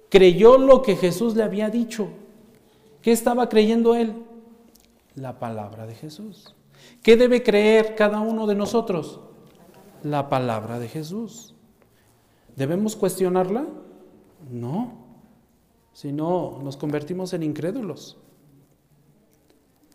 Creyó 0.10 0.58
lo 0.58 0.82
que 0.82 0.96
Jesús 0.96 1.36
le 1.36 1.44
había 1.44 1.70
dicho. 1.70 2.08
¿Qué 3.02 3.12
estaba 3.12 3.50
creyendo 3.50 3.96
él? 3.96 4.14
La 5.16 5.40
palabra 5.40 5.86
de 5.86 5.96
Jesús. 5.96 6.56
¿Qué 7.04 7.18
debe 7.18 7.44
creer 7.44 7.96
cada 7.96 8.22
uno 8.22 8.48
de 8.48 8.56
nosotros? 8.56 9.20
La 10.04 10.30
palabra 10.30 10.80
de 10.80 10.88
Jesús. 10.88 11.54
¿Debemos 12.56 12.96
cuestionarla? 12.96 13.66
No. 14.50 14.94
Si 15.92 16.14
no, 16.14 16.60
nos 16.64 16.78
convertimos 16.78 17.34
en 17.34 17.44
incrédulos. 17.44 18.18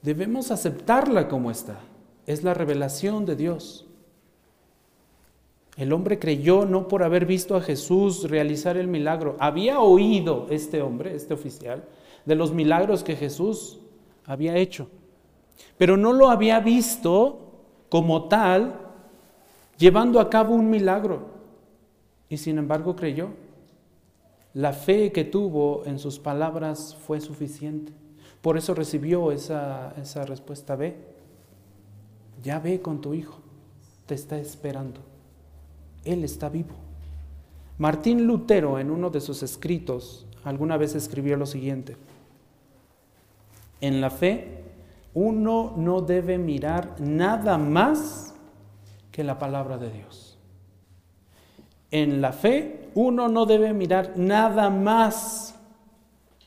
Debemos 0.03 0.51
aceptarla 0.51 1.29
como 1.29 1.51
está. 1.51 1.79
Es 2.27 2.43
la 2.43 2.55
revelación 2.55 3.25
de 3.25 3.37
Dios. 3.37 3.87
El 5.77 5.93
hombre 5.93 6.19
creyó 6.19 6.67
no 6.67 6.87
por 6.87 7.03
haber 7.03 7.25
visto 7.25 7.57
a 7.57 7.61
Jesús 7.61 8.29
realizar 8.29 8.77
el 8.77 8.89
milagro. 8.89 9.37
Había 9.39 9.81
oído 9.81 10.47
este 10.51 10.83
hombre, 10.83 11.15
este 11.15 11.33
oficial, 11.33 11.85
de 12.27 12.35
los 12.35 12.53
milagros 12.53 13.03
que 13.03 13.17
Jesús 13.17 13.81
había 14.27 14.57
hecho. 14.57 14.89
Pero 15.79 15.97
no 15.97 16.13
lo 16.13 16.29
había 16.29 16.61
visto 16.61 17.53
como 17.89 18.29
tal 18.29 18.81
llevando 19.79 20.21
a 20.21 20.29
cabo 20.29 20.55
un 20.55 20.69
milagro. 20.69 21.31
Y 22.29 22.37
sin 22.37 22.59
embargo 22.59 22.95
creyó. 22.95 23.31
La 24.55 24.73
fe 24.73 25.13
que 25.13 25.25
tuvo 25.25 25.85
en 25.87 25.99
sus 25.99 26.19
palabras 26.19 26.97
fue 27.07 27.21
suficiente. 27.21 27.93
Por 28.43 28.59
eso 28.59 28.75
recibió 28.75 29.33
esa, 29.33 29.95
esa 30.01 30.27
respuesta. 30.27 30.77
Ve, 30.77 30.97
ya 32.43 32.59
ve 32.59 32.83
con 32.83 33.01
tu 33.01 33.15
hijo, 33.15 33.39
te 34.07 34.15
está 34.15 34.37
esperando. 34.39 35.01
Él 36.05 36.25
está 36.25 36.49
vivo. 36.49 36.75
Martín 37.79 38.27
Lutero 38.27 38.79
en 38.79 38.91
uno 38.91 39.11
de 39.11 39.21
sus 39.21 39.43
escritos 39.43 40.27
alguna 40.45 40.77
vez 40.77 40.95
escribió 40.95 41.37
lo 41.37 41.47
siguiente. 41.47 41.97
En 43.81 44.01
la 44.01 44.11
fe 44.11 44.63
uno 45.15 45.75
no 45.77 46.01
debe 46.01 46.39
mirar 46.39 47.01
nada 47.01 47.59
más 47.59 48.35
que 49.11 49.25
la 49.25 49.39
palabra 49.39 49.79
de 49.79 49.91
Dios. 49.91 50.39
En 51.91 52.21
la 52.21 52.33
fe 52.33 52.91
uno 52.95 53.29
no 53.29 53.47
debe 53.47 53.73
mirar 53.73 54.15
nada 54.17 54.71
más 54.71 55.55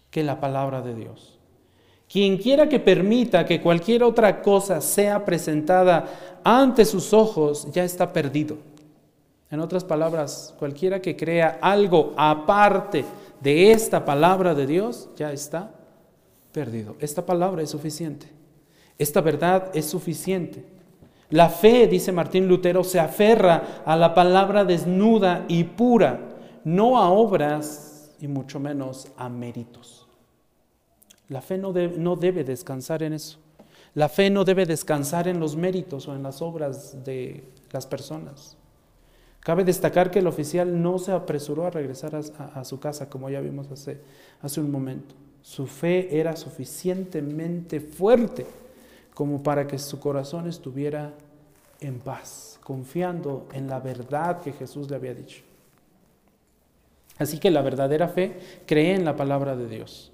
que 0.10 0.24
la 0.24 0.40
palabra 0.40 0.82
de 0.82 0.96
Dios. 0.96 1.35
Quien 2.16 2.38
quiera 2.38 2.70
que 2.70 2.80
permita 2.80 3.46
que 3.46 3.60
cualquier 3.60 4.02
otra 4.02 4.42
cosa 4.42 4.80
sea 4.80 5.26
presentada 5.26 6.40
ante 6.46 6.86
sus 6.86 7.12
ojos 7.12 7.68
ya 7.74 7.84
está 7.84 8.14
perdido. 8.14 8.56
En 9.52 9.60
otras 9.60 9.84
palabras, 9.84 10.56
cualquiera 10.58 11.02
que 11.02 11.18
crea 11.18 11.60
algo 11.62 12.14
aparte 12.16 13.04
de 13.42 13.74
esta 13.74 14.06
palabra 14.06 14.56
de 14.56 14.66
Dios 14.66 15.10
ya 15.18 15.34
está 15.34 15.74
perdido. 16.54 16.96
Esta 17.02 17.26
palabra 17.26 17.64
es 17.64 17.72
suficiente. 17.72 18.28
Esta 18.98 19.20
verdad 19.20 19.70
es 19.74 19.84
suficiente. 19.84 20.64
La 21.32 21.50
fe, 21.50 21.86
dice 21.86 22.14
Martín 22.14 22.48
Lutero, 22.48 22.86
se 22.86 22.98
aferra 22.98 23.84
a 23.86 23.98
la 23.98 24.14
palabra 24.14 24.64
desnuda 24.64 25.44
y 25.50 25.66
pura, 25.66 26.22
no 26.64 26.98
a 26.98 27.10
obras 27.10 28.10
y 28.22 28.30
mucho 28.30 28.58
menos 28.62 29.10
a 29.18 29.28
méritos. 29.28 30.05
La 31.30 31.42
fe 31.42 31.58
no 31.58 31.74
debe, 31.74 32.44
descansar 32.44 33.04
en 33.04 33.14
eso. 33.14 33.40
La 33.94 34.10
fe 34.10 34.30
no 34.30 34.44
debe 34.44 34.66
descansar 34.66 35.28
en 35.28 35.40
los 35.40 35.56
méritos 35.56 36.08
o 36.08 36.16
en 36.16 36.24
las 36.24 36.42
obras 36.42 37.04
de 37.04 37.44
las 37.72 37.88
personas. 37.88 38.58
Cabe 39.40 39.64
destacar 39.64 40.12
que 40.12 40.20
el 40.20 40.28
oficial 40.28 40.82
no 40.82 40.98
se 40.98 41.12
apresuró 41.12 41.66
a 41.66 41.70
regresar 41.70 42.16
a, 42.16 42.64
su 42.64 42.80
casa, 42.80 43.10
como 43.10 43.30
ya 43.30 43.42
vimos 43.42 43.68
hace 44.42 44.60
un 44.62 44.72
momento. 44.72 45.16
Su 45.42 45.68
fe 45.68 46.20
era 46.20 46.36
suficientemente 46.36 47.80
fuerte 47.80 48.46
como 49.14 49.42
para 49.42 49.68
que 49.68 49.80
su 49.80 50.00
corazón 50.00 50.48
estuviera 50.48 51.14
en 51.80 52.00
paz, 52.00 52.60
confiando 52.64 53.48
en 53.54 53.68
la 53.68 53.80
verdad 53.80 54.42
que 54.42 54.52
Jesús 54.52 54.90
le 54.90 54.96
había 54.98 55.14
dicho. 55.14 55.42
Así 57.18 57.40
que 57.40 57.52
la 57.52 57.62
verdadera 57.62 58.10
fe 58.10 58.40
cree 58.66 58.94
en 58.94 59.06
la 59.06 59.16
palabra 59.16 59.56
de 59.56 59.68
Dios. 59.68 60.12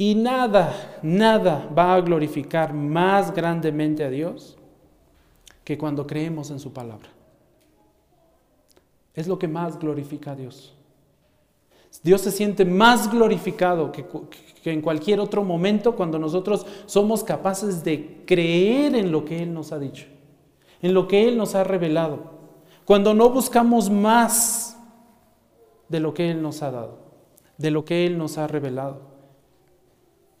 Y 0.00 0.14
nada, 0.14 1.00
nada 1.02 1.68
va 1.76 1.94
a 1.94 2.00
glorificar 2.00 2.72
más 2.72 3.34
grandemente 3.34 4.04
a 4.04 4.08
Dios 4.08 4.56
que 5.64 5.76
cuando 5.76 6.06
creemos 6.06 6.52
en 6.52 6.60
su 6.60 6.72
palabra. 6.72 7.08
Es 9.12 9.26
lo 9.26 9.40
que 9.40 9.48
más 9.48 9.76
glorifica 9.76 10.30
a 10.30 10.36
Dios. 10.36 10.72
Dios 12.04 12.20
se 12.20 12.30
siente 12.30 12.64
más 12.64 13.10
glorificado 13.10 13.90
que, 13.90 14.06
en 14.70 14.82
cualquier 14.82 15.18
otro 15.18 15.42
momento 15.42 15.96
cuando 15.96 16.16
nosotros 16.16 16.64
somos 16.86 17.24
capaces 17.24 17.82
de 17.82 18.22
creer 18.24 18.94
en 18.94 19.10
lo 19.10 19.24
que 19.24 19.42
Él 19.42 19.52
nos 19.52 19.72
ha 19.72 19.80
dicho, 19.80 20.06
en 20.80 20.94
lo 20.94 21.08
que 21.08 21.26
Él 21.26 21.36
nos 21.36 21.56
ha 21.56 21.64
revelado, 21.64 22.38
cuando 22.84 23.14
no 23.14 23.30
buscamos 23.30 23.90
más 23.90 24.78
de 25.88 25.98
lo 25.98 26.14
que 26.14 26.30
Él 26.30 26.40
nos 26.40 26.62
ha 26.62 26.70
dado, 26.70 26.98
de 27.56 27.72
lo 27.72 27.84
que 27.84 28.06
Él 28.06 28.16
nos 28.16 28.38
ha 28.38 28.46
revelado. 28.46 29.07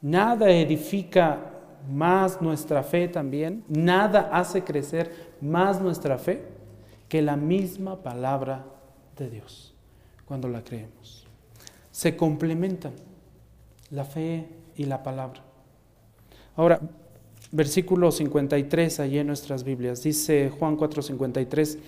Nada 0.00 0.50
edifica 0.50 1.52
más 1.88 2.40
nuestra 2.40 2.82
fe 2.82 3.08
también, 3.08 3.64
nada 3.68 4.30
hace 4.32 4.62
crecer 4.62 5.34
más 5.40 5.80
nuestra 5.80 6.18
fe 6.18 6.44
que 7.08 7.22
la 7.22 7.36
misma 7.36 8.02
palabra 8.02 8.64
de 9.16 9.30
Dios 9.30 9.74
cuando 10.24 10.48
la 10.48 10.62
creemos. 10.62 11.26
Se 11.90 12.16
complementan 12.16 12.92
la 13.90 14.04
fe 14.04 14.46
y 14.76 14.84
la 14.84 15.02
palabra. 15.02 15.42
Ahora, 16.54 16.80
versículo 17.50 18.12
53 18.12 19.00
allí 19.00 19.18
en 19.18 19.26
nuestras 19.26 19.64
Biblias, 19.64 20.02
dice 20.02 20.50
Juan 20.50 20.76
4:53, 20.76 21.78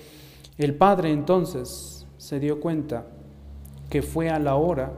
el 0.58 0.74
Padre 0.74 1.12
entonces 1.12 2.06
se 2.16 2.40
dio 2.40 2.60
cuenta 2.60 3.06
que 3.88 4.02
fue 4.02 4.30
a 4.30 4.38
la 4.38 4.54
hora 4.56 4.92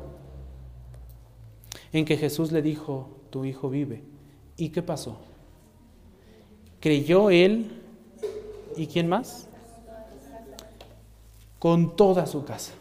en 1.93 2.05
que 2.05 2.17
Jesús 2.17 2.53
le 2.53 2.63
dijo, 2.63 3.09
tu 3.31 3.45
hijo 3.45 3.69
vive. 3.69 4.03
¿Y 4.57 4.71
qué 4.71 4.83
pasó? 4.83 5.19
Creyó 6.81 7.31
él 7.31 7.71
y 8.77 8.87
quién 8.87 9.09
más? 9.09 9.47
Con 11.59 11.95
toda 11.97 12.27
su 12.27 12.45
casa. 12.45 12.73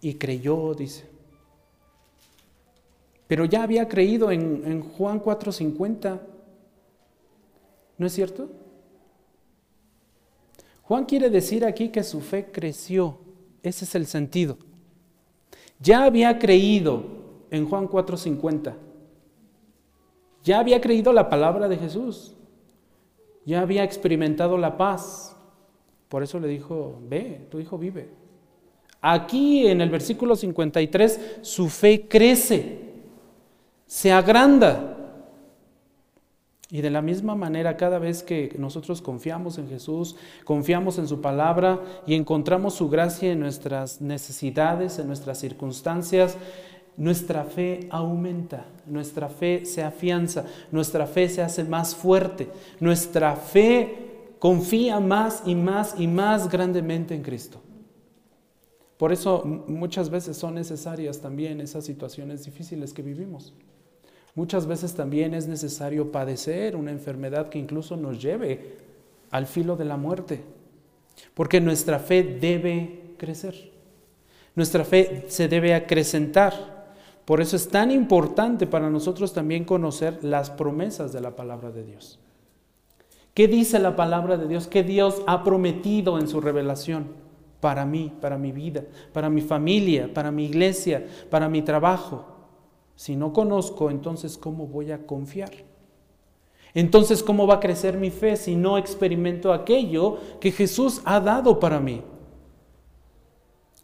Y 0.00 0.14
creyó, 0.14 0.74
dice. 0.74 1.04
Pero 3.26 3.44
ya 3.44 3.64
había 3.64 3.88
creído 3.88 4.30
en, 4.30 4.62
en 4.64 4.82
Juan 4.82 5.20
4:50. 5.20 6.20
¿No 7.98 8.06
es 8.06 8.12
cierto? 8.12 8.48
Juan 10.82 11.04
quiere 11.04 11.28
decir 11.28 11.64
aquí 11.64 11.90
que 11.90 12.04
su 12.04 12.20
fe 12.20 12.50
creció. 12.50 13.18
Ese 13.62 13.84
es 13.84 13.94
el 13.94 14.06
sentido. 14.06 14.56
Ya 15.80 16.04
había 16.04 16.38
creído 16.38 17.04
en 17.50 17.68
Juan 17.68 17.88
4:50. 17.88 18.74
Ya 20.42 20.60
había 20.60 20.80
creído 20.80 21.12
la 21.12 21.28
palabra 21.28 21.68
de 21.68 21.76
Jesús. 21.76 22.34
Ya 23.44 23.60
había 23.60 23.84
experimentado 23.84 24.58
la 24.58 24.76
paz. 24.76 25.36
Por 26.08 26.22
eso 26.22 26.40
le 26.40 26.48
dijo, 26.48 26.98
ve, 27.08 27.46
tu 27.50 27.60
hijo 27.60 27.78
vive. 27.78 28.08
Aquí 29.00 29.66
en 29.66 29.80
el 29.80 29.90
versículo 29.90 30.34
53, 30.34 31.38
su 31.42 31.68
fe 31.68 32.08
crece, 32.08 32.78
se 33.86 34.10
agranda. 34.10 34.97
Y 36.70 36.82
de 36.82 36.90
la 36.90 37.00
misma 37.00 37.34
manera, 37.34 37.78
cada 37.78 37.98
vez 37.98 38.22
que 38.22 38.54
nosotros 38.58 39.00
confiamos 39.00 39.56
en 39.56 39.68
Jesús, 39.68 40.16
confiamos 40.44 40.98
en 40.98 41.08
su 41.08 41.22
palabra 41.22 41.80
y 42.06 42.14
encontramos 42.14 42.74
su 42.74 42.90
gracia 42.90 43.32
en 43.32 43.40
nuestras 43.40 44.02
necesidades, 44.02 44.98
en 44.98 45.06
nuestras 45.06 45.38
circunstancias, 45.38 46.36
nuestra 46.98 47.44
fe 47.44 47.88
aumenta, 47.90 48.66
nuestra 48.84 49.28
fe 49.28 49.64
se 49.64 49.82
afianza, 49.82 50.44
nuestra 50.70 51.06
fe 51.06 51.28
se 51.28 51.40
hace 51.40 51.64
más 51.64 51.94
fuerte, 51.94 52.50
nuestra 52.80 53.36
fe 53.36 54.34
confía 54.38 55.00
más 55.00 55.44
y 55.46 55.54
más 55.54 55.94
y 55.98 56.06
más 56.06 56.50
grandemente 56.50 57.14
en 57.14 57.22
Cristo. 57.22 57.62
Por 58.98 59.12
eso 59.12 59.44
muchas 59.44 60.10
veces 60.10 60.36
son 60.36 60.56
necesarias 60.56 61.20
también 61.20 61.60
esas 61.60 61.86
situaciones 61.86 62.44
difíciles 62.44 62.92
que 62.92 63.02
vivimos. 63.02 63.54
Muchas 64.38 64.68
veces 64.68 64.94
también 64.94 65.34
es 65.34 65.48
necesario 65.48 66.12
padecer 66.12 66.76
una 66.76 66.92
enfermedad 66.92 67.48
que 67.48 67.58
incluso 67.58 67.96
nos 67.96 68.22
lleve 68.22 68.76
al 69.32 69.48
filo 69.48 69.74
de 69.74 69.84
la 69.84 69.96
muerte, 69.96 70.44
porque 71.34 71.60
nuestra 71.60 71.98
fe 71.98 72.22
debe 72.22 73.14
crecer, 73.18 73.72
nuestra 74.54 74.84
fe 74.84 75.24
se 75.26 75.48
debe 75.48 75.74
acrecentar. 75.74 76.54
Por 77.24 77.40
eso 77.40 77.56
es 77.56 77.68
tan 77.68 77.90
importante 77.90 78.68
para 78.68 78.88
nosotros 78.88 79.32
también 79.32 79.64
conocer 79.64 80.22
las 80.22 80.50
promesas 80.50 81.12
de 81.12 81.20
la 81.20 81.34
palabra 81.34 81.72
de 81.72 81.82
Dios. 81.82 82.20
¿Qué 83.34 83.48
dice 83.48 83.80
la 83.80 83.96
palabra 83.96 84.36
de 84.36 84.46
Dios? 84.46 84.68
¿Qué 84.68 84.84
Dios 84.84 85.20
ha 85.26 85.42
prometido 85.42 86.16
en 86.16 86.28
su 86.28 86.40
revelación 86.40 87.08
para 87.58 87.84
mí, 87.84 88.12
para 88.20 88.38
mi 88.38 88.52
vida, 88.52 88.84
para 89.12 89.30
mi 89.30 89.40
familia, 89.40 90.08
para 90.14 90.30
mi 90.30 90.44
iglesia, 90.44 91.04
para 91.28 91.48
mi 91.48 91.62
trabajo? 91.62 92.37
Si 92.98 93.14
no 93.14 93.32
conozco, 93.32 93.92
entonces 93.92 94.36
¿cómo 94.36 94.66
voy 94.66 94.90
a 94.90 95.06
confiar? 95.06 95.52
Entonces, 96.74 97.22
¿cómo 97.22 97.46
va 97.46 97.54
a 97.54 97.60
crecer 97.60 97.96
mi 97.96 98.10
fe 98.10 98.34
si 98.34 98.56
no 98.56 98.76
experimento 98.76 99.52
aquello 99.52 100.18
que 100.40 100.50
Jesús 100.50 101.00
ha 101.04 101.20
dado 101.20 101.60
para 101.60 101.78
mí? 101.78 102.02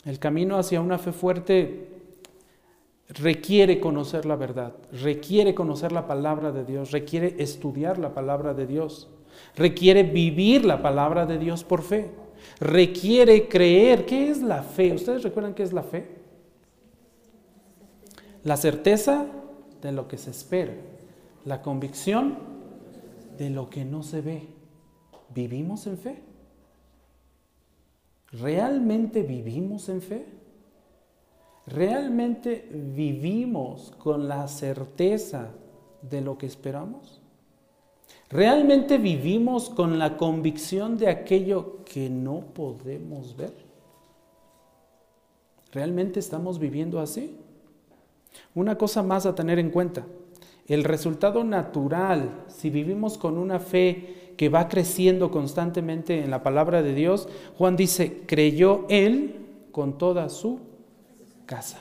El 0.05 0.19
camino 0.19 0.59
hacia 0.59 0.81
una 0.81 0.99
fe 0.99 1.13
fuerte 1.13 1.91
requiere 3.11 3.79
conocer 3.79 4.27
la 4.27 4.35
verdad, 4.35 4.75
requiere 4.91 5.55
conocer 5.55 5.93
la 5.93 6.09
palabra 6.09 6.51
de 6.51 6.65
Dios, 6.65 6.91
requiere 6.91 7.37
estudiar 7.39 7.99
la 7.99 8.15
palabra 8.15 8.53
de 8.53 8.67
Dios, 8.67 9.09
requiere 9.55 10.03
vivir 10.03 10.65
la 10.65 10.83
palabra 10.83 11.25
de 11.25 11.39
Dios 11.39 11.63
por 11.63 11.83
fe, 11.83 12.11
requiere 12.59 13.47
creer. 13.47 14.07
¿Qué 14.07 14.29
es 14.31 14.43
la 14.43 14.65
fe? 14.65 14.93
¿Ustedes 14.93 15.23
recuerdan 15.23 15.55
qué 15.55 15.63
es 15.63 15.73
la 15.73 15.85
fe? 15.85 16.24
La 18.45 18.59
certeza 18.59 19.27
de 19.81 19.93
lo 19.93 20.07
que 20.07 20.19
se 20.19 20.31
espera, 20.31 20.75
la 21.47 21.63
convicción 21.63 22.37
de 23.39 23.51
lo 23.51 23.71
que 23.71 23.85
no 23.85 24.03
se 24.03 24.21
ve. 24.21 24.49
¿Vivimos 25.35 25.87
en 25.87 25.99
fe? 25.99 26.23
¿Realmente 28.33 29.23
vivimos 29.23 29.89
en 29.89 30.03
fe? 30.03 30.27
¿Realmente 31.67 32.69
vivimos 32.71 33.93
con 33.99 34.29
la 34.29 34.47
certeza 34.49 35.49
de 36.03 36.21
lo 36.21 36.37
que 36.37 36.47
esperamos? 36.47 37.23
¿Realmente 38.29 38.99
vivimos 38.99 39.71
con 39.71 39.99
la 39.99 40.19
convicción 40.19 40.99
de 40.99 41.09
aquello 41.09 41.85
que 41.85 42.11
no 42.11 42.41
podemos 42.53 43.37
ver? 43.37 43.55
¿Realmente 45.73 46.21
estamos 46.21 46.59
viviendo 46.59 47.01
así? 47.01 47.39
Una 48.55 48.77
cosa 48.79 49.03
más 49.03 49.27
a 49.27 49.35
tener 49.35 49.59
en 49.59 49.71
cuenta, 49.71 50.05
el 50.67 50.85
resultado 50.85 51.45
natural, 51.45 52.45
si 52.49 52.71
vivimos 52.71 53.19
con 53.19 53.37
una 53.37 53.59
fe 53.59 54.33
que 54.37 54.49
va 54.49 54.69
creciendo 54.69 55.31
constantemente 55.31 56.23
en 56.23 56.31
la 56.31 56.43
palabra 56.43 56.83
de 56.83 56.95
Dios, 56.95 57.29
Juan 57.59 57.77
dice, 57.77 58.23
creyó 58.27 58.87
él 58.89 59.45
con 59.73 59.99
toda 59.99 60.29
su 60.29 60.61
casa. 61.47 61.79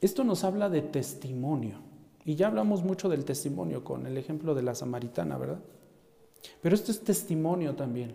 Esto 0.00 0.24
nos 0.24 0.44
habla 0.44 0.68
de 0.68 0.82
testimonio. 0.82 1.78
Y 2.26 2.36
ya 2.36 2.46
hablamos 2.46 2.82
mucho 2.84 3.08
del 3.08 3.24
testimonio 3.24 3.84
con 3.84 4.06
el 4.06 4.16
ejemplo 4.16 4.54
de 4.54 4.62
la 4.62 4.74
samaritana, 4.74 5.36
¿verdad? 5.38 5.60
Pero 6.60 6.74
esto 6.74 6.90
es 6.90 7.00
testimonio 7.00 7.74
también. 7.74 8.14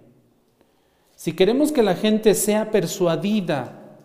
Si 1.15 1.33
queremos 1.33 1.71
que 1.71 1.83
la 1.83 1.95
gente 1.95 2.33
sea 2.35 2.71
persuadida 2.71 3.97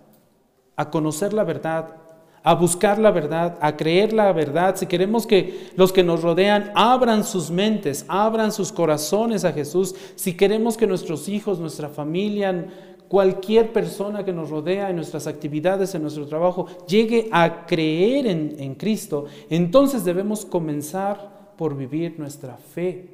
a 0.77 0.91
conocer 0.91 1.33
la 1.33 1.45
verdad, 1.45 1.97
a 2.45 2.55
buscar 2.55 2.99
la 2.99 3.11
verdad, 3.11 3.59
a 3.61 3.77
creer 3.77 4.13
la 4.13 4.31
verdad, 4.33 4.77
si 4.77 4.87
queremos 4.87 5.27
que 5.27 5.71
los 5.77 5.93
que 5.93 6.05
nos 6.05 6.23
rodean 6.23 6.71
abran 6.75 7.25
sus 7.25 7.51
mentes, 7.51 8.05
abran 8.07 8.53
sus 8.53 8.71
corazones 8.71 9.45
a 9.45 9.53
Jesús, 9.53 9.95
si 10.15 10.37
queremos 10.37 10.77
que 10.77 10.87
nuestros 10.87 11.29
hijos, 11.29 11.59
nuestra 11.59 11.89
familia 11.89 12.69
cualquier 13.09 13.73
persona 13.73 14.25
que 14.25 14.33
nos 14.33 14.51
rodea 14.51 14.91
en 14.91 14.97
nuestras 14.97 15.27
actividades, 15.27 15.95
en 15.95 16.03
nuestro 16.03 16.27
trabajo, 16.27 16.67
llegue 16.87 17.29
a 17.33 17.65
creer 17.65 18.27
en, 18.27 18.57
en 18.59 18.75
Cristo, 18.75 19.27
entonces 19.49 20.05
debemos 20.05 20.45
comenzar 20.45 21.55
por 21.57 21.77
vivir 21.77 22.19
nuestra 22.19 22.57
fe 22.57 23.09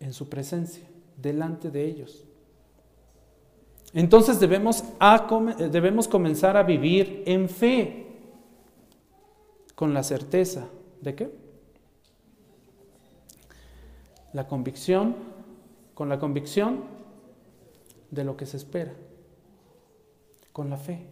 en 0.00 0.12
su 0.12 0.28
presencia, 0.28 0.84
delante 1.16 1.70
de 1.70 1.84
ellos. 1.84 2.24
Entonces 3.94 4.38
debemos, 4.40 4.84
debemos 5.70 6.08
comenzar 6.08 6.56
a 6.56 6.62
vivir 6.62 7.22
en 7.26 7.48
fe, 7.48 8.07
con 9.78 9.94
la 9.94 10.02
certeza 10.02 10.68
de 11.02 11.14
qué? 11.14 11.30
La 14.32 14.48
convicción, 14.48 15.14
con 15.94 16.08
la 16.08 16.18
convicción 16.18 16.82
de 18.10 18.24
lo 18.24 18.36
que 18.36 18.44
se 18.44 18.56
espera, 18.56 18.92
con 20.52 20.68
la 20.68 20.78
fe. 20.78 21.06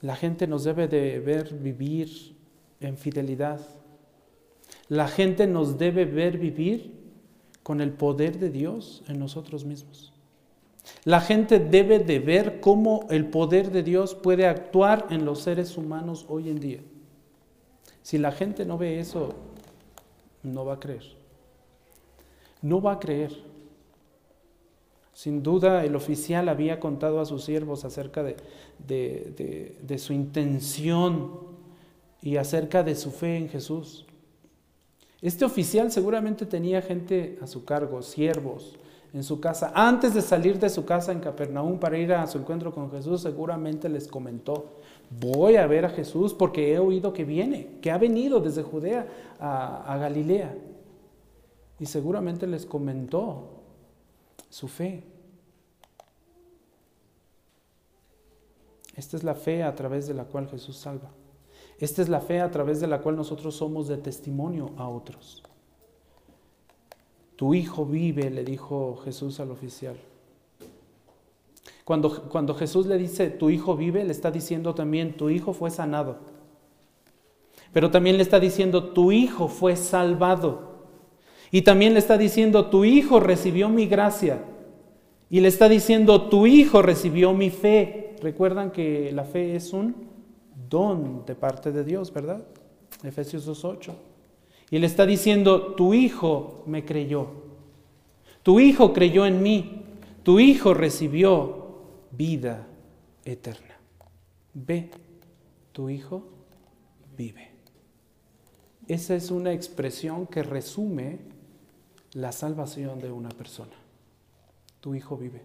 La 0.00 0.16
gente 0.16 0.48
nos 0.48 0.64
debe 0.64 0.88
de 0.88 1.20
ver 1.20 1.54
vivir 1.54 2.34
en 2.80 2.98
fidelidad. 2.98 3.60
La 4.88 5.06
gente 5.06 5.46
nos 5.46 5.78
debe 5.78 6.06
ver 6.06 6.38
vivir 6.38 6.92
con 7.62 7.80
el 7.80 7.92
poder 7.92 8.40
de 8.40 8.50
Dios 8.50 9.04
en 9.06 9.20
nosotros 9.20 9.64
mismos. 9.64 10.12
La 11.04 11.20
gente 11.20 11.58
debe 11.58 11.98
de 12.00 12.18
ver 12.18 12.60
cómo 12.60 13.06
el 13.10 13.26
poder 13.26 13.70
de 13.70 13.82
Dios 13.82 14.14
puede 14.14 14.46
actuar 14.46 15.06
en 15.10 15.24
los 15.24 15.40
seres 15.40 15.76
humanos 15.76 16.26
hoy 16.28 16.50
en 16.50 16.60
día. 16.60 16.80
Si 18.02 18.18
la 18.18 18.32
gente 18.32 18.64
no 18.64 18.78
ve 18.78 19.00
eso, 19.00 19.34
no 20.42 20.64
va 20.64 20.74
a 20.74 20.80
creer. 20.80 21.04
No 22.62 22.82
va 22.82 22.92
a 22.92 23.00
creer. 23.00 23.32
Sin 25.12 25.42
duda 25.42 25.84
el 25.84 25.96
oficial 25.96 26.48
había 26.48 26.78
contado 26.78 27.20
a 27.20 27.24
sus 27.24 27.44
siervos 27.44 27.84
acerca 27.84 28.22
de, 28.22 28.36
de 28.86 29.98
su 29.98 30.12
intención 30.12 31.32
y 32.22 32.36
acerca 32.36 32.82
de 32.82 32.94
su 32.94 33.10
fe 33.10 33.36
en 33.36 33.48
Jesús. 33.48 34.06
Este 35.20 35.44
oficial 35.44 35.90
seguramente 35.90 36.46
tenía 36.46 36.82
gente 36.82 37.38
a 37.42 37.46
su 37.46 37.64
cargo, 37.64 38.02
siervos 38.02 38.78
en 39.12 39.22
su 39.24 39.40
casa. 39.40 39.72
Antes 39.74 40.14
de 40.14 40.22
salir 40.22 40.58
de 40.58 40.68
su 40.68 40.84
casa 40.84 41.12
en 41.12 41.20
Capernaum 41.20 41.78
para 41.78 41.98
ir 41.98 42.12
a 42.12 42.26
su 42.26 42.38
encuentro 42.38 42.72
con 42.72 42.90
Jesús, 42.90 43.22
seguramente 43.22 43.88
les 43.88 44.08
comentó, 44.08 44.78
voy 45.20 45.56
a 45.56 45.66
ver 45.66 45.84
a 45.84 45.90
Jesús 45.90 46.34
porque 46.34 46.72
he 46.72 46.78
oído 46.78 47.12
que 47.12 47.24
viene, 47.24 47.78
que 47.80 47.90
ha 47.90 47.98
venido 47.98 48.40
desde 48.40 48.62
Judea 48.62 49.06
a, 49.40 49.92
a 49.92 49.96
Galilea. 49.98 50.54
Y 51.80 51.86
seguramente 51.86 52.46
les 52.46 52.66
comentó 52.66 53.50
su 54.50 54.68
fe. 54.68 55.04
Esta 58.94 59.16
es 59.16 59.22
la 59.22 59.34
fe 59.34 59.62
a 59.62 59.74
través 59.74 60.08
de 60.08 60.14
la 60.14 60.24
cual 60.24 60.48
Jesús 60.48 60.76
salva. 60.76 61.10
Esta 61.78 62.02
es 62.02 62.08
la 62.08 62.20
fe 62.20 62.40
a 62.40 62.50
través 62.50 62.80
de 62.80 62.88
la 62.88 63.00
cual 63.00 63.14
nosotros 63.14 63.54
somos 63.54 63.86
de 63.86 63.96
testimonio 63.96 64.72
a 64.76 64.88
otros. 64.88 65.44
Tu 67.38 67.54
hijo 67.54 67.86
vive, 67.86 68.30
le 68.30 68.42
dijo 68.42 69.00
Jesús 69.04 69.38
al 69.38 69.52
oficial. 69.52 69.94
Cuando, 71.84 72.24
cuando, 72.28 72.52
Jesús 72.52 72.86
le 72.86 72.98
dice, 72.98 73.30
tu 73.30 73.48
hijo 73.48 73.76
vive, 73.76 74.02
le 74.02 74.10
está 74.10 74.32
diciendo 74.32 74.74
también, 74.74 75.16
tu 75.16 75.30
hijo 75.30 75.52
fue 75.52 75.70
sanado. 75.70 76.16
Pero 77.72 77.92
también 77.92 78.16
le 78.16 78.24
está 78.24 78.40
diciendo, 78.40 78.88
tu 78.88 79.12
hijo 79.12 79.46
fue 79.46 79.76
salvado. 79.76 80.88
Y 81.52 81.62
también 81.62 81.92
le 81.92 82.00
está 82.00 82.18
diciendo, 82.18 82.66
tu 82.70 82.84
hijo 82.84 83.20
recibió 83.20 83.68
mi 83.68 83.86
gracia. 83.86 84.42
Y 85.30 85.38
le 85.38 85.46
está 85.46 85.68
diciendo, 85.68 86.22
tu 86.22 86.48
hijo 86.48 86.82
recibió 86.82 87.34
mi 87.34 87.50
fe. 87.50 88.16
Recuerdan 88.20 88.72
que 88.72 89.12
la 89.12 89.22
fe 89.22 89.54
es 89.54 89.72
un 89.72 89.94
don 90.68 91.24
de 91.24 91.36
parte 91.36 91.70
de 91.70 91.84
Dios, 91.84 92.12
¿verdad? 92.12 92.42
Efesios 93.04 93.46
2.8. 93.46 94.07
Y 94.70 94.78
le 94.78 94.86
está 94.86 95.06
diciendo, 95.06 95.74
tu 95.74 95.94
hijo 95.94 96.62
me 96.66 96.84
creyó, 96.84 97.28
tu 98.42 98.60
hijo 98.60 98.92
creyó 98.92 99.26
en 99.26 99.42
mí, 99.42 99.84
tu 100.22 100.40
hijo 100.40 100.74
recibió 100.74 101.68
vida 102.10 102.66
eterna. 103.24 103.76
Ve, 104.54 104.90
tu 105.72 105.88
hijo 105.88 106.24
vive. 107.16 107.50
Esa 108.86 109.14
es 109.14 109.30
una 109.30 109.52
expresión 109.52 110.26
que 110.26 110.42
resume 110.42 111.18
la 112.12 112.32
salvación 112.32 112.98
de 112.98 113.12
una 113.12 113.28
persona. 113.28 113.74
Tu 114.80 114.94
hijo 114.94 115.16
vive. 115.16 115.42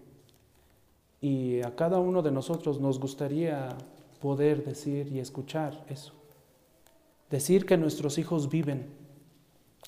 Y 1.20 1.62
a 1.62 1.76
cada 1.76 2.00
uno 2.00 2.22
de 2.22 2.32
nosotros 2.32 2.80
nos 2.80 3.00
gustaría 3.00 3.78
poder 4.22 4.64
decir 4.64 5.08
y 5.08 5.20
escuchar 5.20 5.86
eso. 5.90 6.14
Decir 7.30 7.66
que 7.66 7.78
nuestros 7.78 8.18
hijos 8.18 8.50
viven, 8.50 8.88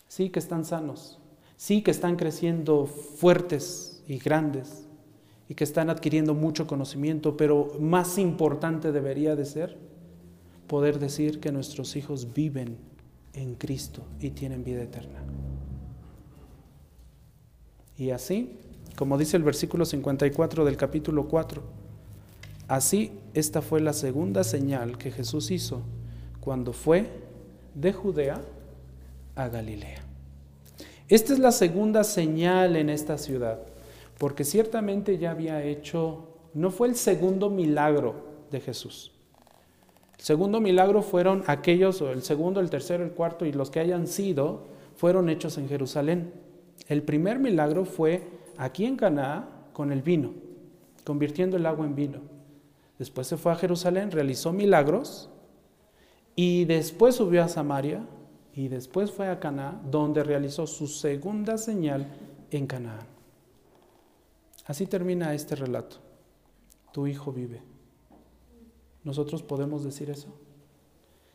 sí 0.07 0.29
que 0.29 0.39
están 0.39 0.65
sanos, 0.65 1.19
sí 1.57 1.81
que 1.81 1.91
están 1.91 2.15
creciendo 2.15 2.85
fuertes 2.85 4.03
y 4.07 4.17
grandes 4.17 4.87
y 5.47 5.55
que 5.55 5.63
están 5.63 5.89
adquiriendo 5.89 6.33
mucho 6.33 6.67
conocimiento, 6.67 7.37
pero 7.37 7.71
más 7.79 8.17
importante 8.17 8.91
debería 8.91 9.35
de 9.35 9.45
ser 9.45 9.77
poder 10.67 10.99
decir 10.99 11.39
que 11.39 11.51
nuestros 11.51 11.95
hijos 11.95 12.33
viven 12.33 12.77
en 13.33 13.55
Cristo 13.55 14.03
y 14.19 14.31
tienen 14.31 14.63
vida 14.63 14.81
eterna. 14.81 15.23
Y 17.97 18.09
así, 18.09 18.57
como 18.97 19.17
dice 19.17 19.37
el 19.37 19.43
versículo 19.43 19.85
54 19.85 20.65
del 20.65 20.77
capítulo 20.77 21.27
4, 21.27 21.85
Así, 22.67 23.11
esta 23.35 23.61
fue 23.61 23.79
la 23.79 23.93
segunda 23.93 24.43
señal 24.43 24.97
que 24.97 25.11
Jesús 25.11 25.51
hizo 25.51 25.81
cuando 26.39 26.73
fue 26.73 27.09
de 27.75 27.93
Judea 27.93 28.41
a 29.35 29.49
Galilea. 29.49 30.01
Esta 31.07 31.33
es 31.33 31.39
la 31.39 31.51
segunda 31.51 32.03
señal 32.03 32.75
en 32.75 32.89
esta 32.89 33.17
ciudad, 33.17 33.59
porque 34.17 34.43
ciertamente 34.43 35.17
ya 35.17 35.31
había 35.31 35.63
hecho, 35.63 36.29
no 36.53 36.71
fue 36.71 36.87
el 36.87 36.95
segundo 36.95 37.49
milagro 37.49 38.15
de 38.49 38.59
Jesús. 38.59 39.11
El 40.17 40.23
segundo 40.23 40.61
milagro 40.61 41.01
fueron 41.01 41.43
aquellos, 41.47 42.01
o 42.01 42.11
el 42.11 42.23
segundo, 42.23 42.59
el 42.59 42.69
tercero, 42.69 43.03
el 43.03 43.11
cuarto 43.11 43.45
y 43.45 43.51
los 43.51 43.69
que 43.69 43.81
hayan 43.81 44.07
sido, 44.07 44.63
fueron 44.95 45.29
hechos 45.29 45.57
en 45.57 45.67
Jerusalén. 45.67 46.33
El 46.87 47.03
primer 47.03 47.37
milagro 47.37 47.85
fue 47.85 48.23
aquí 48.57 48.85
en 48.85 48.95
Canaá 48.95 49.47
con 49.73 49.91
el 49.91 50.01
vino, 50.01 50.33
convirtiendo 51.03 51.57
el 51.57 51.65
agua 51.65 51.85
en 51.85 51.95
vino. 51.95 52.19
Después 52.97 53.27
se 53.27 53.37
fue 53.37 53.51
a 53.51 53.55
Jerusalén, 53.55 54.09
realizó 54.09 54.53
milagros 54.53 55.29
y 56.35 56.65
después 56.65 57.15
subió 57.15 57.43
a 57.43 57.49
Samaria 57.49 58.01
y 58.55 58.69
después 58.69 59.11
fue 59.11 59.27
a 59.27 59.39
Canaán, 59.39 59.91
donde 59.91 60.23
realizó 60.23 60.65
su 60.65 60.87
segunda 60.87 61.57
señal 61.57 62.07
en 62.51 62.65
Canaán. 62.65 63.05
Así 64.65 64.87
termina 64.87 65.33
este 65.33 65.55
relato. 65.55 65.97
Tu 66.93 67.05
hijo 67.07 67.33
vive. 67.33 67.61
¿Nosotros 69.03 69.43
podemos 69.43 69.83
decir 69.83 70.09
eso? 70.09 70.29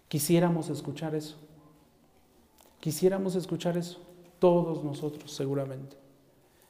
Quisiéramos 0.08 0.70
escuchar 0.70 1.14
eso. 1.14 1.36
Quisiéramos 2.80 3.36
escuchar 3.36 3.76
eso. 3.76 4.00
Todos 4.38 4.82
nosotros 4.82 5.30
seguramente. 5.30 5.96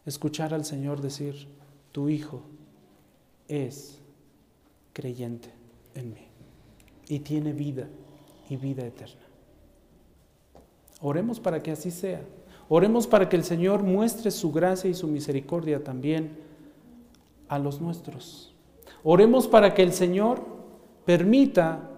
Escuchar 0.04 0.52
al 0.52 0.64
Señor 0.64 1.00
decir, 1.00 1.46
tu 1.92 2.08
hijo 2.08 2.42
es 3.46 4.00
creyente 4.92 5.52
en 5.94 6.12
mí 6.12 6.26
y 7.08 7.20
tiene 7.20 7.52
vida 7.52 7.88
y 8.48 8.56
vida 8.56 8.84
eterna. 8.84 9.29
Oremos 11.00 11.40
para 11.40 11.62
que 11.62 11.70
así 11.70 11.90
sea. 11.90 12.22
Oremos 12.68 13.06
para 13.06 13.28
que 13.28 13.36
el 13.36 13.44
Señor 13.44 13.82
muestre 13.82 14.30
su 14.30 14.52
gracia 14.52 14.88
y 14.88 14.94
su 14.94 15.08
misericordia 15.08 15.82
también 15.82 16.38
a 17.48 17.58
los 17.58 17.80
nuestros. 17.80 18.54
Oremos 19.02 19.48
para 19.48 19.74
que 19.74 19.82
el 19.82 19.92
Señor 19.92 20.44
permita 21.04 21.90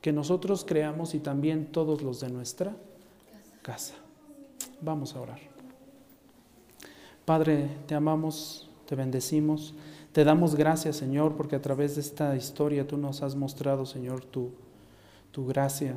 que 0.00 0.12
nosotros 0.12 0.64
creamos 0.64 1.14
y 1.14 1.18
también 1.18 1.66
todos 1.66 2.02
los 2.02 2.20
de 2.20 2.28
nuestra 2.28 2.76
casa. 3.62 3.94
Vamos 4.80 5.16
a 5.16 5.20
orar. 5.20 5.40
Padre, 7.24 7.68
te 7.86 7.94
amamos, 7.94 8.68
te 8.86 8.94
bendecimos. 8.94 9.74
Te 10.12 10.24
damos 10.24 10.54
gracias, 10.54 10.96
Señor, 10.96 11.36
porque 11.36 11.56
a 11.56 11.62
través 11.62 11.94
de 11.94 12.02
esta 12.02 12.36
historia 12.36 12.86
tú 12.86 12.98
nos 12.98 13.22
has 13.22 13.34
mostrado, 13.34 13.86
Señor, 13.86 14.24
tu, 14.24 14.50
tu 15.30 15.46
gracia, 15.46 15.96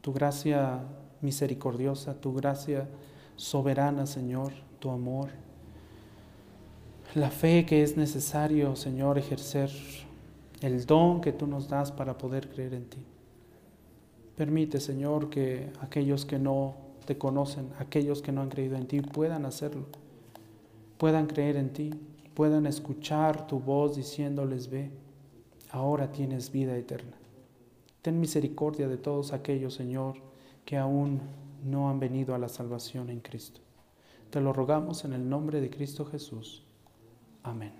tu 0.00 0.12
gracia 0.12 0.80
misericordiosa, 1.20 2.20
tu 2.20 2.34
gracia 2.34 2.88
soberana, 3.36 4.06
Señor, 4.06 4.52
tu 4.78 4.90
amor, 4.90 5.30
la 7.14 7.30
fe 7.30 7.64
que 7.64 7.82
es 7.82 7.96
necesario, 7.96 8.76
Señor, 8.76 9.18
ejercer, 9.18 9.70
el 10.60 10.86
don 10.86 11.20
que 11.20 11.32
tú 11.32 11.46
nos 11.46 11.68
das 11.68 11.92
para 11.92 12.18
poder 12.18 12.48
creer 12.48 12.74
en 12.74 12.84
ti. 12.84 12.98
Permite, 14.36 14.80
Señor, 14.80 15.30
que 15.30 15.70
aquellos 15.80 16.24
que 16.24 16.38
no 16.38 16.74
te 17.06 17.16
conocen, 17.16 17.70
aquellos 17.78 18.22
que 18.22 18.32
no 18.32 18.42
han 18.42 18.48
creído 18.48 18.76
en 18.76 18.86
ti, 18.86 19.00
puedan 19.00 19.44
hacerlo 19.46 19.86
puedan 20.98 21.28
creer 21.28 21.56
en 21.56 21.72
ti, 21.72 21.90
puedan 22.34 22.66
escuchar 22.66 23.46
tu 23.46 23.60
voz 23.60 23.96
diciéndoles, 23.96 24.68
ve, 24.68 24.90
ahora 25.70 26.12
tienes 26.12 26.50
vida 26.50 26.76
eterna. 26.76 27.16
Ten 28.02 28.20
misericordia 28.20 28.88
de 28.88 28.96
todos 28.96 29.32
aquellos, 29.32 29.74
Señor, 29.74 30.16
que 30.68 30.76
aún 30.76 31.22
no 31.64 31.88
han 31.88 31.98
venido 31.98 32.34
a 32.34 32.38
la 32.38 32.50
salvación 32.50 33.08
en 33.08 33.20
Cristo. 33.20 33.62
Te 34.28 34.38
lo 34.38 34.52
rogamos 34.52 35.06
en 35.06 35.14
el 35.14 35.26
nombre 35.26 35.62
de 35.62 35.70
Cristo 35.70 36.04
Jesús. 36.04 36.66
Amén. 37.42 37.72